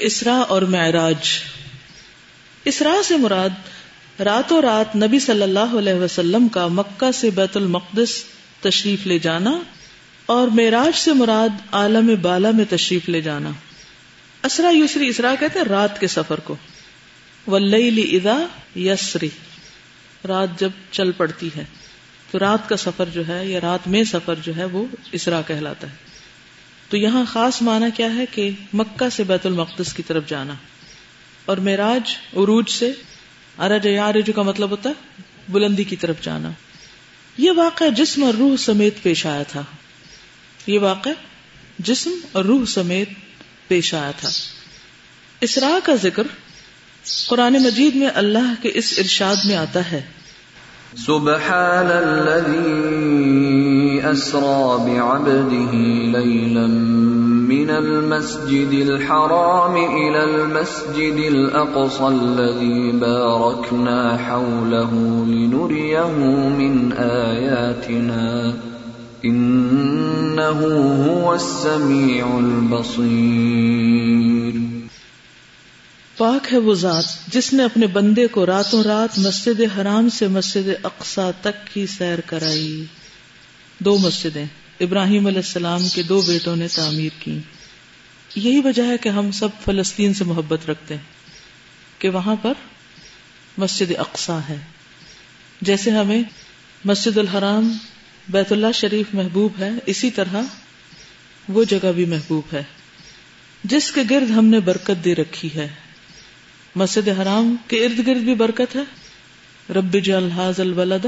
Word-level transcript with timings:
اسرا 0.00 0.36
اور 0.36 0.62
معراج۔ 0.62 1.16
اسرا 2.64 3.02
سے 3.04 3.16
مراد 3.16 3.48
راتوں 4.20 4.62
رات 4.62 4.96
نبی 4.96 5.18
صلی 5.18 5.42
اللہ 5.42 5.78
علیہ 5.78 5.94
وسلم 5.94 6.48
کا 6.48 6.66
مکہ 6.66 7.12
سے 7.12 7.30
بیت 7.30 7.56
المقدس 7.56 8.24
تشریف 8.60 9.06
لے 9.06 9.18
جانا 9.18 9.58
اور 10.26 10.48
معراج 10.48 10.98
سے 10.98 11.12
مراد 11.12 11.48
عالم 11.72 12.14
بالا 12.22 12.50
میں 12.50 12.64
تشریف 12.70 13.08
لے 13.08 13.20
جانا۔ 13.20 13.50
اسرا 14.44 14.70
یسری 14.74 15.08
اسرا 15.08 15.34
کہتے 15.40 15.58
ہیں 15.58 15.66
رات 15.66 16.00
کے 16.00 16.06
سفر 16.06 16.40
کو۔ 16.40 16.56
ولیلی 17.46 18.16
ادا 18.16 18.46
یسری۔ 18.78 19.28
رات 20.28 20.60
جب 20.60 20.70
چل 20.90 21.12
پڑتی 21.12 21.48
ہے 21.56 21.64
تو 22.30 22.38
رات 22.38 22.68
کا 22.68 22.76
سفر 22.76 23.04
جو 23.12 23.28
ہے 23.28 23.46
یا 23.46 23.60
رات 23.60 23.88
میں 23.88 24.04
سفر 24.04 24.34
جو 24.42 24.56
ہے 24.56 24.64
وہ 24.64 24.84
اسرا 25.12 25.40
کہلاتا 25.46 25.90
ہے۔ 25.90 26.07
تو 26.88 26.96
یہاں 26.96 27.24
خاص 27.32 27.62
معنی 27.62 27.86
کیا 27.96 28.14
ہے 28.14 28.26
کہ 28.26 28.50
مکہ 28.72 29.08
سے 29.08 29.24
بیت 29.24 29.46
المقدس 29.46 29.92
کی 29.92 30.02
طرف 30.02 30.26
جانا 30.26 30.54
اور 31.44 31.56
معراج 31.56 32.10
عروج 32.36 32.70
سے 32.70 32.92
ارج 33.58 33.86
یا 33.86 34.10
کا 34.34 34.42
مطلب 34.42 34.70
ہوتا 34.70 34.90
ہے 34.90 35.22
بلندی 35.48 35.84
کی 35.84 35.96
طرف 35.96 36.16
جانا۔ 36.22 36.50
یہ 37.38 37.50
واقعہ 37.56 37.90
جسم 37.90 38.22
اور 38.22 38.34
روح 38.34 38.56
سمیت 38.56 39.02
پیش 39.02 39.26
آیا 39.26 39.42
تھا۔ 39.42 39.62
یہ 40.66 40.78
واقع 40.78 41.08
جسم 41.78 42.10
اور 42.32 42.44
روح 42.44 42.64
سمیت 42.64 43.08
پیش 43.68 43.94
آیا 43.94 44.10
تھا۔ 44.10 44.28
اسرا 45.40 45.78
کا 45.84 45.94
ذکر 45.94 46.22
قرآن 47.28 47.52
مجید 47.52 47.94
میں 47.94 48.08
اللہ 48.14 48.62
کے 48.62 48.70
اس 48.74 48.94
ارشاد 48.98 49.36
میں 49.44 49.56
آتا 49.56 49.92
ہے۔ 49.92 50.02
سبحان 51.06 51.86
الذي 51.86 53.67
أسرى 54.12 54.86
بعبده 54.86 55.72
ليلا 56.18 56.66
من 57.48 57.70
المسجد 57.70 58.72
الحرام 58.72 59.74
إلى 59.74 60.24
المسجد 60.24 61.34
الأقصى 61.34 62.04
الذي 62.08 62.92
باركنا 62.92 64.16
حوله 64.28 64.94
لنريه 65.26 66.16
من 66.56 66.92
آياتنا. 66.98 68.50
إنه 69.26 70.66
هو 71.06 71.32
السميع 71.32 72.24
البصير. 72.44 73.28
پاک 76.16 76.52
ہے 76.52 76.58
وہ 76.58 76.74
ذات 76.74 77.32
جس 77.32 77.52
نے 77.52 77.64
اپنے 77.64 77.86
بندے 77.86 78.26
کو 78.26 78.46
راتوں 78.46 78.82
رات 78.82 79.18
مسجد 79.18 79.60
حرام 79.78 80.08
سے 80.08 80.28
مسجد 80.28 80.68
اقسا 80.82 81.30
تک 81.40 81.74
کی 81.74 81.86
سیر 81.86 82.18
کرائی۔ 82.20 82.84
دو 83.78 83.98
مسجدیں۔ 83.98 84.44
ابراہیم 84.80 85.26
علیہ 85.26 85.38
السلام 85.38 85.88
کے 85.88 86.02
دو 86.02 86.20
بیٹوں 86.20 86.56
نے 86.56 86.68
تعمیر 86.68 87.08
کی۔ 87.18 87.38
یہی 88.34 88.60
وجہ 88.60 88.82
ہے 88.82 88.98
کہ 88.98 89.08
ہم 89.08 89.30
سب 89.30 89.48
فلسطین 89.64 90.14
سے 90.14 90.24
محبت 90.24 90.70
رکھتے 90.70 90.94
ہیں 90.94 91.02
کہ 91.98 92.08
وہاں 92.08 92.36
پر 92.42 92.52
مسجد 93.58 93.92
اقسا 93.98 94.38
ہے۔ 94.48 94.56
جیسے 95.60 95.90
ہمیں 95.90 96.22
مسجد 96.84 97.18
الحرام، 97.18 97.76
بیت 98.28 98.52
اللہ 98.52 98.66
شریف 98.74 99.06
محبوب 99.14 99.52
ہے، 99.58 99.70
اسی 99.86 100.10
طرح 100.10 100.42
وہ 101.48 101.64
جگہ 101.64 101.92
بھی 101.92 102.04
محبوب 102.04 102.54
ہے۔ 102.54 102.62
جس 103.64 103.92
کے 103.92 104.00
گرد 104.10 104.30
ہم 104.30 104.44
نے 104.44 104.60
برکت 104.60 105.04
دے 105.04 105.14
رکھی 105.14 105.48
ہے۔ 105.54 105.68
مسجد 106.74 107.08
حرام 107.08 107.56
کے 107.68 107.84
ارد 107.84 108.06
گرد 108.06 108.18
بھی 108.18 108.34
برکت 108.34 108.76
ہے۔ 108.76 108.82
رب 109.72 109.96
جلحاظ 110.04 110.60
الولد 110.60 111.06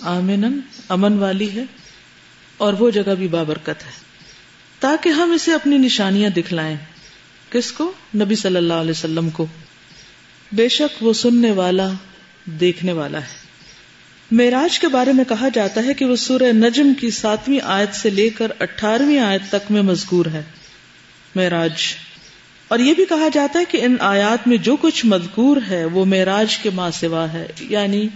آمن 0.00 0.60
امن 0.88 1.18
والی 1.18 1.50
ہے۔ 1.50 1.64
اور 2.62 2.72
وہ 2.72 2.90
جگہ 2.90 3.14
بھی 3.18 3.28
بابرکت 3.28 3.86
ہے۔ 3.86 3.90
تاکہ 4.80 5.08
ہم 5.08 5.32
اسے 5.32 5.52
اپنی 5.52 5.78
نشانیاں 5.78 6.30
دکھلائیں۔ 6.30 6.76
کس 7.50 7.72
کو؟ 7.72 7.92
نبی 8.16 8.34
صلی 8.34 8.56
اللہ 8.56 8.74
علیہ 8.74 8.90
وسلم 8.90 9.30
کو۔ 9.30 9.46
بے 10.52 10.68
شک 10.68 11.02
وہ 11.02 11.12
سننے 11.12 11.50
والا، 11.50 11.88
دیکھنے 12.46 12.92
والا 12.92 13.18
ہے۔ 13.18 13.42
معراج 14.30 14.78
کے 14.78 14.88
بارے 14.88 15.12
میں 15.12 15.24
کہا 15.24 15.48
جاتا 15.54 15.84
ہے 15.84 15.94
کہ 15.94 16.04
وہ 16.04 16.16
سورہ 16.16 16.52
نجم 16.52 16.94
کی 16.94 17.10
ساتویں 17.10 17.58
آیت 17.64 17.94
سے 17.94 18.10
لے 18.10 18.28
کر 18.30 18.52
اٹھارہویں 18.60 19.18
آیت 19.18 19.42
تک 19.48 19.70
میں 19.70 19.82
مذکور 19.82 20.26
ہے۔ 20.26 20.42
معراج۔ 21.34 21.72
اور 22.68 22.78
یہ 22.78 22.94
بھی 22.94 23.04
کہا 23.04 23.28
جاتا 23.32 23.58
ہے 23.58 23.64
کہ 23.64 23.84
ان 23.84 23.96
آیات 24.00 24.48
میں 24.48 24.56
جو 24.56 24.76
کچھ 24.76 25.06
مذکور 25.06 25.56
ہے، 25.70 25.84
وہ 25.84 26.04
معراج 26.04 26.58
کے 26.58 26.70
ماں 26.70 26.90
سوا 26.90 27.32
ہے۔ 27.32 27.46
یعنی 27.60 28.08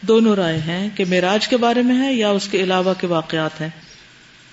دونوں 0.00 0.36
رائے 0.36 0.58
ہیں 0.58 0.88
کہ 0.94 1.04
معراج 1.04 1.48
کے 1.48 1.56
بارے 1.56 1.82
میں 1.82 2.08
ہے 2.08 2.14
یا 2.14 2.30
اس 2.30 2.48
کے 2.48 2.62
علاوہ 2.62 2.94
کے 3.00 3.06
واقعات 3.06 3.60
ہیں۔ 3.60 3.68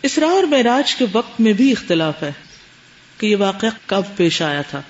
اسرا 0.04 0.28
اور 0.28 0.44
معراج 0.44 0.96
کے 0.96 1.06
وقت 1.12 1.42
میں 1.42 1.54
بھی 1.54 1.72
اختلاف 1.72 2.24
ہے 2.24 2.32
کہ 3.18 3.28
یہ 3.28 3.36
واقعہ 3.36 3.70
کب 3.86 4.02
پیش 4.16 4.42
آیا 4.42 4.62
تھا۔ 4.62 4.82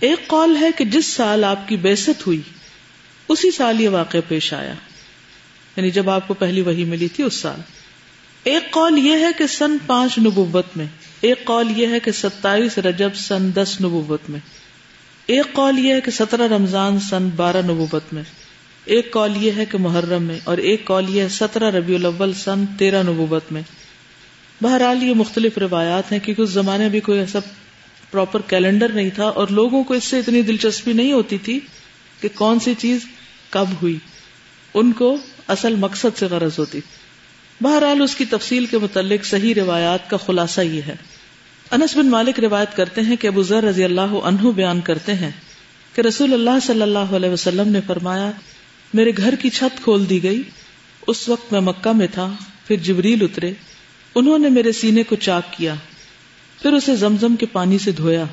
ایک 0.00 0.26
قول 0.26 0.56
ہے 0.56 0.70
کہ 0.76 0.84
جس 0.84 1.06
سال 1.06 1.44
آپ 1.44 1.68
کی 1.68 1.76
بےست 1.76 2.26
ہوئی، 2.26 2.40
اسی 3.28 3.50
سال 3.50 3.80
یہ 3.80 3.88
واقعہ 3.88 4.20
پیش 4.28 4.52
آیا۔ 4.52 4.74
یعنی 5.76 5.90
جب 5.90 6.10
آپ 6.10 6.28
کو 6.28 6.34
پہلی 6.34 6.60
وہی 6.60 6.84
ملی 6.84 7.08
تھی 7.08 7.24
اس 7.24 7.34
سال۔ 7.34 7.60
ایک 8.44 8.70
قول 8.70 8.98
یہ 8.98 9.12
ہے 9.12 9.30
کہ 9.38 9.46
سن 9.46 9.76
پانچ 9.86 10.18
نبوت 10.18 10.66
میں، 10.76 10.86
ایک 11.20 11.44
قول 11.44 11.78
یہ 11.78 11.86
ہے 11.86 12.00
کہ 12.00 12.12
ستائیس 12.12 12.78
رجب 12.78 13.14
سن 13.14 13.54
دس 13.54 13.76
نبوت 13.80 14.30
میں۔ 14.30 14.40
ایک 15.26 15.52
قول 15.52 15.78
یہ 15.78 15.94
ہے 15.94 16.00
کہ 16.00 16.10
سترہ 16.10 16.42
رمضان 16.42 17.00
سن 17.00 17.28
بارہ 17.36 17.62
نبوت 17.62 18.12
میں۔ 18.12 18.22
ایک 18.84 19.12
قول 19.12 19.32
یہ 19.36 19.50
ہے 19.56 19.64
کہ 19.64 19.78
محرم 19.78 20.22
میں، 20.22 20.38
اور 20.44 20.58
ایک 20.58 20.84
قول 20.84 21.04
یہ 21.08 21.22
ہے 21.22 21.28
سترہ 21.28 21.70
ربیع 21.70 21.98
الاول 21.98 22.32
سن 22.32 22.64
تیرہ 22.78 23.02
نبوت 23.02 23.52
میں۔ 23.52 23.62
بہرحال 24.62 25.02
یہ 25.02 25.14
مختلف 25.14 25.58
روایات 25.58 26.12
ہیں 26.12 26.18
کیونکہ 26.18 26.42
اس 26.42 26.50
زمانے 26.50 26.88
بھی 26.88 27.00
کوئی 27.00 27.18
ایسا 27.18 27.38
پراپر 28.10 28.40
کیلنڈر 28.40 28.88
نہیں 28.88 29.10
تھا 29.14 29.24
اور 29.24 29.48
لوگوں 29.48 29.84
کو 29.84 29.94
اس 29.94 30.04
سے 30.04 30.18
اتنی 30.18 30.42
دلچسپی 30.42 30.92
نہیں 30.92 31.12
ہوتی 31.12 31.38
تھی 31.38 31.60
کہ 32.20 32.28
کون 32.34 32.60
سی 32.60 32.74
چیز 32.78 33.06
کب 33.50 33.66
ہوئی۔ 33.82 33.98
ان 34.74 34.92
کو 34.92 35.16
اصل 35.48 35.74
مقصد 35.74 36.18
سے 36.18 36.26
غرض 36.26 36.58
ہوتی۔ 36.58 36.80
بہرحال 37.60 38.02
اس 38.02 38.16
کی 38.16 38.24
تفصیل 38.24 38.66
کے 38.66 38.78
متعلق 38.78 39.24
صحیح 39.24 39.54
روایات 39.54 40.10
کا 40.10 40.16
خلاصہ 40.16 40.60
یہ 40.60 40.82
ہے۔ 40.86 40.96
انس 41.70 41.96
بن 41.96 42.10
مالک 42.10 42.40
روایت 42.40 42.76
کرتے 42.76 43.00
ہیں 43.00 43.16
کہ 43.16 43.26
ابو 43.26 43.42
ذر 43.42 43.64
رضی 43.64 43.84
اللہ 43.84 44.00
عنہ 44.00 44.50
بیان 44.50 44.80
کرتے 44.80 45.14
ہیں 45.14 45.30
کہ 45.94 46.00
رسول 46.00 46.34
اللہ 46.34 46.60
صلی 46.62 46.82
اللہ 46.82 46.98
علیہ 46.98 47.30
وسلم 47.30 47.68
نے 47.68 47.80
فرمایا، 47.86 48.30
میرے 48.94 49.10
گھر 49.16 49.34
کی 49.34 49.50
چھت 49.50 49.84
کھول 49.84 50.08
دی 50.08 50.22
گئی، 50.22 50.42
اس 51.06 51.28
وقت 51.28 51.52
میں 51.52 51.60
مکہ 51.60 51.92
میں 51.92 52.06
تھا، 52.06 52.34
پھر 52.66 52.76
جبریل 52.76 53.22
اترے۔ 53.22 53.52
انہوں 54.14 54.38
نے 54.38 54.48
میرے 54.48 54.72
سینے 54.72 55.02
کو 55.02 55.16
چاک 55.16 55.52
کیا، 55.52 55.74
پھر 56.62 56.72
اسے 56.72 56.96
زمزم 56.96 57.36
کے 57.36 57.46
پانی 57.46 57.78
سے 57.78 57.92
دھویا۔ 57.92 58.24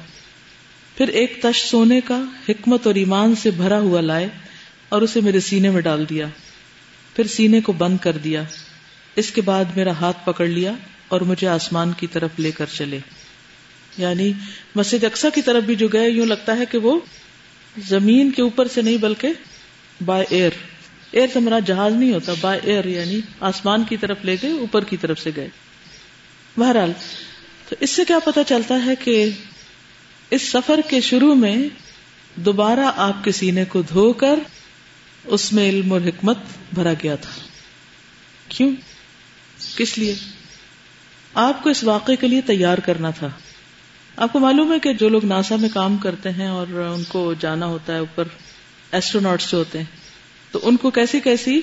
پھر 0.98 1.08
ایک 1.08 1.40
تش 1.42 1.64
سونے 1.64 2.02
کا 2.02 2.24
حکمت 2.50 2.88
اور 2.88 2.96
ایمان 2.96 3.36
سے 3.36 3.52
بھرا 3.52 3.80
ہوا 3.80 4.02
لائے 4.02 4.28
اور 4.90 5.02
اسے 5.02 5.22
میرے 5.22 5.40
سینے 5.40 5.70
میں 5.70 5.82
ڈال 5.82 6.10
دیا۔ 6.10 6.28
پھر 7.16 7.28
سینے 7.28 7.62
کو 7.62 7.72
بند 7.74 7.98
کر 7.98 8.12
دیا۔ 8.12 8.44
اس 9.16 9.32
کے 9.32 9.42
بعد 9.42 9.66
میرا 9.76 9.92
ہاتھ 9.92 10.18
پکڑ 10.26 10.48
لیا 10.48 10.72
اور 11.08 11.22
مجھے 11.22 11.48
آسمان 11.48 11.92
کی 11.98 12.08
طرف 12.08 12.30
لے 12.38 12.52
کر 12.52 12.66
چلے۔ 12.66 13.00
یعنی 13.98 14.32
مسجد 14.76 15.04
اقسا 15.04 15.30
کی 15.30 15.42
طرف 15.42 15.64
بھی 15.64 15.76
جو 15.76 15.88
گئے، 15.88 16.10
یوں 16.10 16.26
لگتا 16.26 16.58
ہے 16.58 16.64
کہ 16.72 16.78
وہ 16.78 17.00
زمین 17.88 18.32
کے 18.32 18.42
اوپر 18.42 18.68
سے 18.68 18.82
نہیں 18.82 18.98
بلکہ 18.98 19.28
بائی 20.06 20.26
ایئر 20.30 20.52
ایئر 21.12 21.28
سے 21.34 21.40
مرا 21.40 21.60
جہاز 21.60 21.94
نہیں 21.94 22.14
ہوتا 22.14 22.34
بائی 22.42 22.60
ایئر 22.64 22.86
یعنی 22.86 23.20
آسمان 23.40 23.84
کی 23.84 23.98
طرف 23.98 24.18
لے 24.24 24.36
گئے، 24.42 24.52
اوپر 24.52 24.84
کی 24.84 24.98
طرف 24.98 25.20
سے 25.20 25.30
گئے۔ 25.36 25.50
بہرحال، 26.58 26.92
تو 27.70 27.76
اس 27.80 27.90
سے 27.90 28.06
کیا 28.06 28.20
پتا 28.20 28.44
چلتا 28.44 28.86
ہے 28.86 28.96
کہ 28.96 29.30
اس 30.30 30.42
سفر 30.42 30.80
کے 30.90 31.02
شروع 31.02 31.36
میں 31.36 31.58
دوبارہ 32.36 32.92
آپ 32.96 33.24
کے 33.24 33.32
سینے 33.32 33.66
کو 33.66 33.82
دھو 33.82 34.14
کر 34.14 34.40
اس 35.26 35.54
میں 35.54 35.70
علم 35.70 35.92
اور 35.92 36.02
حکمت 36.02 36.38
بھرا 36.74 36.94
گیا 37.04 37.16
تھا۔ 37.16 37.32
کیوں؟ 38.48 38.72
کس 39.76 39.98
لیے؟ 39.98 40.16
آپ 41.34 41.64
کو 41.64 41.70
اس 41.70 41.84
واقعے 41.84 42.16
کے 42.16 42.28
لیے 42.28 42.42
تیار 42.42 42.78
کرنا 42.78 43.10
تھا۔ 43.10 43.30
آپ 44.16 44.34
کو 44.34 44.40
معلوم 44.40 44.74
ہے 44.74 44.80
کہ 44.80 44.94
جو 44.94 45.10
لوگ 45.10 45.26
ناسا 45.26 45.56
میں 45.56 45.70
کام 45.74 45.98
کرتے 45.98 46.30
ہیں 46.30 46.48
اور 46.48 46.68
ان 46.68 47.04
کو 47.04 47.34
جانا 47.40 47.66
ہوتا 47.66 47.94
ہے 47.94 48.00
اوپر 48.00 48.24
ایسٹرونٹس 48.92 49.52
جو 49.52 49.58
ہوتے 49.58 49.78
ہیں، 49.78 49.86
تو 50.52 50.60
ان 50.64 50.78
کو 50.78 50.90
کیسی 50.90 51.20
کیسی 51.20 51.62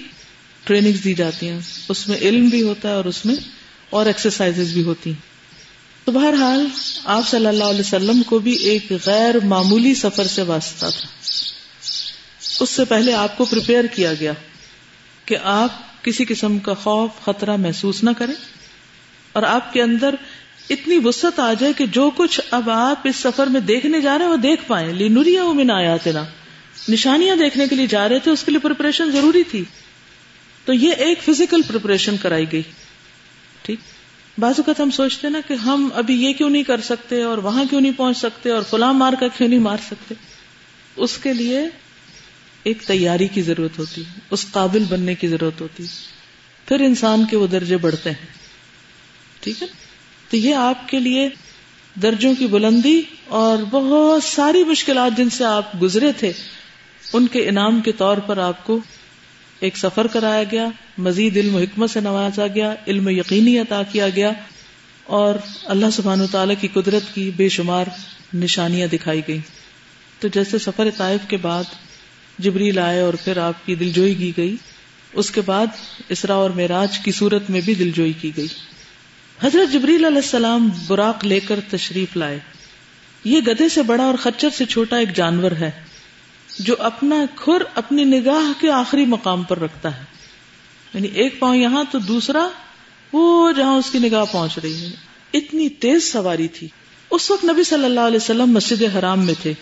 ٹریننگ 0.64 0.92
دی 0.92 1.14
جاتی 1.14 1.48
ہیں؟ 1.48 1.60
اس 1.88 2.08
میں 2.08 2.16
علم 2.16 2.48
بھی 2.48 2.62
ہوتا 2.62 2.88
ہے 2.88 2.94
اور 2.94 3.04
اس 3.04 3.26
میں 3.26 3.34
اور 3.90 4.06
ایکسرسائز 4.06 4.72
بھی 4.72 4.82
ہوتی 4.82 5.10
ہیں۔ 5.10 5.28
تو 6.04 6.12
بہرحال 6.12 6.66
آپ 7.04 7.28
صلی 7.28 7.46
اللہ 7.46 7.64
علیہ 7.64 7.80
وسلم 7.80 8.22
کو 8.22 8.38
بھی 8.38 8.52
ایک 8.52 8.92
غیر 9.06 9.34
معمولی 9.44 9.94
سفر 9.94 10.26
سے 10.26 10.42
واسطہ 10.42 10.86
تھا۔ 11.00 11.08
اس 12.60 12.70
سے 12.70 12.84
پہلے 12.84 13.12
آپ 13.12 13.38
کو 13.38 13.44
پریپیئر 13.44 13.84
کیا 13.84 14.12
گیا 14.20 14.32
کہ 15.24 15.36
آپ 15.42 16.04
کسی 16.04 16.24
قسم 16.24 16.58
کا 16.58 16.74
خوف، 16.74 17.10
خطرہ 17.24 17.56
محسوس 17.56 18.04
نہ 18.04 18.10
کریں 18.18 18.34
اور 19.32 19.42
آپ 19.42 19.72
کے 19.72 19.82
اندر 19.82 20.14
اتنی 20.70 20.98
وسط 21.04 21.40
آ 21.40 21.52
جائے 21.52 21.72
کہ 21.72 21.86
جو 21.86 22.10
کچھ 22.16 22.40
اب 22.50 22.70
آپ 22.70 23.00
اس 23.04 23.16
سفر 23.16 23.46
میں 23.46 23.60
دیکھنے 23.60 24.00
جا 24.00 24.18
رہے 24.18 24.24
ہیں 24.24 24.32
وہ 24.32 24.36
دیکھ 24.36 24.62
پائیں۔ 24.66 24.92
لینوریا 24.92 25.44
من 25.44 25.70
آیا 25.70 25.96
تیرا 25.96 26.22
نشانیاں 26.88 27.36
دیکھنے 27.36 27.66
کے 27.68 27.76
لیے 27.76 27.86
جا 27.86 28.08
رہے 28.08 28.18
تھے، 28.18 28.30
اس 28.30 28.44
کے 28.44 28.50
لیے 28.50 28.60
پریپریشن 28.60 29.10
ضروری 29.10 29.42
تھی۔ 29.42 29.64
تو 30.64 30.72
یہ 30.72 30.92
ایک 30.92 31.22
فزیکل 31.22 31.62
پریپریشن 31.62 32.16
کرائی 32.16 32.52
گئی۔ 32.52 32.62
ٹھیک؟ 33.68 33.80
بعض 34.38 34.54
اوقات 34.56 34.80
ہم 34.80 34.90
سوچتے 34.90 35.26
ہیں 35.26 35.32
نا 35.32 35.40
کہ 35.48 35.54
ہم 35.54 35.88
ابھی 35.94 36.22
یہ 36.22 36.32
کیوں 36.32 36.50
نہیں 36.50 36.62
کر 36.62 36.80
سکتے 36.80 37.22
اور 37.22 37.38
وہاں 37.38 37.64
کیوں 37.70 37.80
نہیں 37.80 37.92
پہنچ 37.96 38.16
سکتے 38.16 38.50
اور 38.50 38.62
فلاں 38.70 38.92
مار 38.92 39.12
کا 39.20 39.28
کیوں 39.28 39.48
نہیں 39.48 39.58
مار 39.58 39.76
سکتے؟ 39.86 40.14
اس 40.96 41.18
کے 41.18 41.32
لیے 41.32 41.60
ایک 42.62 42.82
تیاری 42.82 43.26
کی 43.26 43.42
ضرورت 43.42 43.78
ہوتی 43.78 44.02
اس 44.30 44.46
قابل 44.50 44.84
بننے 44.88 45.14
کی 45.14 45.28
ضرورت 45.28 45.60
ہوتی 45.60 45.86
پھر 46.66 46.80
انسان 46.80 47.24
کے 47.24 47.36
وہ 47.36 47.46
درجے 47.46 47.76
بڑھتے 47.76 48.10
ہیں۔ 48.10 48.26
ٹھیک 49.40 49.62
ہے؟ 49.62 49.66
تو 50.30 50.36
یہ 50.36 50.54
آپ 50.54 50.88
کے 50.88 51.00
لیے 51.00 51.28
درجوں 52.02 52.34
کی 52.38 52.46
بلندی 52.46 53.02
اور 53.24 53.58
بہت 53.70 54.24
ساری 54.24 54.64
مشکلات 54.64 55.16
جن 55.16 55.30
سے 55.30 55.44
آپ 55.44 55.82
گزرے 55.82 56.12
تھے، 56.12 56.32
ان 57.12 57.26
کے 57.26 57.48
انعام 57.48 57.80
کے 57.80 57.92
طور 57.92 58.16
پر 58.16 58.38
آپ 58.38 58.66
کو 58.66 58.80
ایک 59.60 59.76
سفر 59.76 60.06
کرایا 60.06 60.42
گیا، 60.52 60.68
مزید 60.98 61.36
علم 61.36 61.54
و 61.54 61.58
حکمت 61.58 61.90
سے 61.90 62.00
نوازا 62.00 62.46
گیا، 62.46 62.74
علم 62.86 63.08
یقینی 63.08 63.58
عطا 63.58 63.82
کیا 63.82 64.08
گیا 64.08 64.32
اور 65.04 65.34
اللہ 65.64 65.86
سبحان 65.92 66.26
تعالی 66.26 66.54
کی 66.60 66.68
قدرت 66.68 67.14
کی 67.14 67.30
بے 67.36 67.48
شمار 67.48 67.84
نشانیاں 68.34 68.86
دکھائی 68.86 69.20
گئی 69.28 69.38
تو 70.20 70.28
جیسے 70.28 70.58
سفر 70.58 70.88
طائف 70.96 71.20
کے 71.28 71.36
بعد 71.36 71.64
جبریل 72.38 72.78
آئے 72.78 73.00
اور 73.00 73.14
پھر 73.14 73.36
آپ 73.36 73.66
کی 73.66 73.74
دلجوئی 73.74 74.14
کی 74.14 74.32
گئی، 74.36 74.56
اس 75.12 75.30
کے 75.30 75.40
بعد 75.40 75.66
اسرا 76.08 76.34
اور 76.34 76.50
معراج 76.50 76.98
کی 76.98 77.12
صورت 77.12 77.50
میں 77.50 77.60
بھی 77.60 77.74
دلجوئی 77.74 78.12
کی 78.12 78.30
گئی۔ 78.36 78.46
حضرت 79.42 79.72
جبریل 79.72 80.04
علیہ 80.04 80.16
السلام 80.16 80.70
براق 80.86 81.24
لے 81.24 81.40
کر 81.40 81.60
تشریف 81.70 82.16
لائے۔ 82.16 82.38
یہ 83.24 83.40
گدے 83.46 83.68
سے 83.68 83.82
بڑا 83.82 84.04
اور 84.04 84.14
خچر 84.22 84.48
سے 84.50 84.64
چھوٹا 84.64 84.96
ایک 84.96 85.16
جانور 85.16 85.50
ہے۔ 85.50 85.70
جو 86.58 86.74
اپنا 86.78 87.24
کھر 87.36 87.62
اپنی 87.74 88.04
نگاہ 88.04 88.60
کے 88.60 88.70
آخری 88.70 89.04
مقام 89.04 89.42
پر 89.42 89.58
رکھتا 89.58 89.96
ہے۔ 89.96 90.04
یعنی 90.94 91.08
ایک 91.08 91.38
پاؤں 91.38 91.56
یہاں 91.56 91.84
تو 91.90 91.98
دوسرا 91.98 92.48
وہ 93.12 93.52
جہاں 93.52 93.74
اس 93.74 93.90
کی 93.90 93.98
نگاہ 93.98 94.24
پہنچ 94.32 94.58
رہی 94.58 94.82
ہے۔ 94.82 94.90
اتنی 95.34 95.68
تیز 95.68 96.12
سواری 96.12 96.48
تھی۔ 96.48 96.68
اس 97.10 97.30
وقت 97.30 97.44
نبی 97.44 97.64
صلی 97.64 97.84
اللہ 97.84 98.00
علیہ 98.00 98.16
وسلم 98.16 98.46
مسجد 98.46 98.96
حرام 98.96 99.26
میں 99.26 99.34
تھے۔ 99.42 99.52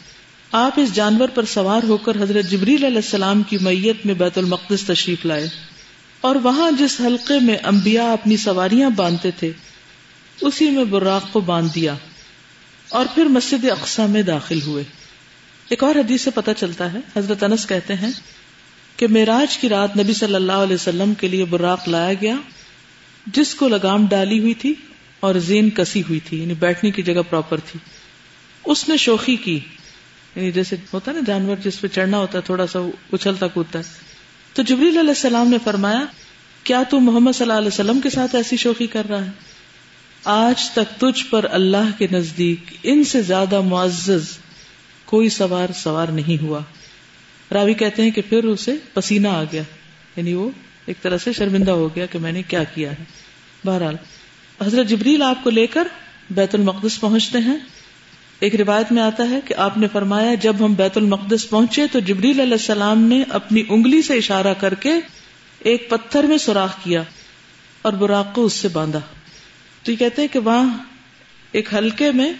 آپ 0.52 0.72
اس 0.76 0.94
جانور 0.94 1.28
پر 1.28 1.44
سوار 1.44 1.82
ہو 1.82 1.96
کر 1.96 2.22
حضرت 2.22 2.44
جبریل 2.50 2.84
علیہ 2.84 2.96
السلام 2.96 3.43
کی 3.43 3.58
میت 3.60 4.06
میں 4.06 4.14
بیت 4.14 4.38
المقدس 4.38 4.84
تشریف 4.87 5.26
لائے۔ 5.26 5.48
اور 6.20 6.37
وہاں 6.37 6.70
جس 6.70 7.00
حلقے 7.00 7.40
میں 7.40 7.56
انبیاء 7.64 8.12
اپنی 8.12 8.37
سواریاں 8.37 8.90
باندھتے 8.90 9.31
تھے، 9.31 9.52
اسی 10.40 10.70
میں 10.70 10.84
براق 10.84 11.32
کو 11.32 11.40
باندھ 11.40 11.75
دیا۔ 11.75 11.94
اور 12.88 13.06
پھر 13.14 13.25
مسجد 13.25 13.64
اقسا 13.64 14.06
میں 14.06 14.22
داخل 14.22 14.62
ہوئے۔ 14.62 14.84
ایک 15.68 15.84
اور 15.84 15.94
حدیث 15.94 16.22
سے 16.22 16.30
پتہ 16.30 16.50
چلتا 16.56 16.92
ہے، 16.92 16.98
حضرت 17.16 17.42
انس 17.42 17.66
کہتے 17.66 17.94
ہیں 17.94 18.10
کہ 18.96 19.06
میراج 19.08 19.58
کی 19.58 19.68
رات 19.68 19.96
نبی 19.96 20.12
صلی 20.12 20.34
اللہ 20.34 20.52
علیہ 20.52 20.74
وسلم 20.74 21.14
کے 21.14 21.28
لیے 21.28 21.44
براق 21.44 21.88
لایا 21.88 22.14
گیا، 22.20 22.34
جس 23.26 23.54
کو 23.54 23.68
لگام 23.68 24.06
ڈالی 24.06 24.38
ہوئی 24.38 24.54
تھی 24.54 24.74
اور 25.20 25.34
زین 25.34 25.70
کسی 25.70 26.02
ہوئی 26.02 26.20
تھی 26.20 26.40
یعنی 26.40 26.54
بیٹھنے 26.54 26.90
کی 26.90 27.02
جگہ 27.02 27.20
پراپر 27.30 27.58
تھی۔ 27.58 27.80
اس 28.64 28.88
نے 28.88 28.96
شوخی 28.96 29.36
کی 29.36 29.60
یعنی 30.34 30.52
جیسے 30.52 30.76
ہوتا 30.92 31.12
نا 31.12 31.20
جانور 31.26 31.56
جس 31.56 31.80
پہ 31.80 31.86
چڑھنا 31.88 32.19
ہوتا 32.19 32.38
ہے، 32.38 32.42
تھوڑا 32.46 32.66
سا 32.66 32.78
اچھلتا 33.12 33.46
کودتا 33.46 33.78
ہے۔ 33.78 33.84
تو 34.52 34.62
جبریل 34.62 34.98
علیہ 34.98 35.08
السلام 35.08 35.48
نے 35.48 35.56
فرمایا، 35.64 36.04
کیا 36.64 36.82
تو 36.90 37.00
محمد 37.00 37.32
صلی 37.32 37.42
اللہ 37.42 37.58
علیہ 37.58 37.69
وسلم 37.69 38.00
کے 38.00 38.10
ساتھ 38.10 38.34
ایسی 38.34 38.56
شوخی 38.56 38.86
کر 38.86 39.08
رہا 39.08 39.24
ہے؟ 39.24 39.30
آج 40.24 40.70
تک 40.70 41.00
تجھ 41.00 41.24
پر 41.30 41.46
اللہ 41.50 41.98
کے 41.98 42.06
نزدیک 42.12 42.74
ان 42.82 43.04
سے 43.04 43.22
زیادہ 43.22 43.60
معزز 43.60 44.24
کوئی 45.06 45.29
سوار 45.29 45.73
سوار 45.73 46.08
نہیں 46.08 46.43
ہوا۔ 46.43 46.61
راوی 47.53 47.75
کہتے 47.75 48.03
ہیں 48.03 48.11
کہ 48.11 48.23
پھر 48.29 48.44
اسے 48.44 48.75
پسینہ 48.94 49.29
آ 49.29 49.44
گیا۔ 49.53 49.62
یعنی 50.17 50.35
وہ 50.35 50.50
ایک 50.87 51.03
طرح 51.03 51.19
سے 51.19 51.32
شرمندہ 51.32 51.70
ہو 51.70 51.97
گیا 51.97 52.06
کہ 52.06 52.19
میں 52.19 52.32
نے 52.32 52.43
کیا 52.43 52.64
کیا 52.64 52.91
ہے۔ 52.91 53.05
بہرحال، 53.64 53.97
حضرت 54.67 54.87
جبریل 54.87 55.23
آپ 55.23 55.44
کو 55.44 55.50
لے 55.50 55.67
کر 55.67 55.88
بیت 56.31 56.55
المقدس 56.55 57.00
پہنچتے 57.00 57.38
ہیں۔ 57.38 57.56
ایک 58.41 58.55
روایت 58.55 58.93
میں 58.93 59.03
آتا 59.03 59.31
ہے 59.31 59.41
کہ 59.44 59.55
آپ 59.55 59.79
نے 59.79 59.87
فرمایا، 59.93 60.35
جب 60.35 60.56
ہم 60.61 60.75
بیت 60.75 60.97
المقدس 60.97 61.50
پہنچے 61.50 61.87
تو 61.93 61.99
جبریل 62.00 62.41
علیہ 62.41 62.53
السلام 62.53 63.03
نے 63.03 63.23
اپنی 63.29 63.62
انگلی 63.69 64.03
سے 64.03 64.14
اشارہ 64.14 64.55
کر 64.55 64.75
کے 64.75 64.93
ایک 65.58 65.91
پتھر 65.91 66.23
میں 66.23 66.38
سوراخ 66.38 66.85
کیا 66.85 67.03
اور 67.82 67.93
براق 67.93 68.35
کو 68.35 68.44
اس 68.44 68.53
سے 68.53 68.69
باندھا۔ 68.69 69.00
تو 69.82 69.93
یہ 69.93 69.97
کہتے 69.97 70.23
ہیں 70.23 70.29
کہ 70.29 70.38
وہاں 70.38 70.79
ایک 71.53 71.75
ہلکے 71.75 72.12
میں 72.12 72.32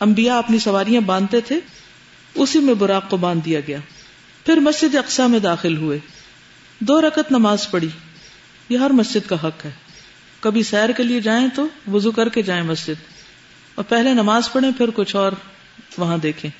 انبیاء 0.00 0.34
اپنی 0.34 0.58
سواریاں 0.58 1.00
باندھتے 1.00 1.40
تھے۔ 1.40 1.60
اسی 2.34 2.58
میں 2.58 2.74
براق 2.74 3.10
کو 3.10 3.16
باندھ 3.16 3.44
دیا 3.44 3.60
گیا۔ 3.60 3.78
پھر 4.46 4.56
مسجد 4.56 4.94
اقسا 4.94 5.26
میں 5.26 5.38
داخل 5.38 5.76
ہوئے۔ 5.76 5.98
دو 6.80 7.00
رکت 7.00 7.32
نماز 7.32 7.70
پڑھی۔ 7.70 7.88
یہ 8.68 8.78
ہر 8.78 8.90
مسجد 8.90 9.28
کا 9.28 9.36
حق 9.36 9.64
ہے۔ 9.64 9.70
کبھی 10.40 10.62
سیر 10.62 10.92
کے 10.92 11.02
لیے 11.02 11.20
جائیں 11.20 11.48
تو 11.54 11.66
وضو 11.92 12.10
کر 12.10 12.28
کے 12.28 12.42
جائیں 12.42 12.62
مسجد۔ 12.62 13.02
اور 13.74 13.84
پہلے 13.88 14.14
نماز 14.14 14.52
پڑھیں، 14.52 14.70
پھر 14.78 14.90
کچھ 14.94 15.16
اور 15.16 15.32
وہاں 15.98 16.18
دیکھیں۔ 16.18 16.50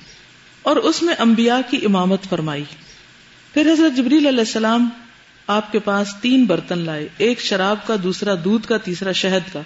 اور 0.61 0.75
اس 0.75 1.03
میں 1.03 1.15
انبیاء 1.19 1.57
کی 1.69 1.85
امامت 1.85 2.23
فرمائی۔ 2.29 2.63
پھر 3.53 3.73
حضرت 3.73 3.97
جبریل 3.97 4.27
علیہ 4.27 4.39
السلام 4.39 4.89
آپ 5.47 5.71
کے 5.71 5.79
پاس 5.79 6.07
تین 6.21 6.45
برتن 6.45 6.79
لائے۔ 6.79 7.07
ایک 7.17 7.41
شراب 7.41 7.87
کا، 7.87 7.95
دوسرا 8.03 8.33
دودھ 8.43 8.67
کا، 8.67 8.77
تیسرا 8.77 9.11
شہد 9.11 9.53
کا۔ 9.53 9.61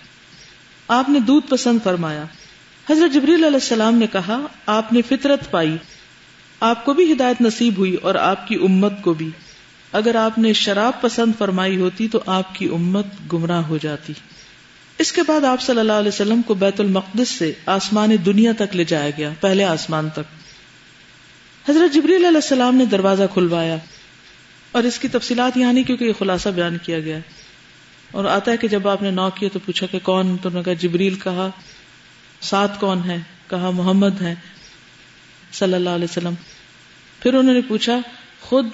آپ 0.88 1.10
نے 1.10 1.20
دودھ 1.20 1.48
پسند 1.48 1.80
فرمایا۔ 1.84 2.24
حضرت 2.90 3.14
جبریل 3.14 3.44
علیہ 3.44 3.60
السلام 3.62 3.96
نے 3.96 4.08
کہا، 4.08 4.40
آپ 4.66 4.94
نے 4.94 5.02
فطرت 5.02 5.52
پائی۔ 5.52 5.78
آپ 6.60 6.86
کو 6.86 6.94
بھی 6.94 7.12
ہدایت 7.12 7.42
نصیب 7.42 7.78
ہوئی 7.78 7.96
اور 7.96 8.16
آپ 8.16 8.48
کی 8.48 8.56
امت 8.56 8.94
کو 9.02 9.14
بھی۔ 9.14 9.30
اگر 9.92 10.16
آپ 10.16 10.38
نے 10.38 10.54
شراب 10.54 11.02
پسند 11.02 11.32
فرمائی 11.38 11.78
ہوتی 11.78 12.08
تو 12.08 12.20
آپ 12.26 12.56
کی 12.56 12.66
امت 12.66 13.06
گمراہ 13.34 13.62
ہو 13.62 13.78
جاتی۔ 13.78 14.14
اس 14.98 15.12
کے 15.12 15.22
بعد 15.28 15.44
آپ 15.44 15.62
صلی 15.62 15.80
اللہ 15.80 15.94
علیہ 15.94 16.08
وسلم 16.08 16.42
کو 16.42 16.54
بیت 16.54 16.80
المقدس 16.80 17.30
سے 17.30 17.54
آسمان 17.66 18.12
دنیا 18.26 18.52
تک 18.58 18.76
لے 18.76 18.84
جایا 18.84 19.10
گیا، 19.18 19.30
پہلے 19.40 19.64
آسمان 19.64 20.10
تک۔ 20.10 20.20
حضرت 21.70 21.94
جبریل 21.94 22.26
علیہ 22.26 22.28
السلام 22.28 22.76
نے 22.76 22.86
دروازہ 22.86 23.24
کھلوایا 23.34 23.76
اور 24.72 24.84
اس 24.84 25.00
کی 25.00 25.08
تفصیلات 25.08 25.58
یہاں 25.58 25.74
نہیں 25.74 25.84
کیونکہ 25.84 26.04
یہ 26.04 26.14
خلاصہ 26.20 26.50
بیان 26.50 26.78
کیا 26.78 27.00
گیا۔ 27.00 27.20
اور 28.12 28.26
آتا 28.26 28.52
ہے 28.52 28.58
کہ 28.58 28.68
جب 28.68 28.88
آپ 28.88 29.02
نے 29.02 29.12
نو 29.12 29.30
کیا 29.36 29.50
تو 29.54 29.60
پوچھا 29.66 29.88
کہ 29.92 30.00
کون؟ 30.04 30.38
تو 30.38 30.50
نے 30.50 30.64
کہا 30.64 30.74
جبریل، 30.74 31.16
کہا 31.16 31.50
ساتھ 32.42 32.80
کون 32.80 33.10
ہے؟ 33.10 33.18
کہا 33.48 33.70
محمد 33.70 34.22
ہے۔ 34.22 34.36
صلی 35.52 35.74
اللہ 35.74 35.90
علیہ 35.90 36.08
وسلم۔ 36.10 36.34
پھر 37.20 37.34
انہوں 37.34 37.54
نے 37.54 37.62
پوچھا، 37.62 38.00
خود 38.42 38.68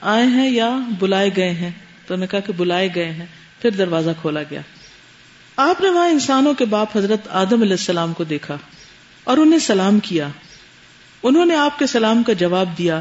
آئے 0.00 0.26
ہیں 0.26 0.50
یا 0.50 0.78
بلائے 0.98 1.30
گئے 1.36 1.50
ہیں؟ 1.50 1.70
تو 2.06 2.14
انہوں 2.14 2.26
نے 2.26 2.26
کہا 2.30 2.40
کہ 2.40 2.52
بلائے 2.56 2.88
گئے 2.94 3.12
ہیں۔ 3.12 3.26
پھر 3.62 3.70
دروازہ 3.70 4.10
کھولا 4.20 4.42
گیا۔ 4.42 4.60
آپ 5.56 5.80
نے 5.80 5.88
وہاں 5.88 6.08
انسانوں 6.08 6.54
کے 6.54 6.64
باپ 6.64 6.96
حضرت 6.96 7.28
آدم 7.28 7.62
علیہ 7.62 7.72
السلام 7.72 8.12
کو 8.12 8.24
دیکھا 8.24 8.56
اور 9.24 9.38
انہیں 9.38 9.58
سلام 9.58 10.00
کیا۔ 10.00 10.28
انہوں 11.22 11.46
نے 11.46 11.56
آپ 11.56 11.78
کے 11.78 11.86
سلام 11.86 12.22
کا 12.22 12.32
جواب 12.32 12.78
دیا، 12.78 13.00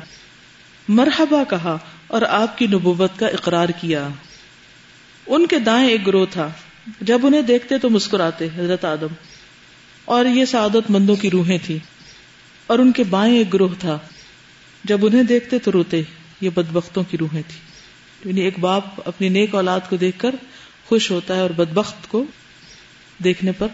مرحبا 0.87 1.43
کہا 1.43 1.77
اور 2.07 2.21
آپ 2.21 2.57
کی 2.57 2.67
نبوت 2.67 3.11
کا 3.19 3.27
اقرار 3.27 3.69
کیا۔ 3.69 4.07
ان 5.27 5.47
کے 5.47 5.59
دائیں 5.59 5.89
ایک 5.89 6.07
گروہ 6.07 6.25
تھا۔ 6.31 6.49
جب 7.01 7.19
انہیں 7.23 7.41
دیکھتے 7.41 7.77
تو 7.77 7.89
مسکراتے 7.89 8.45
حضرت 8.45 8.85
آدم۔ 8.85 9.13
اور 10.05 10.25
یہ 10.25 10.45
سعادت 10.45 10.89
مندوں 10.89 11.15
کی 11.15 11.29
روحیں 11.29 11.57
تھی 11.65 11.79
اور 12.67 12.79
ان 12.79 12.91
کے 12.91 13.03
بائیں 13.03 13.37
ایک 13.37 13.53
گروہ 13.53 13.75
تھا۔ 13.79 13.99
جب 14.83 15.05
انہیں 15.05 15.23
دیکھتے 15.23 15.59
تو 15.59 15.71
روتے۔ 15.71 16.01
یہ 16.41 16.49
بدبختوں 16.49 17.03
کی 17.09 17.17
روحیں 17.17 17.41
تھی 17.47 17.59
یعنی 18.29 18.41
ایک 18.41 18.59
باپ 18.59 18.83
اپنی 19.05 19.29
نیک 19.29 19.55
اولاد 19.55 19.79
کو 19.89 19.95
دیکھ 19.95 20.19
کر 20.19 20.35
خوش 20.85 21.11
ہوتا 21.11 21.35
ہے 21.35 21.41
اور 21.41 21.49
بدبخت 21.49 22.09
کو 22.09 22.23
دیکھنے 23.23 23.51
پر 23.51 23.67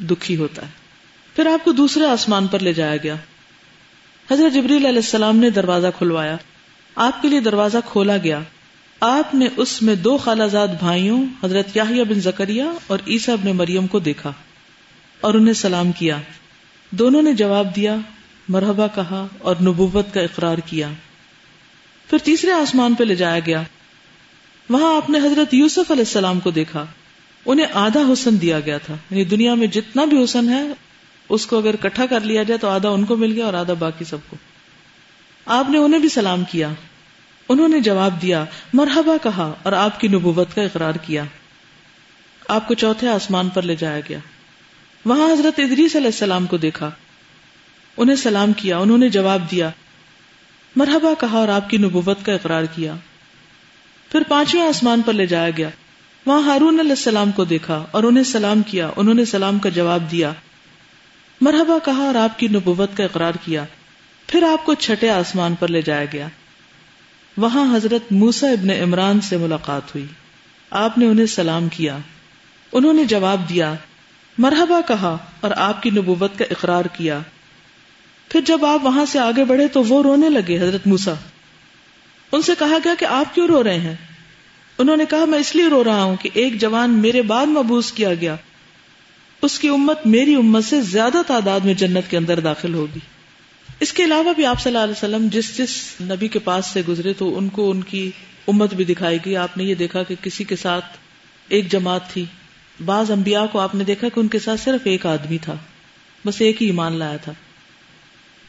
دکھی 0.00 0.36
ہوتا 0.36 0.62
ہے۔ 0.62 0.70
پھر 1.36 1.46
آپ 1.46 1.64
کو 1.64 1.72
دوسرے 1.72 2.06
آسمان 2.06 2.46
پر 2.46 2.58
لے 2.58 2.72
جایا 2.72 2.96
گیا۔ 2.96 3.14
حضرت 4.30 4.54
جبریل 4.54 4.76
علیہ 4.76 4.96
السلام 4.96 5.36
نے 5.36 5.50
دروازہ 5.50 5.86
کھلوایا۔ 5.98 6.36
آپ 6.96 7.22
کے 7.22 7.28
لیے 7.28 7.40
دروازہ 7.40 7.78
کھولا 7.86 8.16
گیا۔ 8.16 8.40
آپ 9.00 9.34
نے 9.34 9.48
اس 9.56 9.82
میں 9.82 9.94
دو 9.94 10.16
خالہ 10.16 10.44
زاد 10.44 10.68
بھائیوں، 10.68 11.24
حضرت 11.44 11.76
یاہیا 11.76 12.02
بن 12.02 12.20
زکریہ 12.20 12.64
اور 12.86 12.98
عیسیٰ 13.06 13.34
ابن 13.34 13.56
مریم 13.56 13.86
کو 13.86 13.98
دیکھا 13.98 14.32
اور 15.20 15.34
انہیں 15.34 15.54
سلام 15.54 15.92
کیا۔ 15.92 16.18
دونوں 16.90 17.22
نے 17.22 17.32
جواب 17.32 17.76
دیا، 17.76 17.96
مرحبا 18.48 18.86
کہا 18.86 19.26
اور 19.38 19.56
نبوت 19.60 20.14
کا 20.14 20.20
اقرار 20.20 20.58
کیا۔ 20.58 20.88
پھر 22.10 22.18
تیسرے 22.18 22.52
آسمان 22.52 22.94
پہ 22.94 23.04
لے 23.04 23.14
جایا 23.14 23.38
گیا۔ 23.46 23.62
وہاں 24.70 24.96
آپ 24.96 25.10
نے 25.10 25.18
حضرت 25.18 25.54
یوسف 25.54 25.90
علیہ 25.90 26.02
السلام 26.02 26.40
کو 26.40 26.50
دیکھا۔ 26.50 26.86
انہیں 27.46 27.66
آدھا 27.74 28.00
حسن 28.12 28.40
دیا 28.40 28.60
گیا 28.60 28.78
تھا۔ 28.78 28.94
یعنی 29.10 29.24
دنیا 29.24 29.54
میں 29.54 29.66
جتنا 29.66 30.04
بھی 30.04 30.24
حسن 30.24 30.48
ہے، 30.48 30.62
اس 31.28 31.46
کو 31.46 31.58
اگر 31.58 31.76
کٹھا 31.76 32.06
کر 32.06 32.20
لیا 32.20 32.42
جائے 32.42 32.58
تو 32.58 32.68
آدھا 32.68 32.88
ان 32.88 33.04
کو 33.04 33.16
مل 33.16 33.32
گیا 33.32 33.44
اور 33.46 33.54
آدھا 33.54 33.74
باقی 33.74 34.04
سب 34.04 34.16
کو۔ 34.28 34.36
آپ 35.46 35.70
نے 35.70 35.78
انہیں 35.78 36.00
بھی 36.00 36.08
سلام 36.08 36.44
کیا۔ 36.44 36.68
انہوں 37.48 37.68
نے 37.68 37.80
جواب 37.80 38.22
دیا، 38.22 38.44
مرحبا 38.72 39.16
کہا 39.22 39.54
اور 39.62 39.72
آپ 39.72 40.00
کی 40.00 40.08
نبوت 40.08 40.54
کا 40.54 40.62
اقرار 40.62 40.92
کیا۔ 40.92 41.24
آپ 42.48 42.68
کو 42.68 42.74
چوتھے 42.74 43.08
آسمان 43.08 43.48
پر 43.48 43.62
لے 43.62 43.76
جایا 43.76 44.00
گیا۔ 44.00 44.18
وہاں 45.04 45.32
حضرت 45.32 45.58
ادریس 45.58 45.96
علیہ 45.96 46.06
السلام 46.06 46.46
کو 46.46 46.56
دیکھا۔ 46.56 46.90
انہیں 47.96 48.16
سلام 48.16 48.52
کیا، 48.52 48.78
انہوں 48.78 48.98
نے 48.98 49.08
جواب 49.08 49.50
دیا، 49.50 49.70
مرحبا 50.76 51.10
کہا 51.20 51.38
اور 51.38 51.48
آپ 51.48 51.70
کی 51.70 51.76
نبوت 51.76 52.24
کا 52.24 52.32
اقرار 52.32 52.64
کیا۔ 52.64 52.94
پھر 54.12 54.22
پانچویں 54.28 54.62
آسمان 54.62 55.02
پر 55.02 55.12
لے 55.12 55.26
جایا 55.26 55.50
گیا۔ 55.56 55.70
وہاں 56.26 56.42
ہارون 56.42 56.80
علیہ 56.80 56.90
السلام 56.90 57.30
کو 57.30 57.44
دیکھا 57.44 57.86
اور 57.90 58.02
انہیں 58.02 58.24
سلام 58.24 58.62
کیا، 58.62 58.90
انہوں 58.96 59.14
نے 59.14 59.24
سلام 59.24 59.58
کا 59.58 59.68
جواب 59.68 60.10
دیا۔ 60.10 60.32
مرحبا 61.40 61.78
کہا 61.84 62.02
اور 62.02 62.14
آپ 62.14 62.38
کی 62.38 62.48
نبوت 62.48 62.96
کا 62.96 63.04
اقرار 63.04 63.32
کیا۔ 63.44 63.64
پھر 64.26 64.42
آپ 64.42 64.66
کو 64.66 64.74
چھٹے 64.74 65.10
آسمان 65.10 65.54
پر 65.54 65.68
لے 65.68 65.82
جایا 65.82 66.04
گیا۔ 66.12 66.28
وہاں 67.36 67.76
حضرت 67.76 68.12
موسا 68.12 68.50
ابن 68.50 68.70
عمران 68.70 69.20
سے 69.20 69.36
ملاقات 69.36 69.94
ہوئی۔ 69.94 70.06
آپ 70.70 70.98
نے 70.98 71.06
انہیں 71.06 71.26
سلام 71.26 71.68
کیا۔ 71.68 71.98
انہوں 72.72 72.92
نے 72.92 73.04
جواب 73.04 73.48
دیا 73.48 73.74
مرحبا 74.40 74.80
کہا 74.88 75.16
اور 75.40 75.50
آپ 75.56 75.82
کی 75.82 75.90
نبوت 75.90 76.38
کا 76.38 76.44
اقرار 76.50 76.84
کیا۔ 76.84 77.18
پھر 78.28 78.40
جب 78.40 78.64
آپ 78.64 78.84
وہاں 78.84 79.04
سے 79.04 79.18
آگے 79.18 79.44
بڑھے 79.44 79.68
تو 79.68 79.84
وہ 79.84 80.02
رونے 80.02 80.28
لگے 80.28 80.58
حضرت 80.58 80.86
موسا 80.86 81.12
ان 82.32 82.42
سے 82.42 82.52
کہا 82.58 82.78
گیا 82.84 82.94
کہ 82.98 83.04
آپ 83.04 83.34
کیوں 83.34 83.46
رو 83.46 83.64
رہے 83.64 83.80
ہیں؟ 83.80 83.94
انہوں 84.78 84.96
نے 84.96 85.04
کہا، 85.10 85.24
میں 85.24 85.38
اس 85.38 85.56
لیے 85.56 85.66
رو 85.66 85.84
رہا 85.84 86.02
ہوں 86.02 86.16
کہ 86.16 86.30
ایک 86.34 86.60
جوان 86.60 86.90
میرے 86.90 87.22
بعد 87.22 87.46
مبوس 87.46 87.92
کیا 87.92 88.14
گیا۔ 88.14 88.36
اس 89.42 89.58
کی 89.58 89.68
امت 89.68 90.06
میری 90.06 90.34
امت 90.34 90.64
سے 90.64 90.80
زیادہ 90.80 91.18
تعداد 91.26 91.60
میں 91.60 91.74
جنت 91.74 92.10
کے 92.10 92.16
اندر 92.16 92.40
داخل 92.40 92.74
ہوگی۔ 92.74 92.98
اس 93.80 93.92
کے 93.92 94.04
علاوہ 94.04 94.32
بھی 94.32 94.46
آپ 94.46 94.60
صلی 94.60 94.76
اللہ 94.76 94.84
علیہ 94.84 94.92
وسلم 94.92 95.28
جس 95.32 95.58
جس 95.58 95.94
نبی 96.00 96.28
کے 96.28 96.38
پاس 96.38 96.66
سے 96.66 96.82
گزرے 96.88 97.12
تو 97.12 97.38
ان 97.38 97.48
کو 97.48 97.70
ان 97.70 97.82
کی 97.82 98.10
امت 98.48 98.74
بھی 98.74 98.84
دکھائی 98.84 99.18
گئی۔ 99.24 99.36
آپ 99.36 99.56
نے 99.56 99.64
یہ 99.64 99.74
دیکھا 99.74 100.02
کہ 100.02 100.14
کسی 100.22 100.44
کے 100.44 100.56
ساتھ 100.56 100.84
ایک 101.48 101.70
جماعت 101.70 102.10
تھی۔ 102.10 102.24
بعض 102.84 103.10
انبیاء 103.10 103.44
کو 103.52 103.60
آپ 103.60 103.74
نے 103.74 103.84
دیکھا 103.84 104.08
کہ 104.08 104.20
ان 104.20 104.28
کے 104.28 104.38
ساتھ 104.38 104.60
صرف 104.60 104.80
ایک 104.84 105.06
آدمی 105.06 105.38
تھا، 105.38 105.56
بس 106.26 106.40
ایک 106.40 106.62
ہی 106.62 106.66
ایمان 106.66 106.92
لایا 106.92 107.16
تھا۔ 107.16 107.32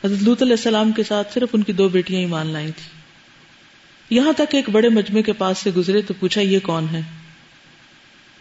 حضرت 0.03 0.23
لوت 0.23 0.41
علیہ 0.41 0.53
السلام 0.53 0.91
کے 0.91 1.03
ساتھ 1.03 1.33
صرف 1.33 1.49
ان 1.53 1.63
کی 1.63 1.73
دو 1.73 1.89
بیٹیاں 1.89 2.19
ایمان 2.19 2.47
لائی 2.47 2.71
تھی 2.71 4.15
یہاں 4.15 4.33
تک 4.33 4.55
ایک 4.55 4.69
بڑے 4.69 4.89
مجمے 4.89 5.21
کے 5.21 5.33
پاس 5.33 5.57
سے 5.57 5.71
گزرے 5.71 6.01
تو 6.01 6.13
پوچھا، 6.19 6.41
یہ 6.41 6.59
کون 6.59 6.85
ہے؟ 6.91 7.01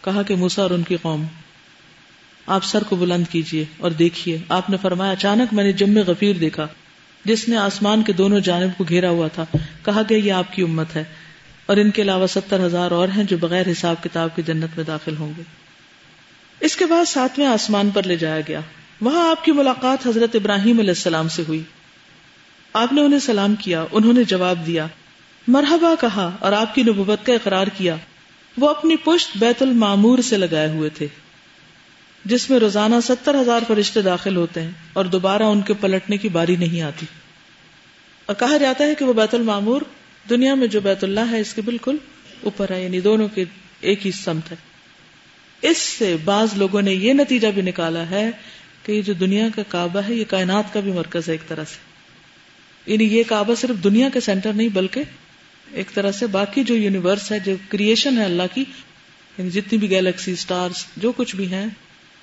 کہا 0.03 0.21
کہ 0.21 0.35
موسا 0.35 0.61
اور 0.61 0.71
ان 0.71 0.83
کی 0.83 0.97
قوم۔ 1.01 1.23
آپ 2.47 2.63
سر 2.63 2.83
کو 2.83 2.95
بلند 2.95 3.23
کیجیے 3.31 3.65
اور 3.77 3.91
دیکھیے 3.91 4.37
آپ 4.49 4.69
نے 4.69 4.77
فرمایا، 4.81 5.11
اچانک 5.11 5.53
میں 5.53 5.63
نے 5.63 5.71
جم 5.71 5.97
غفیر 6.07 6.35
دیکھا، 6.35 6.67
جس 7.25 7.49
نے 7.49 7.57
آسمان 7.57 8.01
کے 8.01 8.13
دونوں 8.13 8.39
جانب 8.39 8.77
کو 8.77 8.83
گھیرا 8.83 9.09
ہوا 9.09 9.27
تھا۔ 9.27 9.45
کہا 9.85 10.01
گیا 10.09 10.17
یہ 10.17 10.31
آپ 10.31 10.53
کی 10.53 10.61
امت 10.61 10.95
ہے 10.95 11.03
اور 11.65 11.77
ان 11.77 11.91
کے 11.91 12.01
علاوہ 12.01 12.27
ستر 12.27 12.65
ہزار 12.65 12.91
اور 12.91 13.07
ہیں 13.07 13.23
جو 13.23 13.37
بغیر 13.37 13.71
حساب 13.71 14.03
کتاب 14.03 14.35
کی 14.35 14.41
جنت 14.41 14.69
میں 14.75 14.85
داخل 14.85 15.17
ہوں 15.17 15.33
گے۔ 15.37 15.60
اس 16.61 16.75
کے 16.75 16.85
بعد 16.85 17.05
ساتویں 17.05 17.47
آسمان 17.47 17.89
پر 17.89 18.03
لے 18.03 18.15
جایا 18.15 18.41
گیا۔ 18.47 18.59
وہاں 19.01 19.29
آپ 19.29 19.45
کی 19.45 19.51
ملاقات 19.51 20.07
حضرت 20.07 20.35
ابراہیم 20.35 20.79
علیہ 20.79 20.89
السلام 20.89 21.27
سے 21.27 21.43
ہوئی۔ 21.47 21.63
آپ 22.73 22.93
نے 22.93 23.01
انہیں 23.01 23.19
سلام 23.19 23.55
کیا، 23.55 23.85
انہوں 23.91 24.13
نے 24.13 24.23
جواب 24.23 24.65
دیا۔ 24.65 24.87
مرحبا 25.47 25.93
کہا 26.01 26.31
اور 26.39 26.51
آپ 26.51 26.75
کی 26.75 26.83
نبوت 26.83 27.25
کا 27.25 27.33
اقرار 27.33 27.67
کیا۔ 27.67 27.95
وہ 28.57 28.69
اپنی 28.69 28.95
پشت 28.95 29.37
بیت 29.37 29.61
المامور 29.61 30.19
سے 30.19 30.37
لگائے 30.37 30.67
ہوئے 30.67 30.89
تھے، 30.89 31.07
جس 32.25 32.49
میں 32.49 32.59
روزانہ 32.59 32.95
ستر 33.03 33.41
ہزار 33.41 33.59
فرشتے 33.67 34.01
داخل 34.01 34.35
ہوتے 34.35 34.61
ہیں 34.61 34.71
اور 34.93 35.05
دوبارہ 35.05 35.43
ان 35.43 35.61
کے 35.61 35.73
پلٹنے 35.73 36.17
کی 36.17 36.29
باری 36.29 36.55
نہیں 36.55 36.81
آتی۔ 36.81 37.05
اور 38.25 38.35
کہا 38.35 38.57
جاتا 38.57 38.83
ہے 38.83 38.95
کہ 38.95 39.05
وہ 39.05 39.13
بیت 39.13 39.33
المامور 39.33 39.81
دنیا 40.29 40.55
میں 40.55 40.67
جو 40.67 40.81
بیت 40.81 41.03
اللہ 41.03 41.31
ہے، 41.31 41.39
اس 41.39 41.53
کے 41.53 41.61
بالکل 41.61 41.97
اوپر 42.43 42.71
ہے 42.71 42.83
یعنی 42.83 42.99
دونوں 42.99 43.27
کے 43.27 43.45
ایک 43.81 44.05
ہی 44.05 44.11
سمت 44.11 44.51
ہے۔ 44.51 44.70
اس 45.61 45.77
سے 45.77 46.17
بعض 46.23 46.53
لوگوں 46.55 46.81
نے 46.81 46.93
یہ 46.93 47.13
نتیجہ 47.13 47.47
بھی 47.47 47.61
نکالا 47.61 48.09
ہے 48.09 48.31
کہ 48.83 48.91
یہ 48.91 49.01
جو 49.01 49.13
دنیا 49.13 49.47
کا 49.55 49.61
کعبہ 49.67 49.99
ہے، 49.99 50.13
یہ 50.13 50.23
کائنات 50.27 50.73
کا 50.73 50.79
بھی 50.79 50.91
مرکز 50.91 51.27
ہے 51.27 51.33
ایک 51.33 51.47
طرح 51.47 51.63
سے۔ 51.63 51.91
یعنی 52.85 53.03
یہ 53.03 53.23
کعبہ 53.27 53.55
صرف 53.55 53.83
دنیا 53.83 54.09
کے 54.13 54.19
سینٹر 54.19 54.53
نہیں، 54.53 54.67
بلکہ 54.67 55.03
ایک 55.71 55.93
طرح 55.93 56.11
سے 56.11 56.27
باقی 56.27 56.63
جو 56.63 56.75
یونیورس 56.75 57.31
ہے، 57.31 57.39
جو 57.39 57.55
کریشن 57.69 58.17
ہے 58.17 58.25
اللہ 58.25 58.43
کی 58.53 58.63
یعنی 59.37 59.49
جتنی 59.49 59.77
بھی 59.77 59.89
گیلیکسی 59.89 60.31
اسٹارس 60.31 60.85
جو 60.97 61.11
کچھ 61.11 61.35
بھی 61.35 61.51
ہیں، 61.51 61.65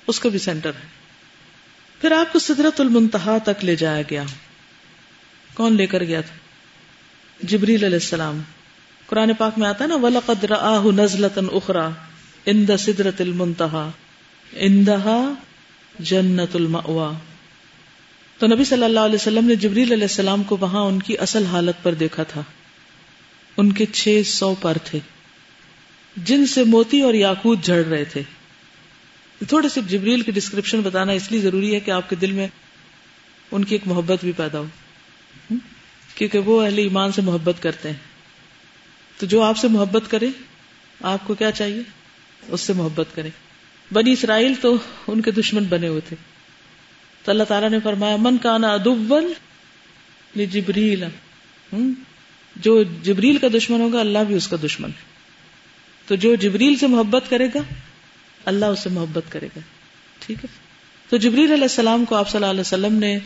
اس 0.07 0.19
کا 0.19 0.29
بھی 0.29 0.39
سینٹر 0.39 0.69
ہے۔ 0.69 0.87
پھر 2.01 2.11
آپ 2.11 2.33
کو 2.33 2.39
سدرت 2.39 2.81
المنتہا 2.81 3.37
تک 3.37 3.65
لے 3.65 3.75
جایا 3.75 4.01
گیا۔ 4.01 4.23
کون 5.53 5.75
لے 5.75 5.87
کر 5.87 6.03
گیا 6.03 6.21
تھا؟ 6.21 6.35
جبریل 7.41 7.83
علیہ 7.83 7.95
السلام۔ 7.95 8.41
قرآن 9.05 9.31
پاک 9.33 9.57
میں 9.57 9.67
آتا 9.67 9.83
ہے 9.83 9.89
نا، 9.89 9.95
ولقد 9.95 10.43
راہ 10.43 10.85
نزلتا 10.85 11.41
اخرى۔ 11.51 12.08
عند 12.49 12.69
سدرت 12.79 13.21
المنتہا 13.21 13.91
اندہا 14.53 15.33
جنت 15.99 16.55
المأوا 16.55 17.13
تو 18.37 18.47
نبی 18.47 18.63
صلی 18.63 18.83
اللہ 18.83 18.99
علیہ 18.99 19.15
وسلم 19.15 19.45
نے 19.45 19.55
جبریل 19.55 19.91
علیہ 19.91 20.03
السلام 20.03 20.43
کو 20.43 20.57
وہاں 20.59 20.81
ان 20.81 21.01
کی 21.01 21.17
اصل 21.17 21.45
حالت 21.45 21.83
پر 21.83 21.93
دیکھا 21.93 22.23
تھا۔ 22.23 22.43
ان 23.57 23.71
کے 23.71 23.85
چھ 23.85 24.21
سو 24.25 24.55
پر 24.61 24.77
تھے۔ 24.83 24.99
جن 26.17 26.45
سے 26.45 26.63
موتی 26.63 27.01
اور 27.01 27.13
یاقوت 27.13 27.63
جھڑ 27.63 27.85
رہے 27.85 28.05
تھے۔ 28.05 28.21
تھوڑے 29.47 29.69
سے 29.69 29.81
جبریل 29.87 30.21
کی 30.21 30.31
ڈسکرپشن 30.31 30.81
بتانا 30.81 31.11
اس 31.11 31.31
لیے 31.31 31.41
ضروری 31.41 31.75
ہے 31.75 31.79
کہ 31.79 31.91
آپ 31.91 32.09
کے 32.09 32.15
دل 32.15 32.31
میں 32.31 32.47
ان 33.51 33.65
کی 33.65 33.75
ایک 33.75 33.81
محبت 33.85 34.19
بھی 34.21 34.31
پیدا 34.31 34.59
ہو۔ 34.59 34.65
کیونکہ 36.15 36.39
وہ 36.39 36.61
اہل 36.61 36.77
ایمان 36.77 37.11
سے 37.11 37.21
محبت 37.21 37.63
کرتے 37.63 37.89
ہیں۔ 37.89 37.97
تو 39.17 39.25
جو 39.25 39.41
آپ 39.43 39.57
سے 39.57 39.67
محبت 39.67 40.11
کرے، 40.11 40.27
آپ 41.01 41.19
کو 41.27 41.33
کیا 41.33 41.51
چاہیے؟ 41.51 41.98
اس 42.47 42.61
سے 42.61 42.73
محبت 42.73 43.07
کرے 43.15 43.29
بنی 43.93 44.11
اسرائیل 44.11 44.53
تو 44.61 44.77
ان 45.07 45.21
کے 45.21 45.31
دشمن 45.31 45.63
بنے 45.63 45.87
ہوئے 45.87 46.01
تھے۔ 46.07 46.15
تو 47.23 47.31
اللہ 47.31 47.43
تعالیٰ 47.43 47.69
نے 47.69 47.79
فرمایا، 47.79 48.15
من 48.15 48.37
کا 48.37 48.57
نا 48.57 48.73
ادبل 48.73 49.33
جبریل 50.45 51.03
جو 52.55 52.83
جبریل 52.83 53.37
کا 53.37 53.47
دشمن 53.53 53.81
ہوگا، 53.81 53.99
اللہ 53.99 54.19
بھی 54.19 54.35
اس 54.35 54.47
کا 54.47 54.57
دشمن 54.65 54.89
ہے۔ 54.89 55.09
تو 56.07 56.15
جو 56.15 56.35
جبریل 56.35 56.75
سے 56.75 56.87
محبت 56.87 57.23
کرے 57.29 57.47
گا، 57.55 57.59
اللہ 58.45 58.65
اسے 58.65 58.89
محبت 58.89 59.23
کرے 59.29 59.47
گا۔ 59.55 59.59
ٹھیک 60.19 60.45
ہے؟ 60.45 60.49
تو 61.09 61.17
جبریل 61.17 61.51
علیہ 61.51 61.63
السلام 61.63 62.05
کو 62.05 62.15
آپ 62.15 62.29
صلی 62.29 62.37
اللہ 62.37 62.51
علیہ 62.51 62.61
وسلم 62.61 62.93
نے 62.93 63.19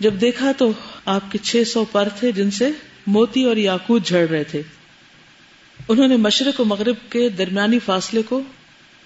جب 0.00 0.14
دیکھا 0.20 0.52
تو 0.52 0.72
آپ 1.04 1.32
کے 1.32 1.38
چھ 1.38 1.62
سو 1.66 1.84
پر 1.84 2.08
تھے 2.18 2.32
جن 2.32 2.50
سے 2.50 2.70
موتی 3.06 3.44
اور 3.44 3.56
یاقوت 3.56 4.06
جھڑ 4.06 4.28
رہے 4.28 4.44
تھے۔ 4.44 4.62
انہوں 5.88 6.08
نے 6.08 6.16
مشرق 6.16 6.60
و 6.60 6.64
مغرب 6.64 6.94
کے 7.10 7.28
درمیانی 7.28 7.78
فاصلے 7.78 8.22
کو 8.22 8.40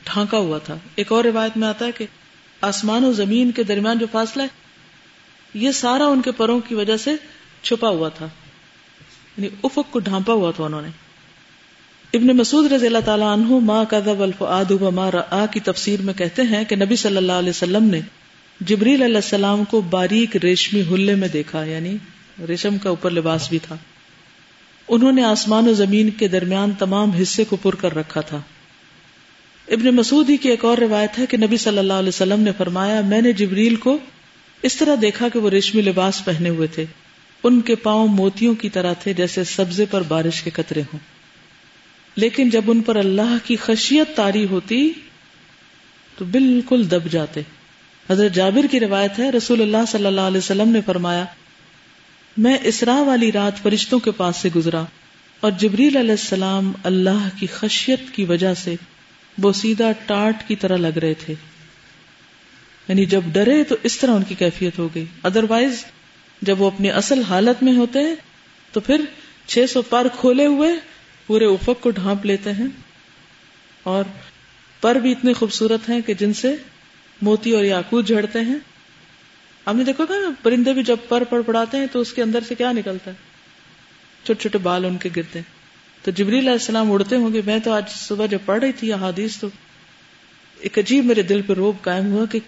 ڈھانکا 0.04 0.38
ہوا 0.38 0.58
تھا۔ 0.58 0.76
ایک 0.94 1.12
اور 1.12 1.24
روایت 1.24 1.56
میں 1.56 1.68
آتا 1.68 1.86
ہے 1.86 1.92
کہ 1.92 2.06
آسمان 2.60 3.04
و 3.04 3.12
زمین 3.12 3.50
کے 3.50 3.62
درمیان 3.62 3.98
جو 3.98 4.06
فاصلہ 4.12 4.42
ہے، 4.42 4.48
یہ 5.54 5.70
سارا 5.70 6.06
ان 6.06 6.22
کے 6.22 6.32
پروں 6.32 6.60
کی 6.60 6.74
وجہ 6.74 6.96
سے 6.96 7.10
چھپا 7.62 7.88
ہوا 7.88 8.08
تھا۔ 8.08 8.28
یعنی 9.36 9.48
افق 9.64 9.90
کو 9.90 9.98
ڈھانپا 9.98 10.32
ہوا 10.32 10.50
تھا 10.50 10.64
انہوں 10.64 10.82
نے۔ 10.82 10.88
ابن 12.14 12.26
مسعود 12.26 12.72
رضی 12.72 12.86
اللہ 12.86 12.98
تعالیٰ 13.04 13.32
عنہ 13.32 13.46
ما 13.50 13.84
کذب 13.84 14.22
الفؤاد 14.22 14.70
وما 14.70 15.10
رآ 15.10 15.46
کی 15.46 15.60
تفسیر 15.60 16.02
میں 16.02 16.14
کہتے 16.14 16.42
ہیں 16.42 16.64
کہ 16.64 16.76
نبی 16.76 16.96
صلی 16.96 17.16
اللہ 17.16 17.32
علیہ 17.32 17.50
وسلم 17.50 17.84
نے 17.84 18.00
جبریل 18.60 19.02
علیہ 19.02 19.16
السلام 19.16 19.64
کو 19.64 19.80
باریک 19.80 20.36
ریشمی 20.36 20.82
ہلے 20.82 21.14
میں 21.14 21.28
دیکھا 21.28 21.64
یعنی 21.64 21.96
ریشم 22.48 22.78
کا 22.78 22.88
اوپر 22.88 23.10
لباس 23.10 23.48
بھی 23.48 23.58
تھا۔ 23.58 23.76
انہوں 24.88 25.12
نے 25.12 25.24
آسمان 25.24 25.68
و 25.68 25.72
زمین 25.72 26.10
کے 26.10 26.28
درمیان 26.28 26.72
تمام 26.78 27.10
حصے 27.10 27.44
کو 27.44 27.56
پر 27.56 27.74
کر 27.74 27.96
رکھا 27.96 28.20
تھا۔ 28.20 28.40
ابن 29.68 29.88
مسعود 29.88 30.30
ہی 30.30 30.36
کی 30.36 30.48
ایک 30.48 30.64
اور 30.64 30.78
روایت 30.78 31.18
ہے 31.18 31.26
کہ 31.26 31.36
نبی 31.36 31.56
صلی 31.56 31.78
اللہ 31.78 31.92
علیہ 31.92 32.08
وسلم 32.08 32.40
نے 32.40 32.50
فرمایا، 32.58 33.00
میں 33.00 33.22
نے 33.22 33.32
جبریل 33.32 33.76
کو 33.76 33.98
اس 34.62 34.76
طرح 34.76 34.94
دیکھا 35.02 35.28
کہ 35.28 35.38
وہ 35.38 35.50
ریشمی 35.50 35.82
لباس 35.82 36.24
پہنے 36.24 36.48
ہوئے 36.48 36.68
تھے۔ 36.68 36.84
ان 37.44 37.60
کے 37.60 37.74
پاؤں 37.74 38.08
موتیوں 38.08 38.54
کی 38.54 38.68
طرح 38.68 38.92
تھے 38.92 39.12
جیسے 39.12 39.44
سبزے 39.44 39.84
پر 39.90 40.02
بارش 40.02 40.42
کے 40.42 40.50
قطرے 40.50 40.80
ہوں۔ 40.80 40.98
لیکن 42.16 42.50
جب 42.50 42.62
ان 42.66 42.80
پر 42.80 42.96
اللہ 42.96 43.36
کی 43.44 43.56
خشیت 43.56 44.16
تاری 44.16 44.44
ہوتی، 44.44 44.92
تو 46.18 46.24
بالکل 46.24 46.90
دب 46.90 47.10
جاتے۔ 47.10 47.40
حضرت 48.10 48.32
جابر 48.32 48.66
کی 48.70 48.80
روایت 48.80 49.18
ہے، 49.18 49.30
رسول 49.30 49.62
اللہ 49.62 49.84
صلی 49.88 50.06
اللہ 50.06 50.20
علیہ 50.20 50.38
وسلم 50.38 50.68
نے 50.68 50.80
فرمایا 50.86 51.24
میں 52.36 52.58
اسرا 52.62 53.02
والی 53.02 53.32
رات 53.32 53.62
فرشتوں 53.62 53.98
کے 53.98 54.10
پاس 54.10 54.36
سے 54.36 54.48
گزرا 54.56 54.84
اور 55.40 55.50
جبریل 55.50 55.96
علیہ 55.96 56.10
السلام 56.10 56.72
اللہ 56.84 57.28
کی 57.38 57.46
خشیت 57.46 58.00
کی 58.12 58.24
وجہ 58.24 58.54
سے 58.54 58.74
بوسیدہ 59.38 59.90
ٹاٹ 60.06 60.48
کی 60.48 60.56
طرح 60.56 60.76
لگ 60.76 60.98
رہے 60.98 61.14
تھے۔ 61.14 61.34
یعنی 62.88 63.06
جب 63.06 63.20
ڈرے 63.32 63.64
تو 63.64 63.74
اس 63.82 63.98
طرح 63.98 64.10
ان 64.10 64.22
کی 64.22 64.34
کیفیت 64.34 64.78
ہو 64.78 64.88
گئی۔ 64.94 65.04
ادروائز 65.22 65.84
جب 66.42 66.60
وہ 66.60 66.66
اپنی 66.66 66.90
اصل 66.90 67.22
حالت 67.22 67.62
میں 67.62 67.76
ہوتے 67.76 67.98
ہیں 67.98 68.14
تو 68.72 68.80
پھر 68.80 69.00
چھ 69.46 69.64
سو 69.68 69.82
پر 69.82 70.06
کھولے 70.20 70.46
ہوئے 70.46 70.70
پورے 71.26 71.44
افق 71.44 71.80
کو 71.80 71.90
ڈھانپ 71.90 72.26
لیتے 72.26 72.52
ہیں۔ 72.52 72.66
اور 73.82 74.04
پر 74.80 74.94
بھی 74.94 75.12
اتنے 75.12 75.32
خوبصورت 75.32 75.88
ہیں 75.88 76.00
کہ 76.00 76.14
جن 76.14 76.32
سے 76.32 76.56
موتی 77.22 77.50
اور 77.52 77.64
یاقوت 77.64 78.06
جھڑتے 78.06 78.40
ہیں۔ 78.40 78.71
آپ 79.64 79.74
نے 79.74 79.84
دیکھو 79.84 80.04
گا 80.08 80.14
پرندے 80.42 80.72
بھی 80.72 80.82
جب 80.82 80.96
پر 81.08 81.24
پڑ 81.24 81.42
پڑاتے 81.46 81.76
ہیں 81.76 81.86
تو 81.92 82.00
اس 82.00 82.12
کے 82.12 82.22
اندر 82.22 82.38
سے 82.48 82.54
کیا 82.54 82.72
نکلتا 82.72 83.10
ہے؟ 83.10 83.16
چھوٹے 84.24 84.40
چھوٹے 84.40 84.58
بال 84.58 84.84
ان 84.84 84.96
کے 84.96 85.08
گرتے 85.16 85.38
ہیں۔ 85.38 85.62
تو 86.04 86.10
جبری 86.10 86.38
علیہ 86.38 86.50
السلام 86.50 86.92
اڑتے 86.92 87.16
ہوں 87.16 87.32
گے، 87.32 87.40
میں 87.46 87.58
تو 87.58 87.72
آج 87.72 87.88
صبح 87.88 88.26
جب 88.26 88.38
پڑھ 88.44 88.60
رہی 88.60 88.72
تھی 88.72 88.92
حادیث 88.92 89.36
تو 89.36 89.48
ایک 90.60 90.78
عجیب 90.78 91.04
میرے 91.04 91.22
دل 91.22 91.42
پہ 91.42 91.52
روب 91.52 91.76
قائم 91.80 92.12
ہوا 92.12 92.24
کہ 92.24 92.38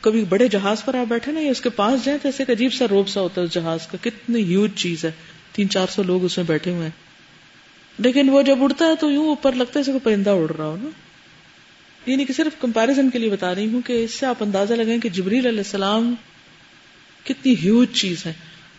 کبھی 0.00 0.24
بڑے 0.28 0.48
جہاز 0.48 0.84
پر 0.84 0.94
آپ 0.94 1.06
بیٹھے 1.08 1.32
نا 1.32 1.40
اس 1.40 1.60
کے 1.60 1.68
پاس 1.68 2.04
جائیں 2.04 2.18
تو 2.22 2.28
ایسے 2.28 2.42
ایک 2.42 2.50
عجیب 2.50 2.72
سا 2.72 2.84
روب 2.90 3.08
سا 3.08 3.20
ہوتا 3.20 3.40
ہے 3.40 3.46
اس 3.46 3.52
جہاز 3.52 3.86
کا۔ 3.86 3.98
کتنی 4.00 4.42
ہیوج 4.42 4.70
چیز 4.76 5.04
ہے۔ 5.04 5.10
تین 5.52 5.68
چار 5.68 5.86
سو 5.90 6.02
لوگ 6.02 6.24
اس 6.24 6.36
میں 6.36 6.44
بیٹھے 6.44 6.70
ہوئے 6.70 6.82
ہیں۔ 6.82 6.90
لیکن 7.98 8.28
وہ 8.28 8.42
جب 8.42 8.62
اڑتا 8.62 8.86
ہے 8.86 8.96
تو 8.96 9.10
یوں 9.10 9.28
اوپر 9.28 9.52
لگتا 9.52 9.80
ہے 9.80 9.84
کوئی 9.84 9.98
پرندہ 9.98 10.30
اڑ 10.30 10.56
رہا 10.56 10.64
ہو 10.64 10.76
نا۔ 10.76 10.88
یعنی 12.10 12.24
کہ 12.24 12.32
صرف 12.32 12.60
کمپیرزن 12.60 13.10
کے 13.10 13.18
لیے 13.18 13.30
بتا 13.30 13.54
رہی 13.54 13.72
ہوں 13.72 13.80
کہ 13.86 14.04
اس 14.04 14.14
سے 14.14 14.26
آپ 14.26 14.36
اندازہ 14.40 14.74
لگیں 14.74 14.98
کہ 14.98 15.08
جبریل 15.08 15.46
علیہ 15.46 15.58
السلام 15.58 16.14
کتنی 17.24 17.54
ہیوج 17.62 17.88
چیز 17.92 18.26
ہے 18.26 18.32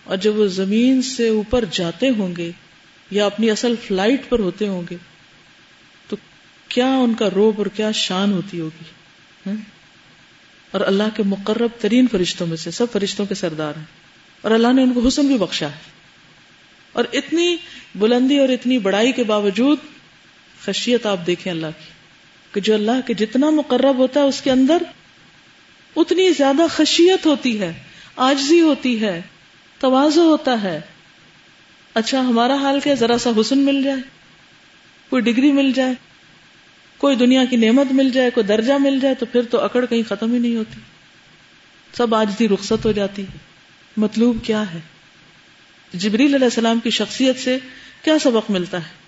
اور 0.04 0.18
جب 0.18 0.40
وہ 0.40 0.48
زمین 0.48 1.02
سے 1.02 1.30
اوپر 1.30 1.66
جاتے 1.72 2.10
ہوں 2.10 2.36
گے 2.36 2.52
یا 3.12 3.25
اپنی 3.25 3.52
اصل 3.52 3.75
فلائٹ 3.88 4.30
پر 4.30 4.40
ہوتے 4.40 4.68
ہوں 4.68 4.82
گے، 4.90 4.96
تو 6.08 6.16
کیا 6.68 6.98
ان 6.98 7.14
کا 7.14 7.30
روب 7.36 7.56
اور 7.58 7.66
کیا 7.66 7.92
شان 7.92 8.34
ہوتی 8.34 8.60
ہوگی؟ 8.60 8.84
اور 10.72 10.82
اللہ 10.82 11.04
کے 11.16 11.24
مقرب 11.24 11.70
ترین 11.80 12.08
فرشتوں 12.12 12.48
میں 12.48 12.58
سے 12.58 12.72
سب 12.72 12.86
فرشتوں 12.92 13.25
کے 13.25 13.36
سردار 13.36 13.74
ہیں۔ 13.78 13.86
اور 14.42 14.52
اللہ 14.52 14.74
نے 14.74 14.84
ان 14.84 14.94
کو 14.94 15.08
حسن 15.08 15.28
بھی 15.28 15.38
بخشا 15.38 15.68
ہے۔ 15.68 15.92
اور 16.92 17.04
اتنی 17.14 17.56
بلندی 17.96 18.38
اور 18.38 18.50
اتنی 18.50 18.78
بڑائی 18.78 19.12
کے 19.12 19.24
باوجود 19.24 19.78
خشیت 20.62 21.06
آپ 21.06 21.28
دیکھیں 21.28 21.52
اللہ 21.52 21.68
کی، 21.68 21.92
کہ 22.52 22.62
جو 22.62 22.74
اللہ 22.74 23.08
کے 23.08 23.14
جتنا 23.14 23.50
مقرب 23.50 23.98
ہوتا 23.98 24.20
ہے 24.20 24.25
اس 24.25 24.42
کے 24.42 24.52
اندر، 24.52 24.78
اتنی 25.96 26.32
زیادہ 26.32 26.62
خشیت 26.70 27.25
ہوتی 27.25 27.60
ہے۔ 27.60 27.74
آجزی 28.16 28.62
ہوتی 28.62 29.02
ہے، 29.02 29.22
توازو 29.80 30.22
ہوتا 30.22 30.64
ہے۔ 30.64 30.82
اچھا 31.94 32.20
ہمارا 32.20 32.56
حال 32.56 32.80
کیا؟ 32.80 32.94
ذرا 32.94 33.18
سا 33.18 33.30
حسن 33.42 33.60
مل 33.60 33.84
جائے، 33.84 34.02
کوئی 35.10 35.22
ڈگری 35.22 35.52
مل 35.52 35.72
جائے، 35.72 35.94
کوئی 36.98 37.16
دنیا 37.16 37.46
کی 37.46 37.56
نعمت 37.56 37.92
مل 37.92 38.10
جائے، 38.10 38.30
کوئی 38.30 38.46
درجہ 38.46 38.74
مل 38.74 39.00
جائے، 39.00 39.16
تو 39.16 39.26
پھر 39.26 39.42
تو 39.42 39.60
اکڑ 39.60 39.86
کہیں 39.86 40.04
ختم 40.10 40.34
ہی 40.34 40.40
نہیں 40.40 40.56
ہوتی۔ 40.56 40.80
سب 41.94 42.16
آج 42.16 42.30
دی 42.40 42.48
رخصت 42.48 42.86
ہو 42.86 42.92
جاتی 42.92 43.26
مطلوب 43.98 44.38
کیا 44.44 44.74
ہے؟ 44.74 44.80
جبریل 45.94 46.36
علیہ 46.36 46.46
السلام 46.46 46.80
کی 46.80 46.90
شخصیت 46.90 47.40
سے 47.40 47.58
کیا 48.02 48.20
سبق 48.20 48.52
ملتا 48.52 48.78
ہے؟ 48.78 49.05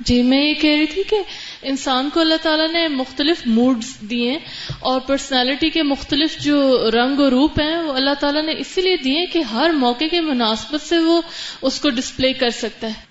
جی 0.00 0.22
میں 0.22 0.48
یہ 0.48 0.54
کہہ 0.54 0.76
رہی 0.78 0.86
تھی 0.86 1.02
کہ 1.02 1.16
انسان 1.62 2.10
کو 2.10 2.20
اللہ 2.20 2.34
تعالیٰ 2.42 2.72
نے 2.72 2.88
مختلف 2.88 3.46
موڈز 3.46 3.96
دیے 4.10 4.38
اور 4.80 5.00
پرسنالٹی 5.00 5.70
کے 5.70 5.82
مختلف 5.82 6.38
جو 6.38 6.90
رنگ 6.90 7.20
و 7.20 7.30
روپ 7.30 7.60
ہیں، 7.60 7.76
وہ 7.76 7.92
اللہ 7.92 8.14
تعالیٰ 8.20 8.42
نے 8.42 8.52
اسی 8.58 8.80
لیے 8.80 8.96
دیے 8.96 9.26
کہ 9.26 9.38
ہر 9.38 9.70
موقع 9.70 10.04
کے 10.10 10.20
مناسبت 10.20 10.80
سے 10.80 10.98
وہ 10.98 11.22
اس 11.62 11.80
کو 11.80 11.90
ڈسپلے 11.90 12.32
کر 12.32 12.50
سکتا 12.50 12.86
ہے۔ 12.86 13.08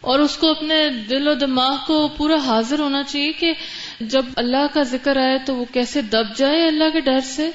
اور 0.00 0.18
اس 0.18 0.36
کو 0.36 0.50
اپنے 0.50 0.88
دل 1.10 1.28
و 1.28 1.34
دماغ 1.34 1.76
کو 1.86 2.08
پورا 2.08 2.36
حاضر 2.46 2.78
ہونا 2.78 3.02
چاہیے 3.02 3.32
کہ 3.32 3.52
جب 4.00 4.24
اللہ 4.36 4.74
کا 4.74 4.82
ذکر 4.82 5.16
آئے 5.16 5.38
تو 5.46 5.54
وہ 5.54 5.64
کیسے 5.72 6.00
دب 6.02 6.36
جائے 6.36 6.66
اللہ 6.66 6.90
کے 6.92 7.00
ڈر 7.00 7.20
سے۔ 7.20 7.50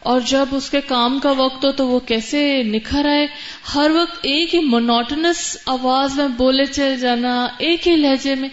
اور 0.00 0.20
جب 0.20 0.46
اس 0.50 0.70
کے 0.70 0.80
کام 0.80 1.18
کا 1.18 1.30
وقت 1.30 1.64
ہو 1.64 1.72
تو 1.72 1.88
وہ 1.88 2.00
کیسے 2.00 2.62
نکھر 2.62 3.06
آئے؟ 3.06 3.26
ہر 3.74 3.90
وقت 3.90 4.18
ایک 4.22 4.54
ہی 4.54 4.60
منوٹنس 4.60 5.56
آواز 5.66 6.14
میں 6.14 6.28
بولے 6.28 6.64
چل 6.66 7.00
جانا، 7.00 7.48
ایک 7.58 7.88
ہی 7.88 7.96
لہجے 7.96 8.34
میں، 8.34 8.48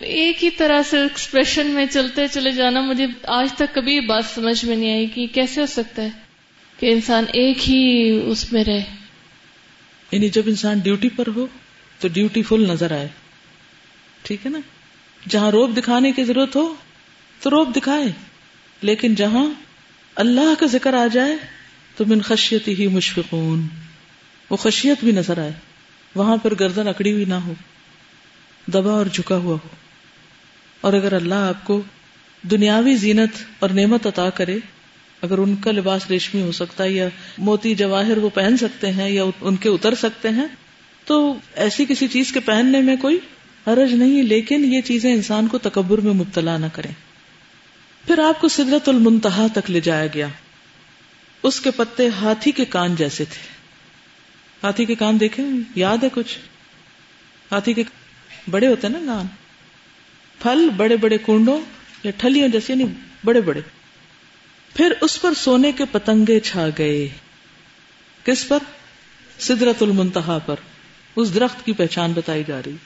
ایک 0.00 0.44
ہی 0.44 0.50
طرح 0.50 0.82
سے 0.82 0.98
ایکسپریشن 0.98 1.66
میں 1.66 1.86
چلتے 1.86 2.28
چلے 2.28 2.50
جانا۔ 2.50 2.80
مجھے 2.80 3.06
آج 3.26 3.52
تک 3.52 3.74
کبھی 3.74 4.00
بات 4.00 4.24
سمجھ 4.34 4.64
میں 4.64 4.76
نہیں 4.76 4.92
آئی 4.92 5.06
کہ 5.06 5.26
کیسے 5.26 5.60
ہو 5.60 5.66
سکتا 5.66 6.02
ہے 6.02 6.08
کہ 6.78 6.92
انسان 6.92 7.24
ایک 7.32 7.70
ہی 7.70 8.10
اس 8.26 8.52
میں 8.52 8.64
رہے۔ 8.64 8.84
یعنی 10.12 10.28
جب 10.28 10.42
انسان 10.46 10.78
ڈیوٹی 10.78 11.08
پر 11.08 11.28
ہو 11.36 11.46
تو 12.00 12.08
ڈیوٹی 12.08 12.42
فل 12.42 12.70
نظر 12.70 12.92
آئے۔ 12.92 13.08
ٹھیک 14.22 14.46
ہے 14.46 14.50
نا؟ 14.50 14.58
جہاں 15.28 15.50
روب 15.50 15.76
دکھانے 15.76 16.12
کی 16.12 16.24
ضرورت 16.24 16.56
ہو 16.56 16.74
تو 17.40 17.50
روب 17.50 17.76
دکھائے، 17.76 18.12
لیکن 18.82 19.14
جہاں 19.14 19.46
اللہ 20.14 20.60
کا 20.60 20.66
ذکر 20.66 20.94
آ 20.94 21.06
جائے 21.06 21.36
تو 21.96 22.04
من 22.06 22.20
خشیت 22.20 22.68
ہی 22.68 22.86
مشفقون۔ 22.86 23.66
وہ 24.50 24.56
خشیت 24.56 25.04
بھی 25.04 25.12
نظر 25.12 25.38
آئے۔ 25.38 25.52
وہاں 26.14 26.36
پر 26.36 26.54
گردن 26.60 26.88
اکڑی 26.88 27.12
ہوئی 27.12 27.24
نہ 27.24 27.34
ہو۔ 27.34 27.54
دبا 28.66 28.90
اور 28.90 29.06
جھکا 29.06 29.36
ہوا 29.36 29.56
ہو۔ 29.64 29.68
اور 30.80 30.92
اگر 30.92 31.12
اللہ 31.12 31.34
آپ 31.34 31.64
کو 31.64 31.82
دنیاوی 32.42 32.96
زینت 32.96 33.30
اور 33.58 33.70
نعمت 33.70 34.06
عطا 34.06 34.30
کرے، 34.30 34.58
اگر 35.22 35.38
ان 35.38 35.56
کا 35.56 35.72
لباس 35.72 36.02
ریشمی 36.10 36.42
ہو 36.42 36.52
سکتا 36.52 36.84
ہے 36.84 36.92
یا 36.92 37.08
موتی 37.38 37.74
جواہر 37.74 38.18
وہ 38.18 38.28
پہن 38.28 38.56
سکتے 38.56 38.92
ہیں 38.92 39.10
یا 39.10 39.24
ان 39.40 39.56
کے 39.56 39.68
اتر 39.68 39.94
سکتے 39.94 40.28
ہیں، 40.28 40.46
تو 41.04 41.34
ایسی 41.54 41.84
کسی 41.88 42.08
چیز 42.08 42.32
کے 42.32 42.40
پہننے 42.40 42.80
میں 42.80 42.96
کوئی 42.96 43.18
حرج 43.66 43.92
نہیں، 43.92 44.22
لیکن 44.22 44.74
یہ 44.74 44.80
چیزیں 44.80 45.14
انسان 45.14 45.46
کو 45.46 45.58
تکبر 45.58 45.98
میں 45.98 46.12
مبتلا 46.12 46.56
نہ 46.56 46.66
کریں۔ 46.72 47.11
پھر 48.06 48.18
آپ 48.18 48.40
کو 48.40 48.48
سدرت 48.48 48.88
المنتہا 48.88 49.46
تک 49.54 49.70
لے 49.70 49.80
جایا 49.80 50.06
گیا۔ 50.06 50.28
اس 51.42 51.60
کے 51.60 51.70
پتے 51.70 52.08
ہاتھی 52.08 52.52
کے 52.52 52.64
کان 52.64 52.94
جیسے 52.94 53.24
تھے۔ 53.24 53.48
ہاتھی 54.62 54.84
کے 54.84 54.94
کان 54.94 55.20
دیکھے 55.20 55.42
یاد 55.74 55.98
ہے 56.02 56.08
کچھ؟ 56.12 56.38
ہاتھی 57.52 57.72
کے 57.72 57.82
بڑے 58.50 58.66
ہوتے 58.66 58.88
نا 58.88 58.98
کان 59.06 59.26
پھل 60.42 60.68
بڑے 60.76 60.96
بڑے 60.96 61.18
کنڈوں 61.18 61.60
یا 62.02 62.12
ٹھلیوں 62.16 62.48
جیسے 62.48 62.74
نہیں، 62.74 62.94
بڑے 63.24 63.40
بڑے۔ 63.40 63.60
پھر 64.74 64.92
اس 65.00 65.22
پر 65.22 65.34
سونے 65.34 65.72
کے 65.72 65.84
پتنگے 65.92 66.40
چھا 66.40 66.68
گئے۔ 66.78 67.08
کس 68.24 68.48
پر؟ 68.48 68.58
سدرت 69.38 69.82
المنتہا 69.82 70.38
پر۔ 70.46 70.56
اس 71.16 71.34
درخت 71.34 71.66
کی 71.66 71.72
پہچان 71.72 72.12
بتائی 72.12 72.42
جا 72.46 72.60
رہی۔ 72.66 72.76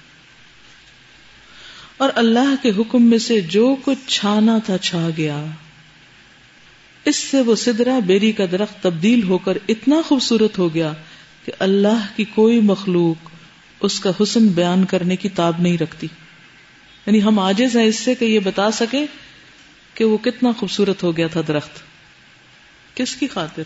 اور 1.96 2.11
اللہ 2.14 2.54
کے 2.62 2.70
حکم 2.78 3.02
میں 3.02 3.18
سے 3.18 3.40
جو 3.40 3.76
کچھ 3.85 3.98
چھانا 4.06 4.59
تھا 4.66 4.78
چھا 4.78 5.09
گیا۔ 5.16 5.44
اس 7.04 7.16
سے 7.16 7.40
وہ 7.40 7.54
سدرا 7.56 7.98
بیری 7.98 8.32
کا 8.32 8.44
درخت 8.52 8.82
تبدیل 8.82 9.22
ہو 9.22 9.38
کر 9.38 9.59
اتنا 9.68 9.96
خوبصورت 10.06 10.59
ہو 10.59 10.74
گیا 10.74 10.92
کہ 11.44 11.52
اللہ 11.59 12.06
کی 12.16 12.24
کوئی 12.24 12.61
مخلوق 12.61 13.30
اس 13.80 14.00
کا 14.00 14.11
حسن 14.22 14.46
بیان 14.46 14.85
کرنے 14.85 15.16
کی 15.16 15.28
تاب 15.28 15.54
نہیں 15.59 15.78
رکھتی۔ 15.78 16.06
یعنی 17.06 17.22
ہم 17.22 17.38
آجز 17.38 17.76
ہیں 17.76 17.85
اس 17.85 17.98
سے 17.98 18.14
کہ 18.14 18.24
یہ 18.24 18.40
بتا 18.44 18.70
سکے 18.70 19.06
کہ 19.94 20.04
وہ 20.04 20.18
کتنا 20.18 20.52
خوبصورت 20.59 21.02
ہو 21.02 21.16
گیا 21.16 21.26
تھا 21.26 21.40
درخت۔ 21.48 21.70
کس 22.94 23.16
کی 23.16 23.26
خاطر؟ 23.26 23.62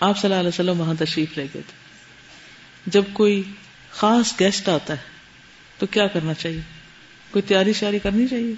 آپ 0.00 0.18
صلی 0.18 0.28
اللہ 0.28 0.40
علیہ 0.40 0.48
وسلم 0.48 0.80
وہاں 0.80 0.94
تشریف 0.98 1.38
لے 1.38 1.42
گئے 1.42 1.62
تھے۔ 1.62 1.86
جب 2.86 3.02
کوئی 3.12 3.42
خاص 3.90 4.40
گیسٹ 4.40 4.68
آتا 4.68 4.92
ہے 4.92 5.02
تو 5.78 5.86
کیا 5.86 6.06
کرنا 6.06 6.34
چاہیے؟ 6.34 6.75
کوئی 7.30 7.42
تیاری 7.42 7.72
شیاری 7.72 7.98
کرنی 7.98 8.28
چاہیے؟ 8.28 8.54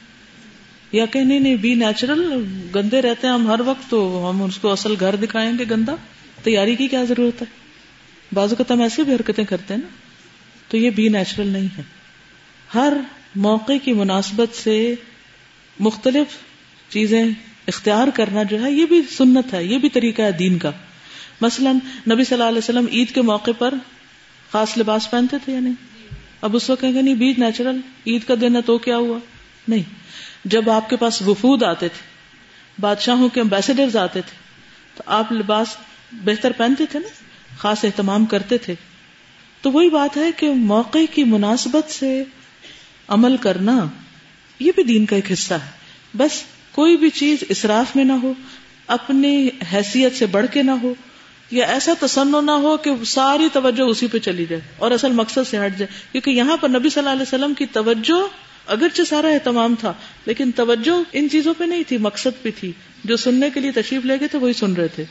یا 0.92 1.06
کہ 1.06 1.20
نہیں 1.20 1.40
نہیں 1.40 1.56
بی 1.56 1.74
نیچرل 1.74 2.44
گندے 2.74 3.02
رہتے 3.02 3.26
ہیں 3.26 3.34
ہم 3.34 3.50
ہر 3.50 3.60
وقت، 3.60 3.90
تو 3.90 4.30
ہم 4.30 4.42
اس 4.42 4.58
کو 4.58 4.72
اصل 4.72 4.94
گھر 5.00 5.16
دکھائیں 5.16 5.52
گے 5.58 5.64
گندا۔ 5.70 5.94
تیاری 6.42 6.74
کی 6.74 6.88
کیا 6.88 7.04
ضرورت 7.04 7.42
ہے؟ 7.42 7.46
بازو 8.34 8.54
کا 8.56 8.64
ہم 8.70 8.80
ایسی 8.80 9.02
بھی 9.02 9.14
حرکتیں 9.14 9.44
کرتے 9.44 9.74
ہیں 9.74 9.80
نا، 9.80 9.88
تو 10.68 10.76
یہ 10.76 10.90
بی 10.90 11.08
نیچرل 11.08 11.46
نہیں 11.46 11.68
ہے۔ 11.78 11.82
ہر 12.74 12.92
موقع 13.36 13.72
کی 13.84 13.92
مناسبت 13.92 14.56
سے 14.56 14.94
مختلف 15.80 16.26
چیزیں 16.92 17.24
اختیار 17.66 18.08
کرنا 18.14 18.42
جو 18.42 18.64
ہے، 18.64 18.72
یہ 18.72 18.86
بھی 18.86 19.02
سنت 19.16 19.54
ہے، 19.54 19.64
یہ 19.64 19.78
بھی 19.78 19.88
طریقہ 19.88 20.22
ہے 20.22 20.32
دین 20.32 20.58
کا۔ 20.58 20.70
مثلا 21.40 21.72
نبی 22.10 22.24
صلی 22.24 22.32
اللہ 22.32 22.44
علیہ 22.44 22.58
وسلم 22.58 22.86
عید 22.92 23.14
کے 23.14 23.22
موقع 23.22 23.50
پر 23.58 23.74
خاص 24.52 24.78
لباس 24.78 25.10
پہنتے 25.10 25.36
تھے 25.44 25.52
یا 25.52 25.60
نہیں؟ 25.60 25.87
اب 26.42 26.56
اس 26.56 26.70
وقت 26.70 26.80
کہیں 26.80 26.94
گے، 26.94 27.02
نہیں، 27.02 27.14
بیج 27.14 27.38
نیچرل 27.38 27.80
عید 28.06 28.24
کا 28.24 28.34
دن 28.40 28.56
ہے 28.56 28.62
تو 28.62 28.78
کیا 28.78 28.96
ہوا؟ 28.96 29.18
نہیں. 29.68 29.82
جب 30.44 30.70
آپ 30.70 30.90
کے 30.90 30.96
پاس 30.96 31.22
وفود 31.22 31.62
آتے 31.62 31.88
تھے، 31.88 32.06
بادشاہوں 32.80 33.28
کے 33.28 33.40
امبیسڈرز 33.40 33.96
آتے 33.96 34.20
تھے، 34.20 34.36
تو 34.94 35.02
آپ 35.06 35.32
لباس 35.32 35.76
بہتر 36.12 36.52
پہنتے 36.52 36.86
تھے 36.86 36.98
نا؟ 36.98 37.08
خاص 37.58 37.84
اہتمام 37.84 38.24
کرتے 38.24 38.58
تھے۔ 38.58 38.74
تو 39.60 39.70
وہی 39.70 39.90
بات 39.90 40.16
ہے 40.16 40.30
کہ 40.36 40.50
موقع 40.50 40.98
کی 41.14 41.24
مناسبت 41.24 41.90
سے 41.90 42.24
عمل 43.08 43.36
کرنا، 43.36 43.86
یہ 44.58 44.72
بھی 44.74 44.82
دین 44.82 45.06
کا 45.06 45.16
ایک 45.16 45.32
حصہ 45.32 45.54
ہے۔ 45.54 45.70
بس 46.16 46.42
کوئی 46.72 46.96
بھی 46.96 47.10
چیز 47.10 47.44
اسراف 47.48 47.96
میں 47.96 48.04
نہ 48.04 48.12
ہو، 48.12 48.32
اپنی 48.86 49.48
حیثیت 49.72 50.16
سے 50.16 50.26
بڑھ 50.26 50.46
کے 50.52 50.62
نہ 50.62 50.70
ہو 50.70 50.94
یا 51.50 51.66
ایسا 51.66 51.92
تسن 52.00 52.46
نہ 52.46 52.50
ہو 52.50 52.76
کہ 52.76 52.90
ساری 53.06 53.48
توجہ 53.52 53.82
اسی 53.82 54.06
پہ 54.06 54.18
چلی 54.18 54.46
جائے 54.46 54.62
اور 54.76 54.90
اصل 54.90 55.12
مقصد 55.12 55.48
سے 55.50 55.66
ہٹ 55.66 55.78
جائے۔ 55.78 55.98
کیونکہ 56.12 56.30
یہاں 56.30 56.56
پر 56.56 56.68
نبی 56.68 56.88
صلی 56.88 57.00
اللہ 57.00 57.10
علیہ 57.10 57.22
وسلم 57.22 57.54
کی 57.54 57.66
توجہ 57.66 58.26
اگرچہ 58.66 59.02
سارا 59.02 59.28
اہتمام 59.28 59.74
تھا 59.80 59.92
لیکن 60.26 60.50
توجہ 60.52 61.02
ان 61.12 61.28
چیزوں 61.30 61.54
پہ 61.58 61.64
نہیں 61.64 61.82
تھی 61.86 61.96
مقصد 61.96 62.42
پہ 62.42 62.48
تھی۔ 62.56 62.72
جو 63.04 63.16
سننے 63.16 63.50
کے 63.54 63.60
لیے 63.60 63.72
تشریف 63.72 64.04
لے 64.04 64.20
گئے 64.20 64.28
تھے 64.28 64.38
وہی 64.38 64.52
سن 64.52 64.72
رہے 64.72 64.88
تھے۔ 64.88 65.04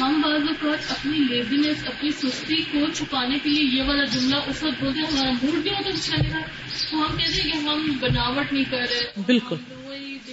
ہم 0.00 0.22
بعض 0.24 0.32
اوقات 0.32 0.90
اپنی 0.90 1.18
لیزینس 1.18 1.76
اپنی 1.86 2.10
سستی 2.10 2.56
کو 2.56 2.78
چھپانے 2.94 3.38
کے 3.42 3.50
لیے 3.50 3.78
یہ 3.78 3.82
والا 3.82 4.04
جملہ 4.04 4.36
اس 4.36 4.62
وقت 4.62 4.84
بولتے 4.84 5.00
ہیں 5.00 5.06
ہمارا 5.06 5.30
موڈ 5.30 5.54
بھی 5.54 5.70
ہوتا 5.70 5.90
اچھا 5.90 6.16
نہیں 6.16 6.42
تو 6.90 6.96
ہم 6.96 7.16
کہتے 7.16 7.42
ہیں 7.42 7.50
کہ 7.52 7.56
ہم 7.56 7.96
بناوٹ 8.00 8.52
نہیں 8.52 8.64
کر 8.70 8.76
رہے۔ 8.76 9.22
بالکل۔ 9.26 9.56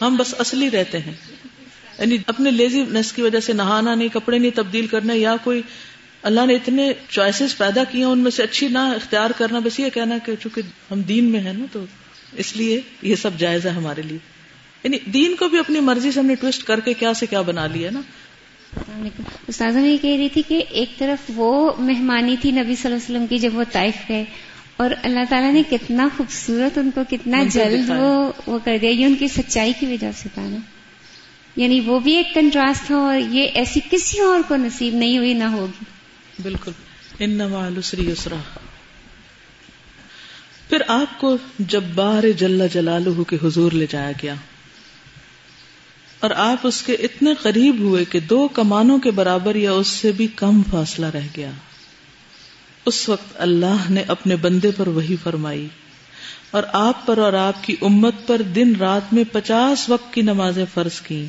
ہم 0.02 0.16
بس 0.16 0.36
اصلی 0.40 0.72
رہتے 0.72 1.00
ہیں۔ 1.00 1.33
یعنی 2.00 2.18
اپنے 2.28 2.52
لیزی 2.52 2.84
نیس 2.90 3.14
کی 3.14 3.22
وجہ 3.22 3.40
سے 3.40 3.54
نہانا 3.54 3.96
نہیں 3.96 4.08
کپڑے 4.14 4.38
نہیں 4.38 4.52
تبدیل 4.56 4.88
کرنا 4.88 5.14
یا 5.16 5.36
کوئی 5.44 5.62
اللہ 6.24 6.46
نے 6.46 6.56
اتنے 6.56 6.94
چوائسیز 7.10 7.58
پیدا 7.58 7.84
کی 7.84 7.98
ہیں 7.98 8.06
ان 8.06 8.20
میں 8.20 8.32
سے 8.32 8.44
اچھی 8.44 8.68
نہ 8.68 8.78
اختیار 8.78 9.30
کرنا 9.38 9.60
بس 9.60 9.80
یہ 9.80 9.90
کہنا 9.90 10.18
کہ 10.18 10.36
چونکہ 10.40 10.62
ہم 10.92 11.02
دین 11.02 11.26
میں 11.26 11.40
ہیں 11.40 11.54
نا 11.54 11.66
تو 11.72 11.86
اس 12.38 12.56
لیے 12.58 12.82
یہ 13.02 13.16
سب 13.16 13.30
جائز 13.38 13.66
ہے 13.66 13.72
ہمارے 13.72 14.02
لیے۔ 14.02 14.18
یعنی 14.84 14.98
دین 15.12 15.36
کو 15.36 15.50
بھی 15.50 15.60
اپنی 15.60 15.80
مرضی 15.80 16.12
سے 16.12 16.20
ہم 16.20 16.26
نے 16.26 16.36
ٹوسٹ 16.36 16.64
کر 16.64 16.80
کے 16.80 16.94
کیا 16.94 17.14
سے 17.14 17.26
کیا 17.26 17.42
بنا 17.42 17.68
لیا 17.68 17.90
نا۔ 17.94 18.02
استاذہ 19.48 19.78
میں 19.78 19.90
یہ 19.90 19.98
کہہ 20.02 20.16
رہی 20.18 20.30
تھی 20.30 20.42
کہ 20.48 20.64
ایک 20.70 20.98
طرف 20.98 21.32
وہ 21.36 21.72
مہمانی 21.80 22.36
تھی 22.42 22.52
نبی 22.52 22.76
صلی 22.76 22.86
اللہ 22.86 22.88
علیہ 22.88 22.96
وسلم 22.96 23.28
کی 23.28 23.38
جب 23.38 23.58
وہ 23.58 23.64
طائف 23.72 23.94
گئے 24.10 24.26
اور 24.78 24.90
اللہ 25.04 25.20
تعالیٰ 25.30 25.54
نے 25.54 25.64
کتنا 25.70 26.08
خوبصورت 26.18 26.78
ان 26.78 26.92
کو 26.92 27.02
کتنا 27.10 27.44
جلد۔ 27.44 27.90
وہ 27.90 28.32
وہ 28.48 28.60
کر 28.64 28.78
دیا۔ 28.82 28.90
یہ 28.90 29.06
ان 29.06 29.16
کی 29.16 29.28
سچائی 29.28 29.74
کی 29.80 29.86
وجہ 29.86 30.12
سے 30.16 30.30
تھا 30.34 30.42
نا۔ 30.42 30.58
یعنی 31.56 31.80
وہ 31.80 32.00
بھی 32.00 32.16
ایک 32.16 32.34
کنٹراسٹ 32.34 32.86
تھا 32.86 32.96
اور 32.96 33.18
یہ 33.18 33.48
ایسی 33.54 33.80
کسی 33.92 34.20
اور 34.20 34.40
کو 34.48 34.56
نصیب 34.56 34.94
نہیں 34.94 35.18
ہوئی، 35.18 35.34
نہ 35.34 35.44
ہوگی۔ 35.44 35.86
بالکل۔ 36.44 36.72
ان 37.20 37.42
العسری 37.42 38.10
یسرا۔ 38.10 38.36
پھر 40.70 40.82
آپ 40.88 41.20
کو 41.20 41.38
جب 41.60 41.84
بار 41.84 42.24
جل 42.38 42.68
جلالہ 42.74 43.24
کے 43.24 43.38
حضور 43.44 43.72
لے 43.72 43.86
جایا 43.90 44.12
گیا۔ 44.24 44.36
اور 46.20 46.32
آپ 46.32 46.68
اس 46.68 46.82
کے 46.82 46.94
اتنے 46.94 47.34
قریب 47.42 47.80
ہوئے 47.80 48.06
کہ 48.06 48.20
دو 48.20 48.48
کمانوں 48.48 49.00
کے 49.00 49.12
برابر 49.12 49.56
یا 49.56 49.72
اس 49.72 49.88
سے 49.88 50.12
بھی 50.12 50.28
کم 50.36 50.62
فاصلہ 50.72 51.06
رہ 51.06 51.28
گیا۔ 51.38 51.52
اس 52.86 53.10
وقت 53.10 53.34
اللہ 53.36 53.90
نے 53.90 54.04
اپنے 54.08 54.36
بندے 54.36 54.72
پر 54.72 54.88
وہی 54.88 55.16
فرمائی۔ 55.24 55.68
اور 56.54 56.64
آپ 56.74 57.06
پر 57.06 57.18
اور 57.18 57.34
آپ 57.34 57.64
کی 57.64 57.76
امت 57.82 58.16
پر 58.28 58.42
دن 58.42 58.76
رات 58.76 59.14
میں 59.14 59.24
پچاس 59.32 59.90
وقت 59.90 60.14
کی 60.14 60.22
نمازیں 60.22 60.66
فرض 60.74 61.02
کی۔ 61.02 61.26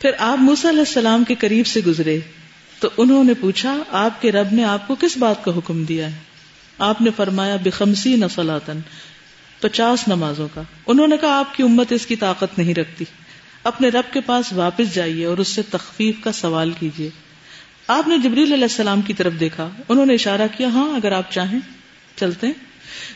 پھر 0.00 0.10
آپ 0.18 0.38
موسیٰ 0.38 0.70
علیہ 0.70 0.80
السلام 0.80 1.24
کے 1.24 1.34
قریب 1.34 1.66
سے 1.66 1.80
گزرے۔ 1.86 2.18
تو 2.80 2.88
انہوں 2.96 3.24
نے 3.24 3.34
پوچھا، 3.34 3.76
آپ 3.90 4.22
کے 4.22 4.32
رب 4.32 4.46
نے 4.52 4.64
آپ 4.64 4.88
کو 4.88 4.94
کس 4.94 5.16
بات 5.16 5.44
کا 5.44 5.50
حکم 5.56 5.84
دیا 5.84 6.12
ہے؟ 6.12 6.18
آپ 6.78 7.02
نے 7.02 7.10
فرمایا 7.16 7.56
بخمسی 7.62 8.16
نفلاتن 8.16 8.80
پچاس 9.60 10.08
نمازوں 10.08 10.48
کا۔ 10.54 10.62
انہوں 10.86 11.08
نے 11.08 11.16
کہا، 11.16 11.38
آپ 11.38 11.54
کی 11.54 11.62
امت 11.62 11.92
اس 11.92 12.06
کی 12.06 12.16
طاقت 12.16 12.58
نہیں 12.58 12.74
رکھتی۔ 12.74 13.04
اپنے 13.64 13.88
رب 13.88 14.12
کے 14.12 14.20
پاس 14.20 14.52
واپس 14.52 14.94
جائیے 14.94 15.24
اور 15.24 15.38
اس 15.38 15.48
سے 15.48 15.62
تخفیف 15.62 16.14
کا 16.20 16.32
سوال 16.32 16.72
کیجیے۔ 16.78 17.10
آپ 17.88 18.08
نے 18.08 18.18
جبریل 18.18 18.52
علیہ 18.52 18.64
السلام 18.64 19.00
کی 19.00 19.12
طرف 19.12 19.32
دیکھا۔ 19.40 19.70
انہوں 19.88 20.06
نے 20.06 20.14
اشارہ 20.14 20.46
کیا 20.56 20.68
ہاں 20.68 20.96
اگر 20.96 21.12
آپ 21.12 21.32
چاہیں، 21.32 21.58
چلتے 22.16 22.46
ہیں۔ 22.46 22.67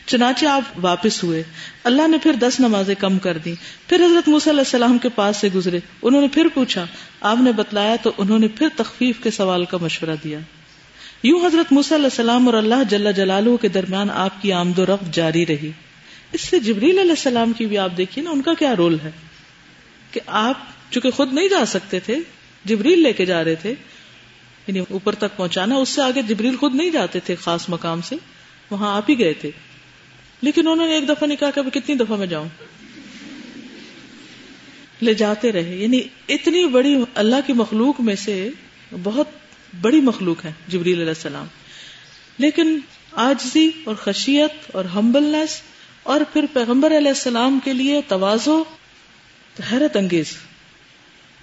چنانچہ 0.07 0.47
آپ 0.47 0.63
واپس 0.77 1.25
ہوئے۔ 1.25 1.43
اللہ 1.85 2.09
نے 2.09 2.19
پھر 2.19 2.33
دس 2.33 2.61
نمازیں 2.61 2.95
کم 2.99 3.19
کر 3.19 3.39
دی 3.39 3.55
پھر 3.89 4.05
حضرت 4.05 4.29
موسیٰ 4.29 4.53
علیہ 4.53 4.61
السلام 4.61 4.99
کے 4.99 5.09
پاس 5.09 5.37
سے 5.37 5.49
گزرے۔ 5.55 5.81
انہوں 6.03 6.21
نے 6.21 6.29
پھر 6.29 6.47
پوچھا، 6.55 6.87
آپ 7.21 7.37
نے 7.41 7.53
بتلایا 7.53 7.97
تو 8.03 8.13
انہوں 8.19 8.39
نے 8.39 8.49
پھر 8.49 8.69
تخفیف 8.77 9.23
کے 9.23 9.31
سوال 9.31 9.65
کا 9.65 9.77
مشورہ 9.81 10.17
دیا۔ 10.25 10.39
یوں 11.23 11.47
حضرت 11.47 11.73
موسیٰ 11.73 11.97
علیہ 11.97 12.07
السلام 12.07 12.47
اور 12.47 12.55
اللہ 12.55 12.75
جل 12.91 13.13
جلالہ 13.13 13.57
کے 13.57 13.69
درمیان 13.69 14.11
آپ 14.11 14.43
کی 14.43 14.53
آمد 14.53 14.79
و 14.79 14.87
رفت 14.87 15.15
جاری 15.15 15.47
رہی۔ 15.47 15.71
اس 16.33 16.41
سے 16.41 16.59
جبریل 16.59 16.99
علیہ 16.99 17.11
السلام 17.11 17.53
کی 17.53 17.67
بھی 17.67 17.79
آپ 17.79 17.91
دیکھیے 17.97 18.25
نا، 18.25 18.31
ان 18.31 18.43
کا 18.43 18.55
کیا 18.55 18.77
رول 18.77 18.97
ہے؟ 19.05 19.11
کہ 20.11 20.21
آپ 20.27 20.59
چونکہ 20.91 21.11
خود 21.11 21.33
نہیں 21.33 21.49
جا 21.49 21.67
سکتے 21.67 22.01
تھے، 22.01 22.17
جبریل 22.65 23.03
لے 23.03 23.13
کے 23.13 23.27
جا 23.27 23.45
رہے 23.45 23.55
تھے 23.55 23.75
یعنی 24.67 24.81
اوپر 24.91 25.15
تک 25.15 25.37
پہنچانا، 25.37 25.75
اس 25.75 25.89
سے 25.89 26.03
آگے 26.03 26.23
جبریل 26.23 26.57
خود 26.57 26.75
نہیں 26.75 26.91
جاتے 26.91 27.21
تھے 27.21 27.35
خاص 27.35 27.69
مقام 27.69 28.01
سے۔ 28.01 28.17
وہاں 28.73 28.97
آپ 28.97 29.11
ہی 29.11 29.19
گئے 29.19 29.33
تھے۔ 29.33 29.51
لیکن 30.43 30.69
انہوں 30.69 30.89
نے 30.89 30.95
ایک 30.95 31.09
دفعہ 31.09 31.29
نہیں 31.29 31.39
کہا 31.39 31.51
کہ 31.51 31.61
اب 31.61 31.67
کتنی 31.73 31.95
دفعہ 31.95 32.17
میں 32.17 32.27
جاؤں۔ 32.27 32.49
لے 35.03 35.15
جاتے 35.15 35.53
رہے۔ 35.53 35.77
یعنی 35.77 36.01
اتنی 36.29 36.67
بڑی 36.67 36.97
اللہ 37.15 37.37
کی 37.47 37.53
مخلوق 37.53 38.01
میں 38.01 38.17
سے 38.17 38.49
بہت 39.03 39.29
بڑی 39.81 40.01
مخلوق 40.01 40.45
ہے 40.45 40.53
جبریل 40.69 40.99
علیہ 40.99 41.09
السلام۔ 41.09 41.47
لیکن 42.39 42.79
آجزی 43.13 43.71
اور 43.85 43.95
خشیت 43.95 44.77
اور 44.77 44.85
ہمبلنس 44.85 45.61
اور 46.03 46.21
پھر 46.33 46.45
پیغمبر 46.53 46.97
علیہ 46.97 47.09
السلام 47.09 47.59
کے 47.65 47.73
لیے 47.73 48.01
توازو 48.09 48.63
حیرت 49.73 49.97
انگیز۔ 49.97 50.27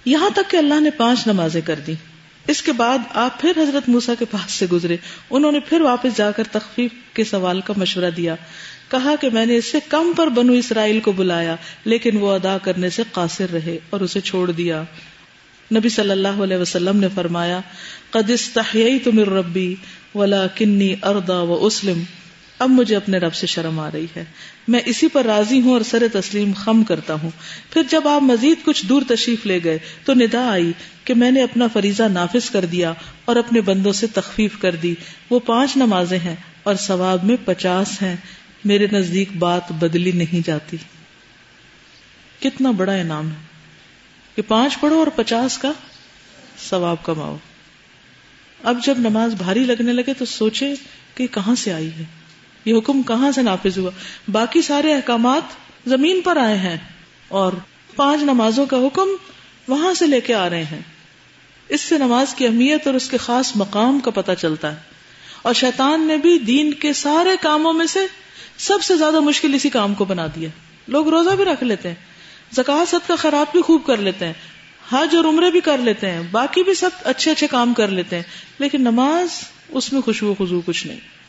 یہاں 0.04 0.30
تک 0.30 0.50
کہ 0.50 0.56
اللہ 0.56 0.80
نے 0.80 0.90
پانچ 0.90 1.26
نمازیں 1.26 1.60
کر 1.60 1.80
دی 1.86 1.94
اس 2.46 2.62
کے 2.62 2.72
بعد 2.72 2.98
آپ 3.10 3.40
پھر 3.40 3.52
حضرت 3.56 3.88
موسا 3.88 4.14
کے 4.18 4.24
پاس 4.24 4.52
سے 4.52 4.66
گزرے۔ 4.72 4.96
انہوں 5.30 5.52
نے 5.52 5.60
پھر 5.60 5.80
واپس 5.80 6.16
جا 6.16 6.30
کر 6.30 6.42
تخفیف 6.52 6.90
کے 7.14 7.24
سوال 7.24 7.60
کا 7.60 7.74
مشورہ 7.76 8.10
دیا۔ 8.16 8.34
کہا 8.88 9.14
کہ 9.20 9.30
میں 9.30 9.46
نے 9.46 9.56
اس 9.56 9.64
سے 9.64 9.78
کم 9.88 10.12
پر 10.16 10.26
بنو 10.26 10.52
اسرائیل 10.52 11.00
کو 11.00 11.12
بلایا، 11.12 11.56
لیکن 11.84 12.16
وہ 12.16 12.32
ادا 12.32 12.58
کرنے 12.58 12.90
سے 12.90 13.02
قاصر 13.12 13.46
رہے 13.52 13.78
اور 13.90 14.00
اسے 14.00 14.20
چھوڑ 14.20 14.50
دیا۔ 14.50 14.82
نبی 15.74 15.88
صلی 15.88 16.10
اللہ 16.10 16.42
علیہ 16.42 16.56
وسلم 16.56 16.96
نے 16.96 17.06
فرمایا، 17.14 17.60
قد 18.10 18.30
استحییت 18.30 19.08
من 19.08 19.22
ربی 19.22 19.74
ولا 20.14 20.46
کنی 20.46 20.94
اردا 21.02 21.40
و 21.40 21.66
اسلم۔ 21.66 22.02
اب 22.60 22.70
مجھے 22.70 22.96
اپنے 22.96 23.18
رب 23.18 23.34
سے 23.34 23.46
شرم 23.46 23.80
آ 23.80 23.90
رہی 23.94 24.06
ہے۔ 24.16 24.24
میں 24.68 24.80
اسی 24.84 25.08
پر 25.08 25.24
راضی 25.24 25.60
ہوں 25.60 25.72
اور 25.72 25.80
سر 25.80 26.06
تسلیم 26.12 26.52
خم 26.56 26.84
کرتا 26.84 27.14
ہوں۔ 27.14 27.30
پھر 27.70 27.82
جب 27.90 28.08
آپ 28.08 28.22
مزید 28.22 28.64
کچھ 28.64 28.86
دور 28.86 29.02
تشریف 29.08 29.46
لے 29.46 29.60
گئے 29.64 29.78
تو 30.04 30.14
ندا 30.14 30.50
آئی 30.50 30.72
کہ 31.04 31.14
میں 31.14 31.30
نے 31.30 31.42
اپنا 31.42 31.66
فریضہ 31.72 32.02
نافذ 32.02 32.50
کر 32.50 32.64
دیا 32.64 32.92
اور 33.24 33.36
اپنے 33.36 33.60
بندوں 33.60 33.92
سے 33.92 34.06
تخفیف 34.06 34.58
کر 34.58 34.74
دی۔ 34.74 34.94
وہ 35.30 35.38
پانچ 35.38 35.76
نمازیں 35.76 36.18
ہیں 36.18 36.36
اور 36.62 36.74
ثواب 36.74 37.24
میں 37.24 37.36
پچاس 37.44 38.02
ہیں۔ 38.02 38.16
میرے 38.64 38.86
نزدیک 38.92 39.36
بات 39.36 39.72
بدلی 39.72 40.12
نہیں 40.12 40.46
جاتی۔ 40.46 40.76
کتنا 42.40 42.70
بڑا 42.70 42.92
انعام 42.92 43.30
ہے 43.30 43.36
کہ 44.36 44.42
پانچ 44.42 44.80
پڑھو 44.80 44.98
اور 44.98 45.06
پچاس 45.06 45.58
کا 45.58 45.72
ثواب 46.70 46.96
کماؤ۔ 47.02 47.36
اب 48.62 48.84
جب 48.84 48.94
نماز 48.98 49.34
بھاری 49.34 49.64
لگنے 49.64 49.92
لگے 49.92 50.14
تو 50.14 50.24
سوچے 50.24 50.74
کہ 51.14 51.26
کہاں 51.26 51.54
سے 51.54 51.72
آئی 51.72 51.90
ہے۔ 51.98 52.19
یہ 52.64 52.74
حکم 52.78 53.02
کہاں 53.02 53.32
سے 53.32 53.42
نافذ 53.42 53.78
ہوا؟ 53.78 53.90
باقی 54.32 54.62
سارے 54.62 54.94
احکامات 54.94 55.42
زمین 55.86 56.20
پر 56.20 56.36
آئے 56.36 56.58
ہیں 56.58 56.76
اور 57.28 57.52
پانچ 57.96 58.22
نمازوں 58.22 58.66
کا 58.66 58.76
حکم 58.76 59.08
وہاں 59.68 59.94
سے 59.94 60.06
لے 60.06 60.20
کے 60.20 60.34
آ 60.34 60.50
رہے 60.50 60.64
ہیں۔ 60.64 60.80
اس 61.68 61.80
سے 61.80 61.98
نماز 61.98 62.34
کی 62.34 62.46
اہمیت 62.46 62.86
اور 62.86 62.94
اس 62.94 63.08
کے 63.08 63.16
خاص 63.16 63.52
مقام 63.56 64.00
کا 64.00 64.10
پتہ 64.10 64.32
چلتا 64.38 64.72
ہے۔ 64.72 64.76
اور 65.42 65.54
شیطان 65.54 66.06
نے 66.06 66.16
بھی 66.16 66.38
دین 66.38 66.74
کے 66.74 66.92
سارے 66.92 67.30
کاموں 67.40 67.72
میں 67.72 67.86
سے 67.86 68.00
سب 68.58 68.82
سے 68.82 68.96
زیادہ 68.96 69.20
مشکل 69.20 69.54
اسی 69.54 69.70
کام 69.70 69.94
کو 69.94 70.04
بنا 70.04 70.26
دیا۔ 70.26 70.48
لوگ 70.88 71.08
روزہ 71.08 71.30
بھی 71.30 71.44
رکھ 71.44 71.64
لیتے 71.64 71.88
ہیں 71.88 71.94
زکات 72.52 72.90
صد 72.90 73.08
کا 73.08 73.16
خراب 73.16 73.46
بھی 73.52 73.62
خوب 73.62 73.86
کر 73.86 73.96
لیتے 73.96 74.26
ہیں، 74.26 74.32
حج 74.92 75.16
اور 75.16 75.24
عمرے 75.24 75.50
بھی 75.50 75.60
کر 75.60 75.78
لیتے 75.78 76.10
ہیں، 76.10 76.22
باقی 76.30 76.62
بھی 76.62 76.74
سب 76.74 76.90
اچھے 77.04 77.30
اچھے 77.30 77.46
کام 77.46 77.74
کر 77.74 77.88
لیتے 77.88 78.16
ہیں، 78.16 78.22
لیکن 78.58 78.80
نماز 78.80 79.28
اس 79.68 79.92
میں 79.92 80.00
خوشبو 80.00 80.34
خزو 80.38 80.60
کچھ 80.66 80.86
نہیں۔ 80.86 81.19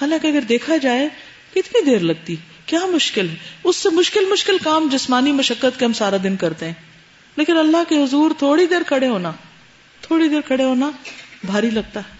حالانکہ 0.00 0.26
اگر 0.26 0.40
دیکھا 0.40 0.76
جائے، 0.76 1.08
کتنی 1.50 1.84
دیر 1.84 1.98
لگتی؟ 1.98 2.36
کیا 2.66 2.86
مشکل 2.86 3.28
ہے؟ 3.28 3.34
اس 3.64 3.76
سے 3.76 3.88
مشکل 3.88 4.24
مشکل 4.30 4.56
کام 4.64 4.88
جسمانی 4.92 5.32
مشقت 5.32 5.78
کے 5.78 5.84
ہم 5.84 5.92
سارا 5.92 6.16
دن 6.22 6.36
کرتے 6.36 6.66
ہیں۔ 6.66 6.72
لیکن 7.36 7.56
اللہ 7.56 7.76
کے 7.88 8.04
حضور 8.04 8.30
تھوڑی 8.38 8.66
دیر 8.66 8.82
کھڑے 8.86 9.08
ہونا، 9.08 9.32
تھوڑی 10.00 10.28
دیر 10.28 10.40
کھڑے 10.40 10.64
ہونا 10.64 10.90
بھاری 11.44 11.70
لگتا 11.70 12.00
ہے۔ 12.00 12.16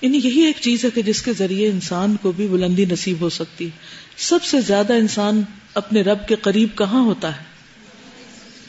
یعنی 0.00 0.20
یہی 0.24 0.40
ایک 0.40 0.56
چیز 0.60 0.84
ہے 0.84 0.90
کہ 0.90 1.02
جس 1.02 1.22
کے 1.22 1.32
ذریعے 1.32 1.68
انسان 1.68 2.16
کو 2.16 2.32
بھی 2.32 2.46
بلندی 2.46 2.84
نصیب 2.84 3.20
ہو 3.20 3.28
سکتی 3.28 3.64
ہے۔ 3.64 3.70
سب 4.16 4.44
سے 4.44 4.60
زیادہ 4.60 4.92
انسان 4.92 5.42
اپنے 5.74 6.02
رب 6.02 6.28
کے 6.28 6.36
قریب 6.36 6.78
کہاں 6.78 7.00
ہوتا 7.00 7.36
ہے؟ 7.36 7.44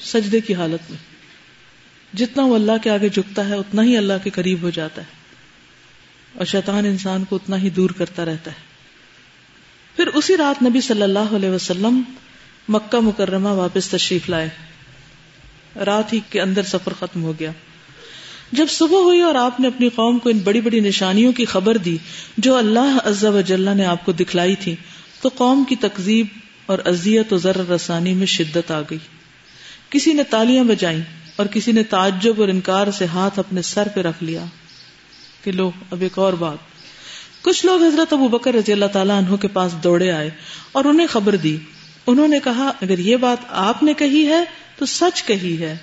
سجدے 0.02 0.40
کی 0.40 0.56
حالت 0.56 0.92
میں۔ 0.92 0.98
جتنا 2.18 2.46
وہ 2.46 2.56
اللہ 2.56 2.72
کے 2.84 2.90
آگے 2.90 3.10
جھکتا 3.10 3.50
ہے، 3.50 3.56
اتنا 3.56 3.84
ہی 3.84 3.98
اللہ 3.98 4.14
کے 4.24 4.30
قریب 4.30 4.62
ہو 4.62 4.70
جاتا 4.70 5.02
ہے۔ 5.02 5.21
اور 6.38 6.46
شیطان 6.46 6.86
انسان 6.86 7.24
کو 7.24 7.36
اتنا 7.36 7.58
ہی 7.58 7.70
دور 7.70 7.90
کرتا 7.90 8.26
رہتا 8.26 8.52
ہے۔ 8.52 8.72
پھر 9.96 10.08
اسی 10.08 10.38
رات 10.38 10.64
نبی 10.64 10.82
صلی 10.82 11.02
اللہ 11.02 11.36
علیہ 11.36 11.50
وسلم 11.50 12.02
مکہ 12.70 13.00
مکرمہ 13.00 13.50
واپس 13.50 13.88
تشریف 13.88 14.30
لائے۔ 14.30 14.50
رات 15.86 16.14
ہی 16.14 16.20
کے 16.30 16.42
اندر 16.42 16.64
سفر 16.64 16.94
ختم 17.00 17.24
ہو 17.24 17.34
گیا۔ 17.40 17.52
جب 18.52 18.66
صبح 18.70 18.98
ہوئی 18.98 19.22
اور 19.22 19.36
آپ 19.36 19.60
نے 19.60 19.68
اپنی 19.68 19.90
قوم 19.90 20.20
کو 20.20 20.30
ان 20.30 20.38
بڑی 20.38 20.62
بڑی 20.62 20.80
نشانیوں 20.80 21.34
کی 21.34 21.46
خبر 21.46 21.78
دی 21.78 21.98
جو 22.38 22.56
اللہ 22.56 22.98
عز 23.04 23.26
و 23.26 23.42
جل 23.42 23.78
نے 23.78 23.86
آپ 23.86 24.06
کو 24.06 24.12
دکھلائی 24.12 24.56
تھی، 24.56 24.76
تو 25.22 25.30
قوم 25.36 25.64
کی 25.64 25.76
تقزیب 25.76 26.28
اور 26.66 26.80
اذیت 26.86 27.34
و 27.34 27.38
ذر 27.38 27.70
رسانی 27.70 28.14
میں 28.14 28.26
شدت 28.26 28.72
آ 28.72 28.82
گئی۔ 28.82 28.98
کسی 29.90 30.14
نے 30.14 30.24
تالیاں 30.24 30.64
بجائیں 30.64 31.02
اور 31.36 31.46
کسی 31.46 31.72
نے 31.72 31.84
تعجب 31.84 32.34
اور 32.38 32.48
انکار 32.48 32.92
سے 32.92 33.06
ہاتھ 33.06 33.40
اپنے 33.40 33.62
سر 33.62 33.88
پہ 33.96 34.02
رکھ 34.02 34.24
لیا۔ 34.24 34.46
کہ 35.44 35.52
لو 35.52 35.72
اب 35.92 36.02
ایک 36.02 36.18
اور 36.20 36.34
بات۔ 36.34 36.58
کچھ 37.42 37.66
لوگ 37.66 37.84
حضرت 37.84 38.14
ابو 38.14 38.28
بکر 38.28 38.54
رضی 38.54 38.72
اللہ 38.72 38.86
تعالیٰ 38.86 39.18
عنہ 39.18 39.36
کے 39.36 39.48
پاس 39.48 39.72
دوڑے 39.84 40.12
آئے 40.12 40.30
اور 40.72 40.86
انہیں 40.86 41.08
خبر 41.08 41.36
دی۔ 41.36 41.58
انہوں 42.08 42.28
نے 42.28 42.40
کہا، 42.44 42.72
اگر 42.82 43.00
یہ 43.00 43.18
بات 43.18 43.38
آپ 43.48 43.84
نے 43.84 43.94
کہی 43.94 44.28
ہے 44.28 44.44
تو 44.78 44.86
سچ 44.86 45.24
کہی 45.24 45.62
ہے۔ 45.62 45.78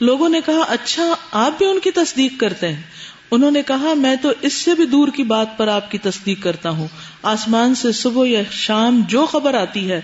لوگوں 0.00 0.28
نے 0.28 0.40
کہا 0.46 0.62
اچھا 0.68 1.14
آپ 1.30 1.58
بھی 1.58 1.66
ان 1.66 1.80
کی 1.80 1.90
تصدیق 1.90 2.40
کرتے 2.40 2.72
ہیں۔ 2.72 2.82
انہوں 3.30 3.50
نے 3.50 3.62
کہا، 3.62 3.94
میں 3.94 4.16
تو 4.16 4.32
اس 4.40 4.52
سے 4.52 4.74
بھی 4.74 4.86
دور 4.86 5.08
کی 5.08 5.22
بات 5.22 5.58
پر 5.58 5.68
آپ 5.68 5.90
کی 5.90 5.98
تصدیق 5.98 6.42
کرتا 6.42 6.70
ہوں۔ 6.70 6.88
آسمان 7.22 7.74
سے 7.74 7.92
صبح 7.92 8.26
یا 8.28 8.40
شام 8.50 9.02
جو 9.08 9.26
خبر 9.26 9.54
آتی 9.54 9.90
ہے، 9.90 10.00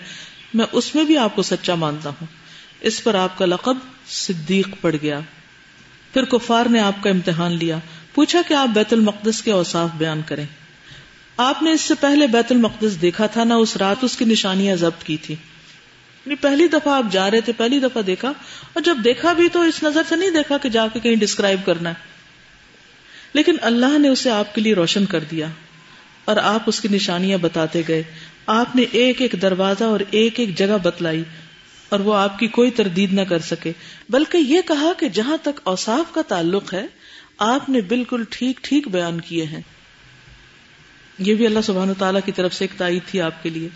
میں 0.54 0.66
اس 0.72 0.94
میں 0.94 1.04
بھی 1.04 1.18
آپ 1.18 1.36
کو 1.36 1.42
سچا 1.42 1.74
مانتا 1.74 2.08
ہوں۔ 2.08 2.26
اس 2.80 3.04
پر 3.04 3.14
آپ 3.14 3.38
کا 3.38 3.46
لقب 3.46 3.76
صدیق 4.08 4.68
پڑ 4.80 4.96
گیا۔ 5.02 5.20
پھر 6.12 6.24
کفار 6.24 6.66
نے 6.66 6.80
آپ 6.80 7.02
کا 7.02 7.10
امتحان 7.10 7.52
لیا۔ 7.52 7.78
پوچھا 8.14 8.40
کہ 8.48 8.54
آپ 8.54 8.68
بیت 8.68 8.92
المقدس 8.92 9.42
کے 9.42 9.52
اوصاف 9.52 9.88
بیان 9.98 10.20
کریں۔ 10.26 10.46
آپ 11.36 11.62
نے 11.62 11.72
اس 11.72 11.80
سے 11.80 11.94
پہلے 12.00 12.26
بیت 12.26 12.52
المقدس 12.52 13.02
دیکھا 13.02 13.26
تھا، 13.26 13.44
نہ 13.44 13.54
اس 13.54 13.76
رات 13.76 14.04
اس 14.04 14.16
کی 14.16 14.24
نشانیاں 14.24 14.76
ضبط 14.76 15.04
کی 15.04 15.16
تھی 15.16 15.34
یعنی 15.34 16.34
پہلی 16.34 16.68
دفعہ 16.68 16.94
آپ 16.94 17.04
جا 17.10 17.30
رہے 17.30 17.40
تھے، 17.40 17.52
پہلی 17.52 17.80
دفعہ 17.80 18.02
دیکھا۔ 18.02 18.28
اور 18.72 18.80
جب 18.80 18.96
دیکھا 19.04 19.32
بھی 19.32 19.48
تو 19.48 19.60
اس 19.60 19.82
نظر 19.82 20.02
سے 20.08 20.16
نہیں 20.16 20.30
دیکھا 20.30 20.58
کہ 20.58 20.68
جا 20.68 20.86
کے 20.88 21.00
کہیں 21.00 21.16
ڈسکرائب 21.16 21.60
کرنا 21.66 21.88
ہے۔ 21.88 21.94
لیکن 23.32 23.56
اللہ 23.60 23.98
نے 23.98 24.08
اسے 24.08 24.30
آپ 24.30 24.54
کے 24.54 24.60
لیے 24.60 24.74
روشن 24.74 25.06
کر 25.06 25.20
دیا۔ 25.20 25.46
اور 26.24 26.36
آپ 26.36 26.62
اس 26.66 26.80
کی 26.80 26.88
نشانیاں 26.88 27.38
بتاتے 27.38 27.82
گئے۔ 27.88 28.02
آپ 28.46 28.76
نے 28.76 28.84
ایک 28.92 29.20
ایک 29.22 29.34
دروازہ 29.42 29.84
اور 29.84 30.00
ایک 30.10 30.40
ایک 30.40 30.58
جگہ 30.58 30.78
بتلائی۔ 30.82 31.24
اور 31.88 32.00
وہ 32.00 32.14
آپ 32.14 32.38
کی 32.38 32.46
کوئی 32.46 32.70
تردید 32.70 33.12
نہ 33.12 33.20
کر 33.20 33.38
سکے۔ 33.38 33.72
بلکہ 34.08 34.36
یہ 34.36 34.60
کہا 34.66 34.92
کہ 34.98 35.08
جہاں 35.08 35.36
تک 35.42 35.60
اوساف 35.64 36.14
کا 36.14 36.22
تعلق 36.22 36.74
ہے 36.74 36.86
آپ 37.46 37.68
نے 37.68 37.80
بالکل 37.80 38.22
ٹھیک 38.30 38.58
ٹھیک 38.62 38.88
بیان 38.88 39.20
کیے 39.20 39.44
ہیں۔ 39.44 39.60
یہ 41.18 41.34
بھی 41.34 41.46
اللہ 41.46 41.58
سبحان 41.64 41.94
تعالیٰ 41.98 42.20
کی 42.24 42.32
طرف 42.32 42.54
سے 42.54 42.64
ایک 42.64 42.78
تائید 42.78 43.02
تھی 43.10 43.20
آپ 43.20 43.42
کے 43.42 43.48
لیے۔ 43.48 43.68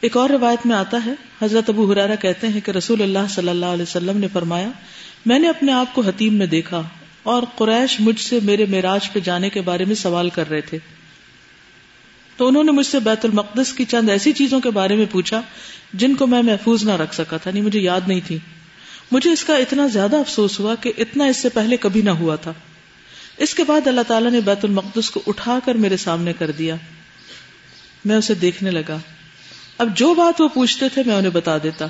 ایک 0.00 0.16
اور 0.16 0.30
روایت 0.30 0.66
میں 0.66 0.76
آتا 0.76 0.98
ہے، 1.06 1.12
حضرت 1.42 1.68
ابو 1.68 1.92
حرارا 1.92 2.14
کہتے 2.14 2.48
ہیں 2.48 2.60
کہ 2.60 2.70
رسول 2.70 3.02
اللہ 3.02 3.18
صلی 3.28 3.48
اللہ 3.48 3.66
علیہ 3.66 3.82
وسلم 3.82 4.18
نے 4.18 4.28
فرمایا، 4.28 4.68
میں 5.26 5.38
نے 5.38 5.48
اپنے 5.48 5.72
آپ 5.72 5.94
کو 5.94 6.00
حتیم 6.02 6.34
میں 6.34 6.46
دیکھا 6.46 6.82
اور 7.22 7.42
قریش 7.56 8.00
مجھ 8.00 8.20
سے 8.20 8.38
میرے 8.42 8.66
معراج 8.68 9.12
پہ 9.12 9.20
جانے 9.20 9.50
کے 9.50 9.60
بارے 9.60 9.84
میں 9.84 9.94
سوال 9.94 10.30
کر 10.30 10.50
رہے 10.50 10.60
تھے۔ 10.60 10.78
تو 12.36 12.48
انہوں 12.48 12.64
نے 12.64 12.72
مجھ 12.72 12.86
سے 12.86 13.00
بیت 13.00 13.24
المقدس 13.24 13.72
کی 13.72 13.84
چند 13.84 14.10
ایسی 14.10 14.32
چیزوں 14.32 14.60
کے 14.60 14.70
بارے 14.70 14.96
میں 14.96 15.06
پوچھا 15.10 15.40
جن 15.92 16.14
کو 16.14 16.26
میں 16.26 16.42
محفوظ 16.42 16.84
نہ 16.84 16.92
رکھ 16.92 17.14
سکا 17.14 17.36
تھا 17.36 17.50
نہیں 17.50 17.62
مجھے 17.62 17.80
یاد 17.80 18.00
نہیں 18.06 18.20
تھی۔ 18.26 18.38
مجھے 19.10 19.32
اس 19.32 19.44
کا 19.44 19.56
اتنا 19.56 19.86
زیادہ 19.86 20.16
افسوس 20.16 20.60
ہوا 20.60 20.74
کہ 20.74 20.92
اتنا 20.98 21.24
اس 21.24 21.36
سے 21.36 21.48
پہلے 21.48 21.76
کبھی 21.76 22.02
نہ 22.02 22.10
ہوا 22.10 22.36
تھا۔ 22.36 22.52
اس 23.36 23.54
کے 23.54 23.64
بعد 23.64 23.86
اللہ 23.86 24.00
تعالیٰ 24.08 24.30
نے 24.30 24.40
بیت 24.40 24.64
المقدس 24.64 25.10
کو 25.10 25.22
اٹھا 25.26 25.58
کر 25.64 25.74
میرے 25.74 25.96
سامنے 25.96 26.32
کر 26.32 26.50
دیا۔ 26.50 26.74
میں 28.04 28.16
اسے 28.16 28.34
دیکھنے 28.34 28.70
لگا۔ 28.70 28.98
اب 29.78 29.96
جو 29.96 30.14
بات 30.14 30.40
وہ 30.40 30.48
پوچھتے 30.48 30.88
تھے 30.88 31.02
میں 31.06 31.14
انہیں 31.14 31.30
بتا 31.30 31.58
دیتا۔ 31.58 31.86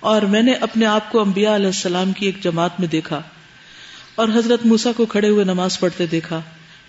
اور 0.00 0.22
میں 0.22 0.42
نے 0.42 0.52
اپنے 0.52 0.86
آپ 0.86 1.12
کو 1.12 1.20
انبیاء 1.22 1.54
علیہ 1.54 1.66
السلام 1.66 2.12
کی 2.12 2.26
ایک 2.26 2.42
جماعت 2.42 2.80
میں 2.80 2.88
دیکھا۔ 2.88 3.22
اور 4.14 4.28
حضرت 4.34 4.66
موسا 4.66 4.92
کو 4.92 5.06
کھڑے 5.06 5.28
ہوئے 5.28 5.44
نماز 5.44 5.80
پڑھتے 5.80 6.06
دیکھا۔ 6.06 6.42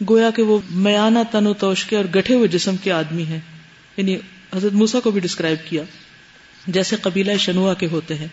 گویا 0.10 0.30
کہ 0.30 0.42
وہ 0.42 0.58
میانہ 0.70 1.20
تن 1.32 1.48
و 1.48 1.54
توشکے 1.54 1.96
اور 1.96 2.06
گٹھے 2.06 2.36
ہوئے 2.36 2.48
جسم 2.48 2.76
کے 2.78 2.92
آدمی 2.92 3.24
ہیں۔ 3.24 3.40
یعنی 3.98 4.16
حضرت 4.56 4.74
موسا 4.74 5.00
کو 5.00 5.12
بھی 5.12 5.20
ڈسکرائب 5.22 5.58
کیا۔ 5.70 5.84
جیسے 6.68 6.96
قبیلہ 6.96 7.38
شنوا 7.38 7.74
کے 7.74 7.88
ہوتے 7.88 8.16
ہیں۔ 8.16 8.28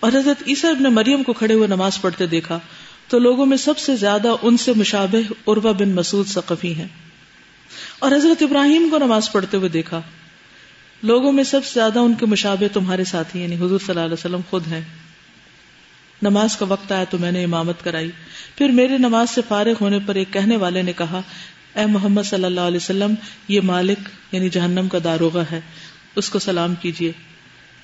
اور 0.00 0.12
حضرت 0.12 0.42
عیسیٰ 0.46 0.70
ابن 0.70 0.82
مریم 0.82 1.22
کو 1.22 1.32
کھڑے 1.32 1.54
ہوئے 1.54 1.68
نماز 1.68 2.00
پڑھتے 2.00 2.26
دیکھا 2.26 2.58
تو 3.08 3.18
لوگوں 3.18 3.46
میں 3.46 3.56
سب 3.56 3.78
سے 3.78 3.96
زیادہ 3.96 4.28
ان 4.42 4.56
سے 4.56 4.72
مشابہ 4.76 5.50
عروا 5.50 5.72
بن 5.72 5.88
مسعود 5.88 6.26
ثقفی 6.26 6.74
ہیں۔ 6.74 6.88
اور 7.98 8.12
حضرت 8.12 8.42
ابراہیم 8.42 8.88
کو 8.90 8.98
نماز 8.98 9.32
پڑھتے 9.32 9.56
ہوئے 9.56 9.68
دیکھا۔ 9.68 10.02
لوگوں 11.02 11.32
میں 11.32 11.44
سب 11.44 11.64
سے 11.64 11.70
زیادہ 11.74 11.98
ان 11.98 12.14
کے 12.14 12.26
مشابہ 12.26 12.74
تمہارے 12.74 13.04
ساتھی 13.04 13.42
یعنی 13.42 13.56
حضور 13.56 13.78
صلی 13.78 13.88
اللہ 13.88 14.00
علیہ 14.00 14.12
وسلم 14.12 14.40
خود 14.50 14.66
ہیں۔ 14.66 14.80
نماز 16.22 16.56
کا 16.56 16.66
وقت 16.68 16.92
آیا 16.92 17.04
تو 17.04 17.18
میں 17.18 17.32
نے 17.32 17.44
امامت 17.44 17.84
کرائی۔ 17.84 18.10
پھر 18.54 18.68
میرے 18.68 18.98
نماز 18.98 19.30
سے 19.30 19.40
فارغ 19.48 19.72
ہونے 19.80 19.98
پر 20.06 20.14
ایک 20.14 20.32
کہنے 20.32 20.56
والے 20.56 20.82
نے 20.82 20.92
کہا، 20.92 21.20
اے 21.74 21.86
محمد 21.86 22.22
صلی 22.22 22.44
اللہ 22.44 22.60
علیہ 22.60 22.76
وسلم، 22.76 23.14
یہ 23.48 23.60
مالک 23.60 23.98
یعنی 24.32 24.48
جہنم 24.48 24.88
کا 24.88 24.98
داروغہ 25.04 25.42
ہے، 25.52 25.60
اس 26.16 26.30
کو 26.30 26.38
سلام 26.38 26.74
کیجیے 26.74 27.12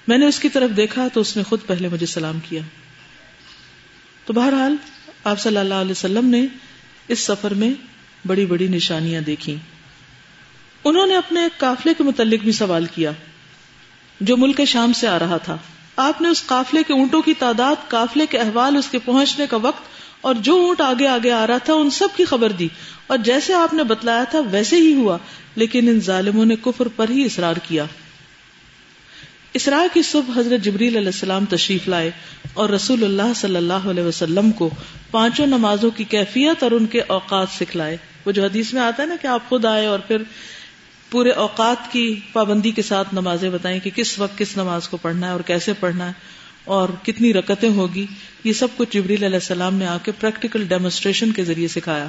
میں 0.09 0.19
نے 0.19 0.27
اس 0.27 0.41
کی 0.41 0.49
طرف 0.49 0.71
دیکھا 0.77 1.09
تو 1.09 1.21
اس 1.21 1.37
نے 1.37 1.43
خود 1.43 1.59
پہلے 1.67 1.89
مجھے 1.89 2.07
سلام 2.07 2.39
کیا۔ 2.49 2.61
تو 4.25 4.33
بہرحال 4.33 4.77
آپ 5.25 5.41
صلی 5.41 5.57
اللہ 5.57 5.75
علیہ 5.75 5.91
وسلم 5.91 6.27
نے 6.27 6.47
اس 7.09 7.21
سفر 7.21 7.55
میں 7.55 7.71
بڑی 8.27 8.47
بڑی 8.47 8.69
نشانیاں 8.69 9.21
دیکھی 9.21 9.57
انہوں 10.85 11.07
نے 11.07 11.17
اپنے 11.17 11.43
ایک 11.43 11.59
قافلے 11.59 11.95
کے 11.99 12.05
متعلق 12.05 12.41
بھی 12.41 12.53
سوال 12.53 12.87
کیا، 12.95 13.11
جو 14.21 14.37
ملک 14.37 14.61
شام 14.67 14.93
سے 14.93 15.09
آ 15.09 15.19
رہا 15.19 15.37
تھا۔ 15.37 15.57
آپ 15.97 16.23
نے 16.23 16.29
اس 16.29 16.47
قافلے 16.47 16.83
کے 16.83 16.93
اونٹوں 16.93 17.23
کی 17.23 17.35
تعداد، 17.35 17.89
قافلے 17.89 18.27
کے 18.27 18.39
احوال، 18.39 18.77
اس 18.77 18.89
کے 18.91 18.99
پہنچنے 18.99 19.47
کا 19.51 19.57
وقت 19.57 19.83
اور 20.21 20.35
جو 20.35 20.55
اونٹ 20.55 20.81
آگے 20.81 21.07
آگے 21.07 21.33
آ 21.33 21.47
رہا 21.47 21.59
تھا، 21.59 21.73
ان 21.73 21.91
سب 21.91 22.09
کی 22.17 22.25
خبر 22.25 22.53
دی۔ 22.53 22.69
اور 23.07 23.19
جیسے 23.19 23.55
آپ 23.55 23.75
نے 23.75 23.85
بتلایا 23.85 24.25
تھا، 24.25 24.39
ویسے 24.41 24.77
ہی 24.77 24.95
ہوا، 24.95 25.19
لیکن 25.55 25.89
ان 25.89 26.01
ظالموں 26.01 26.45
نے 26.45 26.57
کفر 26.57 26.89
پر 26.89 27.09
ہی 27.09 27.25
اصرار 27.25 27.57
کیا۔ 27.57 27.85
اسرا 29.55 29.87
کی 29.93 30.03
صبح 30.03 30.41
حضرت 30.41 30.61
جبریل 30.61 30.97
علیہ 30.97 31.07
السلام 31.07 31.45
تشریف 31.45 31.89
لائے 31.89 32.11
اور 32.55 32.71
رسول 32.71 33.05
اللہ 33.05 33.33
صلی 33.37 33.57
اللہ 33.57 33.73
علیہ 33.73 34.03
وسلم 34.03 34.51
کو 34.51 34.71
پانچوں 35.11 35.47
نمازوں 35.47 35.91
کی 35.91 36.05
کیفیت 36.05 36.63
اور 36.63 36.71
ان 36.71 36.87
کے 36.87 37.01
اوقات 37.01 37.49
سکھلائے۔ 37.59 37.97
وہ 38.27 38.33
جو 38.33 38.45
حدیث 38.45 38.73
میں 38.73 38.83
آتا 38.83 39.03
ہے 39.03 39.09
نا 39.09 39.17
کہ 39.23 39.27
آپ 39.27 39.49
خود 39.49 39.65
آئے 39.65 39.87
اور 39.87 39.99
پھر 39.99 40.23
پورے 41.11 41.31
اوقات 41.31 41.93
کی 41.93 42.21
پابندی 42.33 42.71
کے 42.71 42.83
ساتھ 42.83 43.09
نمازیں 43.13 43.51
بتائیں 43.51 43.81
کہ 43.81 43.91
کس 43.95 44.19
وقت 44.19 44.39
کس 44.39 44.57
نماز 44.57 44.89
کو 44.89 44.97
پڑھنا 44.97 45.27
ہے 45.27 45.33
اور 45.33 45.41
کیسے 45.41 45.73
پڑھنا 45.81 46.07
ہے 46.07 46.13
اور 46.65 46.89
کتنی 47.03 47.33
رکتیں 47.33 47.69
ہوگی، 47.69 48.07
یہ 48.45 48.53
سب 48.53 48.69
کچھ 48.77 48.89
جبریل 48.93 49.25
علیہ 49.25 49.37
السلام 49.37 49.75
نے 49.75 49.87
آ 49.87 49.99
کے 50.05 50.13
پریکٹیکل 50.21 50.65
ڈیمونسٹریشن 50.65 51.33
کے 51.33 51.45
ذریعے 51.45 51.69
سکھایا۔ 51.69 52.07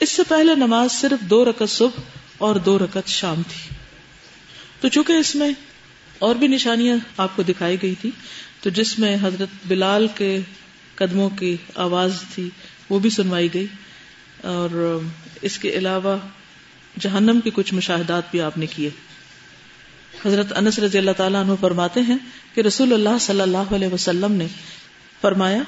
اس 0.00 0.10
سے 0.10 0.22
پہلے 0.28 0.54
نماز 0.54 0.92
صرف 0.92 1.20
دو 1.20 1.44
رکت 1.44 1.68
صبح 1.68 2.00
اور 2.38 2.54
دو 2.54 2.78
رکت 2.78 3.08
شام 3.08 3.42
تھی۔ 3.48 3.74
تو 4.80 4.88
چونکہ 4.88 5.12
اس 5.12 5.36
میں 5.36 5.50
اور 6.20 6.34
بھی 6.34 6.46
نشانیاں 6.46 6.96
آپ 7.16 7.36
کو 7.36 7.42
دکھائی 7.42 7.76
گئی 7.82 7.94
تھی۔ 7.94 8.10
تو 8.60 8.70
جس 8.70 8.98
میں 8.98 9.16
حضرت 9.22 9.48
بلال 9.64 10.06
کے 10.14 10.40
قدموں 10.94 11.30
کی 11.30 11.56
آواز 11.74 12.22
تھی، 12.34 12.50
وہ 12.90 12.98
بھی 12.98 13.10
سنوائی 13.10 13.54
گئی۔ 13.54 13.66
اور 14.42 14.98
اس 15.42 15.58
کے 15.58 15.68
علاوہ 15.68 16.16
جہنم 17.00 17.40
کے 17.44 17.50
کچھ 17.54 17.74
مشاہدات 17.74 18.30
بھی 18.30 18.40
آپ 18.40 18.58
نے 18.58 18.66
کیے۔ 18.66 18.90
حضرت 20.26 20.58
انس 20.58 20.78
رضی 20.78 20.98
اللہ 20.98 21.10
تعالیٰ 21.16 21.42
عنہ 21.42 21.52
فرماتے 21.60 22.00
ہیں 22.00 22.18
کہ 22.54 22.60
رسول 22.60 22.92
اللہ 22.92 23.18
صلی 23.20 23.40
اللہ 23.40 23.74
علیہ 23.74 23.88
وسلم 23.88 24.32
نے 24.32 24.46
فرمایا، 25.20 25.62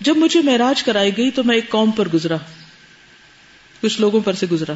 جب 0.00 0.16
مجھے 0.16 0.40
معراج 0.42 0.82
کرائی 0.82 1.16
گئی 1.16 1.30
تو 1.30 1.44
میں 1.44 1.54
ایک 1.54 1.68
قوم 1.68 1.90
پر 1.90 2.08
گزرا۔ 2.08 2.36
کچھ 3.80 4.00
لوگوں 4.00 4.20
پر 4.20 4.32
سے 4.32 4.46
گزرا۔ 4.52 4.74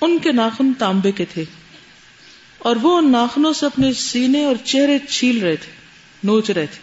ان 0.00 0.18
کے 0.18 0.32
ناخن 0.32 0.72
تانبے 0.78 1.12
کے 1.12 1.24
تھے۔ 1.24 1.44
اور 2.60 2.76
وہ 2.76 2.98
ان 2.98 3.12
ناخنوں 3.12 3.52
سے 3.52 3.66
اپنے 3.66 3.92
سینے 3.92 4.44
اور 4.44 4.56
چہرے 4.64 4.98
چھیل 5.08 5.42
رہے 5.42 5.56
تھے، 5.56 5.72
نوچ 6.24 6.50
رہے 6.50 6.66
تھے۔ 6.66 6.80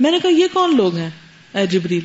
میں 0.00 0.10
نے 0.10 0.18
کہا، 0.18 0.30
یہ 0.30 0.46
کون 0.52 0.76
لوگ 0.76 0.96
ہیں؟ 0.96 1.10
اے 1.54 1.66
جبریل، 1.66 2.04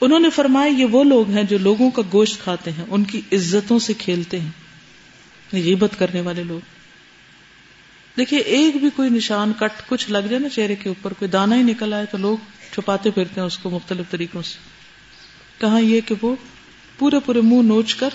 انہوں 0.00 0.20
نے 0.20 0.30
فرمایا، 0.30 0.72
یہ 0.72 0.84
وہ 0.84 1.04
لوگ 1.04 1.30
ہیں 1.30 1.42
جو 1.42 1.58
لوگوں 1.58 1.90
کا 1.90 2.02
گوشت 2.12 2.42
کھاتے 2.42 2.72
ہیں، 2.72 2.84
ان 2.88 3.04
کی 3.04 3.20
عزتوں 3.32 3.78
سے 3.78 3.92
کھیلتے 3.94 4.40
ہیں۔ 4.40 4.50
غیبت 5.52 5.90
کرنے 5.98 6.20
والے 6.20 6.42
لوگ۔ 6.42 6.60
دیکھیے، 8.16 8.40
ایک 8.40 8.76
بھی 8.76 8.88
کوئی 8.96 9.10
نشان 9.10 9.52
کٹ 9.58 9.88
کچھ 9.88 10.10
لگ 10.10 10.18
جائے 10.18 10.38
نا 10.38 10.48
چہرے 10.48 10.74
کے 10.74 10.88
اوپر، 10.88 11.12
کوئی 11.12 11.30
دانا 11.30 11.56
ہی 11.56 11.62
نکل 11.62 11.92
آئے 11.92 12.06
تو 12.06 12.18
لوگ 12.18 12.36
چھپاتے 12.72 13.10
پھرتے 13.10 13.40
ہیں 13.40 13.46
اس 13.46 13.58
کو 13.58 13.70
مختلف 13.70 14.10
طریقوں 14.10 14.42
سے۔ 14.42 14.58
کہاں 15.60 15.80
یہ 15.80 16.00
کہ 16.06 16.14
وہ 16.22 16.36
پورے 16.98 17.20
پورے 17.20 17.40
منہ 17.40 17.62
نوچ 17.62 17.94
کر 17.94 18.08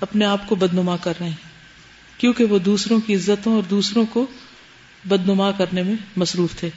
اپنے 0.00 0.24
آپ 0.24 0.48
کو 0.48 0.54
بدنما 0.54 0.96
کر 0.96 1.12
رہے 1.20 1.28
ہیں۔ 1.28 1.51
کیونکہ 2.22 2.44
وہ 2.44 2.58
دوسروں 2.58 3.00
کی 3.00 3.14
عزتوں 3.14 3.54
اور 3.54 3.62
دوسروں 3.62 4.06
کو 4.06 4.26
بدنما 5.04 5.50
کرنے 5.50 5.82
میں 5.82 5.94
مصروف 6.16 6.56
تھے۔ 6.56 6.70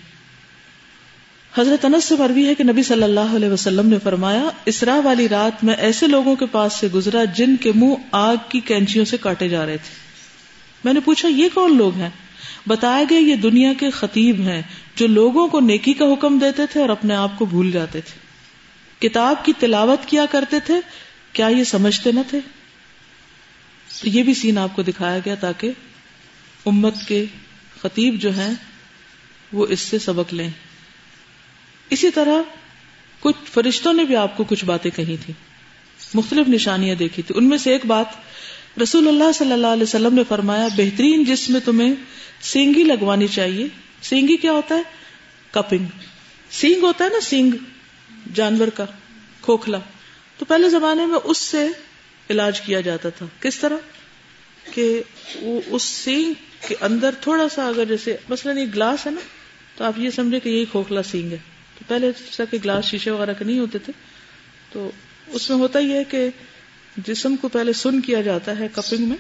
حضرت 1.58 1.86
انس 1.86 2.06
سے 2.06 2.16
مروی 2.20 2.48
ہے 2.48 2.56
کہ 2.56 2.64
نبی 2.64 2.84
صلی 2.84 3.04
اللہ 3.04 3.36
علیہ 3.36 3.50
وسلم 3.50 3.90
نے 3.90 3.98
فرمایا، 4.04 4.44
اسرا 4.66 5.00
والی 5.04 5.30
رات 5.30 5.64
میں 5.64 5.74
ایسے 5.74 6.08
لوگوں 6.08 6.36
کے 6.36 6.46
پاس 6.46 6.74
سے 6.74 6.88
گزرا 6.94 7.24
جن 7.24 7.56
کے 7.56 7.72
منہ 7.76 7.94
آگ 8.12 8.36
کی 8.50 8.60
کینچیوں 8.60 9.06
سے 9.06 9.18
کاٹے 9.18 9.50
جا 9.50 9.66
رہے 9.66 9.78
تھے۔ 9.78 9.96
میں 10.84 10.94
نے 10.94 11.00
پوچھا، 11.00 11.30
یہ 11.30 11.50
کون 11.54 11.78
لوگ 11.78 11.96
ہیں؟ 11.96 12.10
بتایا 12.68 13.04
گیا 13.10 13.20
یہ 13.20 13.36
دنیا 13.36 13.74
کے 13.74 13.90
خطیب 13.90 14.40
ہیں 14.40 14.62
جو 14.96 15.08
لوگوں 15.08 15.48
کو 15.48 15.60
نیکی 15.60 15.94
کا 15.94 16.06
حکم 16.06 16.38
دیتے 16.38 16.66
تھے 16.66 16.82
اور 16.82 16.90
اپنے 16.90 17.16
آپ 17.16 17.40
کو 17.40 17.46
بھول 17.46 17.72
جاتے 17.72 18.02
تھے۔ 18.02 18.26
کتاب 19.10 19.46
کی 19.46 19.54
تلاوت 19.60 20.06
کیا 20.06 20.26
کرتے 20.32 20.60
تھے؟ 20.60 20.76
کیا 21.34 21.48
یہ 21.48 21.64
سمجھتے 21.64 22.12
نہ 22.12 22.20
تھے؟ 22.30 22.40
یہ 24.04 24.24
بھی 24.24 24.34
سین 24.34 24.58
آپ 24.58 24.76
کو 24.76 24.82
دکھایا 24.82 25.20
گیا 25.26 25.36
تاکہ 25.36 25.72
امت 26.66 26.96
کے 27.08 27.26
خطیب 27.82 28.22
جو 28.22 28.38
ہیں 28.38 28.54
وہ 29.54 29.68
اس 29.70 29.80
سے 29.80 30.00
سبق 30.00 30.34
لیں۔ 30.34 30.50
اسی 31.90 32.12
طرح 32.12 32.42
کچھ 33.20 33.52
فرشتوں 33.52 33.94
نے 33.94 34.04
بھی 34.04 34.16
آپ 34.16 34.38
کو 34.38 34.44
کچھ 34.44 34.66
باتیں 34.66 34.92
کہی 34.92 35.16
تھی 35.26 35.34
مختلف 36.14 36.48
نشانیاں 36.48 36.96
دیکھی 36.96 37.24
تھی 37.24 37.36
ان 37.38 37.50
میں 37.50 37.58
سے 37.58 37.72
ایک 37.72 37.86
بات 37.86 38.06
رسول 38.84 39.08
اللہ 39.08 39.32
صلی 39.32 39.52
اللہ 39.52 39.68
علیہ 39.68 39.84
وسلم 39.84 40.16
نے 40.16 40.24
فرمایا، 40.28 40.68
بہترین 40.68 41.24
جس 41.24 41.50
میں 41.50 41.60
تمہیں 41.60 41.94
سینگی 42.42 42.84
لگوانی 42.84 43.28
چاہیے۔ 43.28 43.68
سینگی 44.02 44.38
کیا 44.38 44.52
ہوتا 44.52 44.76
ہے؟ 44.76 44.84
کپنگ۔ 45.52 45.86
سینگ 46.52 46.84
ہوتا 46.84 47.06
ہے 47.06 47.10
نا، 47.10 47.20
سینگ، 47.22 47.52
جانور 48.34 48.68
کا 48.68 48.86
کھوکھلا۔ 49.42 49.80
تو 50.38 50.46
پہلے 50.46 50.70
زمانے 50.70 51.06
میں 51.06 51.20
اس 51.24 51.38
سے 51.38 51.68
علاج 52.30 52.62
کیا 52.62 52.82
جاتا 52.82 53.10
تھا۔ 53.10 53.26
کس 53.40 53.60
طرح؟ 53.60 53.76
کہ 54.74 55.02
وہ 55.42 55.62
اس 55.66 55.84
سینگ 55.84 56.34
کے 56.68 56.76
اندر 56.82 57.10
تھوڑا 57.22 57.50
سا 57.50 57.68
اگر 57.68 57.86
جیسے 57.86 58.18
مثلاً 58.30 58.58
یہ 58.58 58.66
گلاس 58.76 59.06
ہے 59.06 59.12
نا، 59.12 59.22
تو 59.78 59.84
آپ 59.84 59.94
یہ 59.98 60.10
سمجھے 60.10 60.40
کہ 60.40 60.50
یہی 60.50 60.66
کھوکھلا 60.66 61.04
سینگ 61.04 61.32
ہے۔ 61.32 61.38
تو 61.80 61.86
پہلے 61.88 62.08
جیسا 62.08 62.46
کہ 62.46 62.58
گلاس 62.64 62.86
شیشے 62.86 63.12
وغیرہ 63.12 63.34
کے 63.40 63.46
نہیں 63.46 63.60
ہوتے 63.60 63.80
تھے۔ 63.80 63.94
تو 64.72 64.92
اس 65.28 65.50
میں 65.50 65.58
ہوتا 65.58 65.80
یہ 65.80 65.94
ہے 65.94 66.04
کہ 66.04 66.30
جسم 66.98 67.36
کو 67.36 67.48
پہلے 67.48 67.74
سن 67.74 68.02
کیا 68.02 68.22
جاتا 68.22 68.60
ہے 68.60 68.68
کپنگ 68.72 69.10
میں۔ 69.10 69.18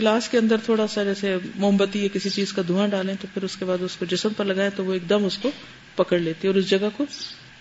گلاس 0.00 0.28
کے 0.28 0.38
اندر 0.38 0.56
تھوڑا 0.64 0.86
سا 0.86 1.04
جیسے 1.04 1.36
موم 1.54 1.76
بتی 1.76 2.02
یا 2.02 2.08
کسی 2.12 2.30
چیز 2.30 2.52
کا 2.52 2.62
دھواں 2.68 2.88
ڈالیں 2.88 3.14
تو 3.20 3.26
پھر 3.34 3.42
اس 3.42 3.56
کے 3.56 3.64
بعد 3.64 3.78
اس 3.80 3.96
کو 3.96 4.04
جسم 4.04 4.28
پر 4.36 4.44
لگائے 4.44 4.70
تو 4.76 4.84
وہ 4.84 4.92
ایک 4.92 5.08
دم 5.08 5.24
اس 5.24 5.38
کو 5.38 5.50
پکڑ 5.96 6.18
لیتی 6.18 6.48
ہے 6.48 6.52
اور 6.52 6.60
اس 6.60 6.70
جگہ 6.70 6.88
کو 6.96 7.04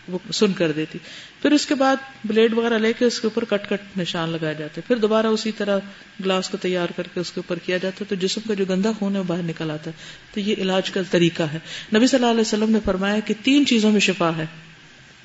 وہ 0.07 0.19
سن 0.33 0.53
کر 0.53 0.71
دیتی۔ 0.71 0.99
پھر 1.41 1.51
اس 1.51 1.65
کے 1.65 1.75
بعد 1.75 1.95
بلیڈ 2.25 2.53
وغیرہ 2.53 2.77
لے 2.77 2.93
کے 2.93 3.05
اس 3.05 3.19
کے 3.19 3.27
اوپر 3.27 3.43
کٹ 3.45 3.69
کٹ 3.69 3.97
نشان 3.97 4.29
لگائے 4.29 4.55
جاتے۔ 4.55 4.81
پھر 4.87 4.95
دوبارہ 4.95 5.27
اسی 5.27 5.51
طرح 5.51 5.79
گلاس 6.25 6.49
کو 6.49 6.57
تیار 6.57 6.87
کر 6.95 7.07
کے 7.13 7.19
اس 7.19 7.31
کے 7.31 7.39
اوپر 7.39 7.59
کیا 7.59 7.77
جاتا 7.77 7.97
ہے۔ 8.01 8.05
تو 8.05 8.15
جسم 8.15 8.41
کا 8.47 8.53
جو 8.53 8.65
گندا 8.65 8.91
خون 8.99 9.13
ہے 9.13 9.19
وہ 9.19 9.23
باہر 9.23 9.43
نکل 9.43 9.71
آتا 9.71 9.91
ہے۔ 9.91 9.95
تو 10.33 10.39
یہ 10.39 10.55
علاج 10.57 10.91
کا 10.91 11.01
طریقہ 11.11 11.43
ہے۔ 11.43 11.59
نبی 11.95 12.07
صلی 12.07 12.19
اللہ 12.19 12.31
علیہ 12.31 12.41
وسلم 12.41 12.71
نے 12.71 12.79
فرمایا 12.85 13.19
کہ 13.19 13.33
تین 13.43 13.65
چیزوں 13.65 13.91
میں 13.91 13.99
شفا 13.99 14.31
ہے۔ 14.37 14.45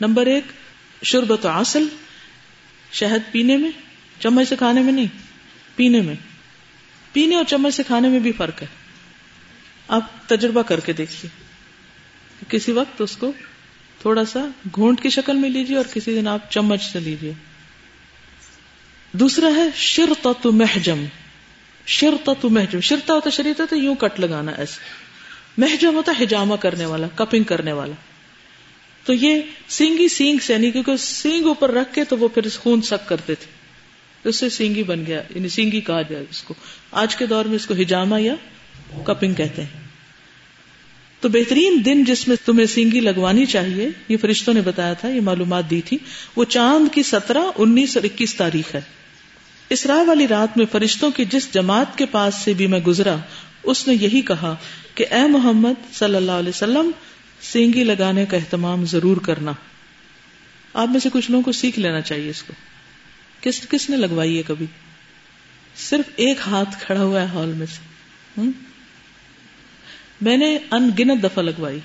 نمبر 0.01 0.27
ایک، 0.27 0.45
شربت 1.03 1.47
اصل 1.47 1.87
شہد 2.93 3.33
پینے 3.33 3.57
میں، 3.57 3.71
چمچ 4.21 4.49
سے 4.49 4.57
کھانے 4.57 4.83
میں 4.83 4.93
نہیں، 4.93 5.07
پینے 5.77 6.01
میں۔ 6.01 6.15
پینے 7.13 7.35
اور 7.35 7.45
چمچ 7.45 7.75
سے 7.75 7.83
کھانے 7.87 8.09
میں 8.09 8.19
بھی 8.19 8.33
فرق 8.33 8.63
ہے۔ 8.63 8.67
آپ 9.89 10.29
تجربہ 10.29 10.63
کر 10.63 10.81
کے 10.81 10.93
دیکھیے۔ 10.93 11.31
کسی 12.49 12.73
وقت 12.73 13.01
اس 13.01 13.17
کو 13.17 13.33
تھوڑا 13.99 14.25
سا 14.25 14.47
گھونٹ 14.75 15.03
کی 15.03 15.11
شکل 15.11 15.37
میں 15.37 15.51
لیجیے 15.51 15.77
اور 15.77 15.85
کسی 15.95 16.15
دن 16.15 16.29
آپ 16.29 16.51
چمچ 16.51 16.83
سے 16.83 17.01
لیجیے 17.01 17.33
دوسرا 19.13 19.49
ہے 19.57 19.69
شرتا 19.75 20.33
تو 20.43 20.53
محجم۔ 20.53 21.05
شرتا 21.87 22.33
تو 22.41 22.51
محجم۔ 22.51 22.81
شرتا 22.81 23.15
ہوتا 23.15 23.31
شریتا 23.31 23.65
تو 23.71 23.77
یوں 23.77 23.95
کٹ 23.95 24.21
لگانا 24.21 24.53
ایسے۔ 24.53 24.81
محجم 25.57 25.95
ہوتا 25.95 26.13
ہجامہ 26.23 26.55
کرنے 26.55 26.85
والا، 26.85 27.07
کپنگ 27.15 27.45
کرنے 27.45 27.73
والا۔ 27.73 27.95
تو 29.05 29.13
یہ 29.13 29.41
سینگی 29.69 30.09
سینگ 30.09 30.39
سے 30.39 30.53
یعنی 30.53 30.71
کیونکہ 30.71 30.97
سینگ 30.97 31.47
اوپر 31.47 31.71
رکھ 31.71 31.95
کے 31.95 32.05
تو 32.05 32.19
وہ 32.19 32.29
پھر 32.29 32.43
خون 32.59 32.83
سک 32.83 33.09
کرتے 33.09 33.35
تھے۔ 33.35 33.51
اس 34.29 34.37
سے 34.37 34.49
سینگی 34.49 34.83
بن 34.83 35.07
گیا 35.07 35.23
یعنی 35.35 35.49
سینگی 35.49 35.81
کہا 35.81 36.03
جائے 36.03 36.25
اس 36.31 36.43
کو۔ 36.43 36.55
آج 36.93 37.17
کے 37.17 37.27
دور 37.27 37.45
میں 37.45 37.57
اس 37.57 37.67
کو 37.67 37.75
ہجامہ 37.75 38.21
یا 38.21 38.35
کپنگ 39.05 39.35
کہتے 39.35 39.63
ہیں۔ 39.63 39.88
تو 41.21 41.29
بہترین 41.29 41.83
دن 41.85 42.05
جس 42.05 42.29
میں 42.29 42.37
تمہیں 42.45 42.67
سینگی 42.67 43.01
لگوانی 43.01 43.47
چاہیے، 43.47 43.89
یہ 44.09 44.17
فرشتوں 44.17 44.55
نے 44.55 44.61
بتایا 44.61 44.93
تھا، 44.93 45.09
یہ 45.09 45.21
معلومات 45.21 45.71
دی 45.71 45.81
تھی، 45.81 45.99
وہ 46.37 46.45
چاند 46.45 46.95
کی 46.95 47.03
سترہ، 47.03 47.43
انیس 47.57 47.97
اور 47.97 48.05
اکیس 48.05 48.35
تاریخ 48.35 48.75
ہے۔ 48.75 48.81
اسرا 49.71 50.03
والی 50.07 50.29
رات 50.29 50.57
میں 50.57 50.67
فرشتوں 50.73 51.11
کی 51.11 51.25
جس 51.25 51.55
جماعت 51.55 51.99
کے 51.99 52.07
پاس 52.07 52.35
سے 52.35 52.53
بھی 52.53 52.67
میں 52.67 52.81
گزرا، 52.81 53.17
اس 53.63 53.89
نے 53.89 53.95
یہی 53.95 54.21
کہا 54.21 54.57
کہ 54.95 55.07
اے 55.11 55.29
محمد 55.29 55.95
صلی 55.95 56.17
اللہ 56.17 56.33
علیہ 56.33 56.49
وسلم، 56.49 56.91
سینگی 57.41 57.85
لگانے 57.85 58.27
کا 58.27 58.37
اہتمام 58.37 58.85
ضرور 58.85 59.17
کرنا۔ 59.17 59.53
آپ 60.75 60.89
میں 60.89 61.01
سے 61.01 61.09
کچھ 61.13 61.31
لوگوں 61.31 61.43
کو 61.43 61.53
سیکھ 61.53 61.79
لینا 61.79 62.01
چاہیے 62.01 62.31
اس 62.31 62.43
کو۔ 62.43 62.53
کس 63.41 63.69
کس 63.69 63.91
نے 63.91 63.97
لگوائی 63.97 64.39
ہے 64.39 64.43
کبھی؟ 64.47 64.67
صرف 65.77 66.11
ایک 66.17 66.39
ہاتھ 66.47 66.85
کھڑا 66.87 67.03
ہوا 67.03 67.21
ہے 67.21 67.27
ہال 67.27 67.49
میں 67.49 67.67
سے۔ 67.67 68.68
میں 70.21 70.37
نے 70.37 70.59
ان 70.71 70.91
گنت 70.99 71.23
دفعہ 71.23 71.43
لگوائی 71.43 71.79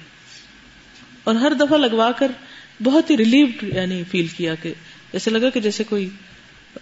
اور 1.24 1.36
ہر 1.36 1.54
دفعہ 1.54 1.78
لگوا 1.78 2.12
کر 2.12 2.32
بہت 2.84 3.10
ہی 3.10 3.17
ریلیوڈ 3.17 3.63
یعنی 3.63 4.04
فیل 4.12 4.28
کیا 4.28 4.56
کہ 4.56 4.74
ایسے 5.13 5.32
لگا 5.32 5.50
کہ 5.50 5.60
جیسے 5.60 5.84
کوئی 5.84 6.10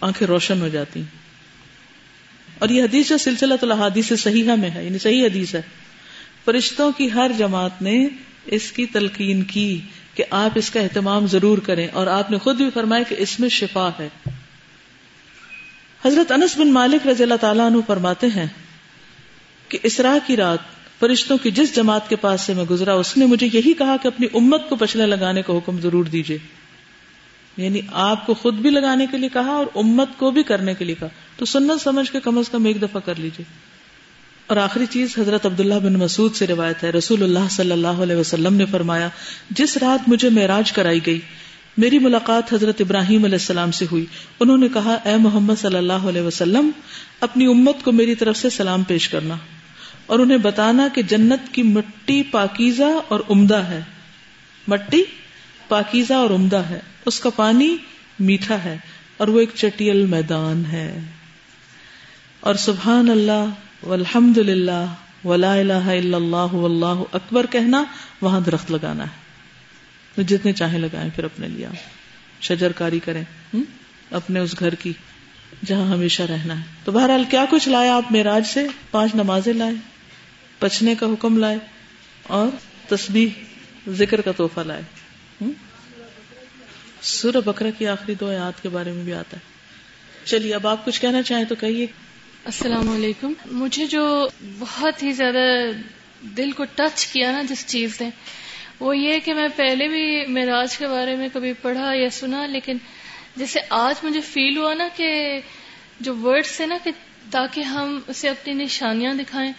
آنکھیں 0.00 0.28
روشن 0.28 0.60
ہو 0.60 0.68
جاتی 0.68 1.02
اور 2.58 2.68
یہ 2.68 2.82
حدیث 2.82 3.08
جو 3.08 3.18
سلسلہ 3.18 3.54
تو 3.60 3.72
حادیث 3.72 4.12
صحیح 4.18 4.44
میں 4.44 4.70
ہے 4.70 4.84
یعنی 4.84 4.98
صحیح 4.98 5.26
حدیث 5.26 5.54
ہے۔ 5.54 5.62
فرشتوں 6.44 6.92
کی 6.92 7.12
ہر 7.12 7.30
جماعت 7.38 7.82
نے 7.82 8.08
اس 8.46 8.72
کی 8.72 8.86
تلقین 8.86 9.42
کی 9.42 9.80
کہ 10.14 10.24
آپ 10.30 10.50
اس 10.54 10.70
کا 10.70 10.80
اہتمام 10.80 11.26
ضرور 11.26 11.58
کریں 11.58 11.88
اور 11.88 12.06
آپ 12.06 12.30
نے 12.30 12.38
خود 12.38 12.56
بھی 12.56 12.70
فرمایا 12.74 13.02
کہ 13.02 13.16
اس 13.18 13.40
میں 13.40 13.48
شفا 13.48 13.90
ہے۔ 14.00 14.08
حضرت 16.04 16.32
انس 16.32 16.58
بن 16.58 16.72
مالک 16.72 17.06
رضی 17.06 17.22
اللہ 17.22 17.34
تعالیٰ 17.34 17.66
عنہ 17.66 17.76
فرماتے 17.86 18.26
ہیں 18.26 18.46
کہ 19.68 19.78
اسرا 19.82 20.18
کی 20.26 20.36
رات 20.36 20.81
فرشتوں 21.02 21.38
کی 21.42 21.50
جس 21.50 21.76
جماعت 21.76 22.08
کے 22.08 22.16
پاس 22.16 22.40
سے 22.40 22.54
میں 22.54 22.64
گزرا، 22.64 22.94
اس 22.94 23.16
نے 23.16 23.26
مجھے 23.26 23.48
یہی 23.52 23.72
کہا 23.72 23.96
کہ 24.02 24.06
اپنی 24.06 24.26
امت 24.34 24.68
کو 24.68 24.76
پچھلے 24.76 25.06
لگانے 25.06 25.42
کا 25.42 25.52
حکم 25.52 25.80
ضرور 25.80 26.04
دیجیے 26.04 26.38
یعنی 27.56 27.80
آپ 27.92 28.26
کو 28.26 28.34
خود 28.34 28.54
بھی 28.54 28.70
لگانے 28.70 29.06
کے 29.10 29.18
لیے 29.18 29.28
کہا 29.32 29.50
اور 29.50 29.66
امت 29.74 30.08
کو 30.16 30.30
بھی 30.30 30.42
کرنے 30.42 30.74
کے 30.74 30.84
لیے 30.84 30.94
کہا۔ 30.94 31.08
تو 31.36 31.44
سنت 31.44 31.82
سمجھ 31.82 32.10
کے 32.10 32.20
کم 32.20 32.38
از 32.38 32.48
کم 32.48 32.64
ایک 32.64 32.82
دفعہ 32.82 33.00
کر 33.04 33.14
لیجیے 33.18 33.44
اور 34.46 34.56
آخری 34.56 34.86
چیز، 34.90 35.18
حضرت 35.18 35.46
عبداللہ 35.46 35.74
بن 35.74 35.92
مسعود 35.92 36.34
سے 36.34 36.46
روایت 36.46 36.84
ہے، 36.84 36.90
رسول 36.90 37.22
اللہ 37.22 37.48
صلی 37.50 37.72
اللہ 37.72 38.02
علیہ 38.02 38.16
وسلم 38.16 38.54
نے 38.54 38.66
فرمایا، 38.66 39.08
جس 39.50 39.76
رات 39.76 40.08
مجھے 40.08 40.28
معراج 40.28 40.72
کرائی 40.72 41.00
گئی، 41.06 41.20
میری 41.78 41.98
ملاقات 41.98 42.52
حضرت 42.52 42.80
ابراہیم 42.80 43.24
علیہ 43.24 43.34
السلام 43.34 43.70
سے 43.70 43.86
ہوئی۔ 43.90 44.04
انہوں 44.40 44.58
نے 44.58 44.68
کہا، 44.68 44.94
اے 44.94 45.16
محمد 45.16 45.54
صلی 45.60 45.76
اللہ 45.76 45.92
علیہ 45.92 46.22
وسلم، 46.22 46.70
اپنی 47.20 47.46
امت 47.46 47.84
کو 47.84 47.92
میری 47.92 48.14
طرف 48.14 48.36
سے 48.36 48.50
سلام 48.50 48.82
پیش 48.82 49.08
کرنا۔ 49.08 49.34
اور 50.06 50.18
انہیں 50.18 50.38
بتانا 50.38 50.88
کہ 50.94 51.02
جنت 51.02 51.54
کی 51.54 51.62
مٹی 51.62 52.22
پاکیزہ 52.22 53.00
اور 53.08 53.20
عمدہ 53.30 53.56
ہے۔ 53.56 53.80
مٹی 54.68 55.04
پاکیزہ 55.68 56.14
اور 56.14 56.30
عمدہ 56.30 56.62
ہے۔ 56.70 56.80
اس 57.06 57.20
کا 57.20 57.30
پانی 57.30 57.76
میٹھا 58.18 58.64
ہے 58.64 58.78
اور 59.16 59.28
وہ 59.28 59.40
ایک 59.40 59.50
چٹیل 59.54 60.06
میدان 60.06 60.62
ہے۔ 60.72 61.00
اور 62.40 62.54
سبحان 62.54 63.10
اللہ 63.10 63.46
والحمد 63.82 64.38
للہ 64.38 64.94
ولا 65.24 65.54
الہ 65.54 65.72
الا 65.72 66.16
اللہ، 66.16 66.54
واللہ 66.54 67.02
اکبر 67.12 67.46
کہنا، 67.46 67.84
وہاں 68.20 68.40
درخت 68.40 68.70
لگانا 68.70 69.04
ہے۔ 69.04 69.22
جتنے 70.22 70.52
چاہیں 70.52 70.78
لگائیں 70.78 71.10
پھر 71.14 71.24
اپنے 71.24 71.48
لیا 71.48 71.68
شجر 72.40 72.72
کاری 72.72 72.98
کریں 72.98 73.56
اپنے 74.10 74.40
اس 74.40 74.60
گھر 74.60 74.74
کی 74.74 74.92
جہاں 75.66 75.86
ہمیشہ 75.86 76.22
رہنا 76.22 76.58
ہے۔ 76.58 76.64
تو 76.84 76.92
بہرحال 76.92 77.24
کیا 77.30 77.44
کچھ 77.50 77.68
لائے 77.68 77.88
آپ 77.88 78.12
میراج 78.12 78.46
سے؟ 78.46 78.66
پانچ 78.90 79.14
نمازیں 79.14 79.52
لائے۔ 79.52 79.91
پچنے 80.62 80.94
کا 80.94 81.06
حکم 81.06 81.38
لائے 81.38 81.58
اور 82.22 82.48
تسبیح، 82.88 83.28
ذکر 83.88 84.20
کا 84.20 84.32
تحفہ 84.32 84.60
لائے۔ 84.60 84.82
سورہ 87.02 87.36
بکرا 87.36 87.70
کی 87.70 87.86
آخری 87.86 88.14
دو 88.14 88.28
آیات 88.28 88.62
کے 88.62 88.68
بارے 88.68 88.92
میں 88.92 89.04
بھی 89.04 89.14
آتا 89.14 89.36
ہے۔ 89.36 89.42
چلیے، 90.24 90.54
اب 90.54 90.66
آپ 90.66 90.84
کچھ 90.84 91.00
کہنا 91.00 91.22
چاہیں 91.22 91.44
تو 91.44 91.54
کہیے۔ 91.54 91.86
السلام 92.44 92.88
علیکم۔ 92.88 93.32
مجھے 93.50 93.86
جو 93.86 94.28
بہت 94.58 95.02
ہی 95.02 95.12
زیادہ 95.12 95.70
دل 96.20 96.50
کو 96.50 96.64
ٹچ 96.64 97.06
کیا 97.06 97.32
نا 97.32 97.42
جس 97.42 97.66
چیز 97.66 98.00
نے، 98.00 98.10
وہ 98.80 98.96
یہ 98.96 99.18
کہ 99.24 99.34
میں 99.34 99.48
پہلے 99.56 99.88
بھی 99.88 100.26
معراج 100.26 100.78
کے 100.78 100.86
بارے 100.86 101.16
میں 101.16 101.28
کبھی 101.32 101.52
پڑھا 101.52 101.92
یا 101.94 102.10
سنا، 102.10 102.46
لیکن 102.46 102.76
جیسے 103.36 103.60
آج 103.70 104.04
مجھے 104.04 104.20
فیل 104.20 104.56
ہوا 104.56 104.74
نا 104.74 104.88
کہ 104.96 105.40
جو 106.00 106.16
ورڈس 106.16 106.60
ہے 106.60 106.66
نا 106.66 106.78
کہ 106.84 106.90
تاکہ 107.30 107.60
ہم 107.60 108.00
اسے 108.06 108.28
اپنی 108.28 108.54
نشانیاں 108.54 109.14
دکھائیں۔ 109.14 109.52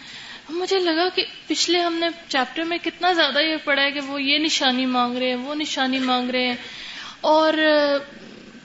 مجھے 0.50 0.80
لگا 0.80 1.10
کہ 1.16 1.26
پچھلے 1.48 1.80
ہم 1.80 1.94
نے 1.94 2.08
چیپٹر 2.28 2.64
میں 2.64 2.78
کتنا 2.84 3.12
زیادہ 3.12 3.40
یہ 3.40 3.56
پڑھا 3.64 3.84
ہے 3.84 3.92
کہ 3.92 4.02
وہ 4.02 4.22
یہ 4.22 4.38
نشانی 4.38 4.86
مانگ 4.86 5.18
رہے 5.18 5.28
ہیں، 5.28 5.36
وہ 5.36 5.56
نشانی 5.56 6.00
مانگ 6.00 6.30
رہے 6.30 6.48
ہیں۔ 6.48 6.56
اور 7.22 7.54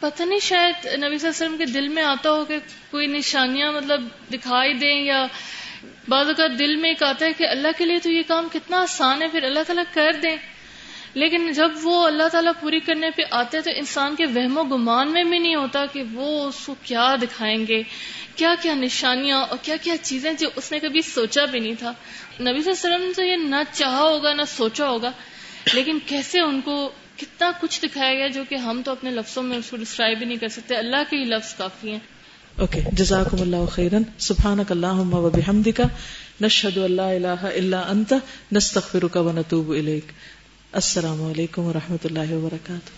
پتہ 0.01 0.23
نہیں 0.23 0.39
شاید 0.39 0.75
نبی 0.75 0.93
صلی 0.93 1.01
اللہ 1.01 1.17
علیہ 1.17 1.29
وسلم 1.29 1.57
کے 1.57 1.65
دل 1.65 1.89
میں 1.89 2.03
آتا 2.03 2.31
ہو 2.31 2.45
کہ 2.45 2.59
کوئی 2.91 3.07
نشانیاں 3.07 3.73
مطلب 3.73 4.09
دکھائی 4.33 4.75
دیں 4.75 5.05
یا 5.05 5.27
بعض 6.09 6.27
اوقات 6.27 6.59
دل 6.59 6.77
میں 6.77 6.91
ایک 6.91 7.03
آتا 7.03 7.27
ہے 7.27 7.33
کہ 7.33 7.45
اللہ 7.45 7.69
کے 7.79 7.85
لیے 7.85 7.99
تو 7.99 8.11
یہ 8.11 8.23
کام 8.27 8.49
کتنا 8.53 8.81
آسان 8.81 9.23
ہے، 9.23 9.29
پھر 9.29 9.43
اللہ 9.43 9.61
تعالیٰ 9.67 9.85
کر 9.95 10.13
دیں۔ 10.13 10.37
لیکن 11.15 11.53
جب 11.53 11.71
وہ 11.83 12.07
اللہ 12.07 12.29
تعالیٰ 12.29 12.53
پوری 12.61 12.81
کرنے 12.81 13.11
پہ 13.11 13.23
آتے 13.31 13.61
تو 13.61 13.71
انسان 13.75 14.15
کے 14.15 14.27
وہم 14.27 14.59
و 14.59 14.65
گمان 14.65 15.13
میں 15.13 15.25
بھی 15.25 15.39
نہیں 15.39 15.55
ہوتا 15.55 15.87
کہ 15.87 16.03
وہ 16.13 16.49
اس 16.49 16.67
کو 16.67 16.75
کیا 16.83 17.17
دکھائیں 17.23 17.67
گے۔ 17.67 17.83
کیا 18.39 18.55
کیا 18.63 18.75
نشانیاں 18.75 19.43
اور 19.43 19.59
کیا 19.63 19.77
کیا 19.83 19.95
چیزیں 20.03 20.33
جو 20.33 20.49
اس 20.57 20.73
نے 20.73 20.79
کبھی 20.79 21.01
سوچا 21.03 21.45
بھی 21.45 21.61
نہیں 21.61 21.75
تھا۔ 21.79 21.91
نبی 22.41 22.41
صلی 22.41 22.49
اللہ 22.49 22.61
علیہ 22.61 22.71
وسلم 22.71 23.03
نے 23.03 23.13
تو 23.13 23.23
یہ 23.23 23.37
نہ 23.37 23.63
چاہا 23.73 24.03
ہوگا 24.03 24.35
نہ 24.35 24.43
سوچا 24.49 24.89
ہوگا، 24.89 25.11
لیکن 25.75 25.99
کیسے 26.07 26.41
ان 26.41 26.61
کو 26.61 26.91
کتنا 27.17 27.51
کچھ 27.61 27.81
دکھایا 27.83 28.15
گیا 28.15 28.29
جو 28.29 28.43
کہ 28.49 28.55
ہم 28.55 28.83
تو 28.85 28.93
اپنے 28.93 29.11
لفظوں 29.11 29.43
میں 29.43 29.59
اس 29.59 29.71
کو 29.71 29.77
ڈسکرائب 29.77 30.19
بھی 30.19 30.27
نہیں 30.27 30.39
کر 30.39 30.49
سکتے۔ 30.49 30.77
اللہ 30.77 31.03
کے 31.11 31.17
ہی 31.17 31.25
لفظ 31.25 31.55
کافی 31.55 31.91
ہیں۔ 31.91 31.99
اوکے 32.57 32.83
جزاکم 32.93 33.41
اللہ 33.41 33.67
خیرن۔ 33.67 34.03
سبحانک 34.19 34.73
اللہم 34.73 35.15
و 35.15 35.31
بحمدک۔ 35.31 35.81
نشہد 36.41 36.79
اللہ 36.79 37.11
الہ 37.17 37.43
الا 37.57 37.81
انت، 37.81 38.15
نستغفرک 38.53 39.17
و 39.17 39.33
نتوب 39.33 39.71
الیک۔ 39.71 40.13
السلام 40.73 41.23
علیکم 41.23 41.63
و 41.63 41.73
رحمۃ 41.73 42.05
اللہ 42.05 42.33
وبرکاتہ 42.33 42.98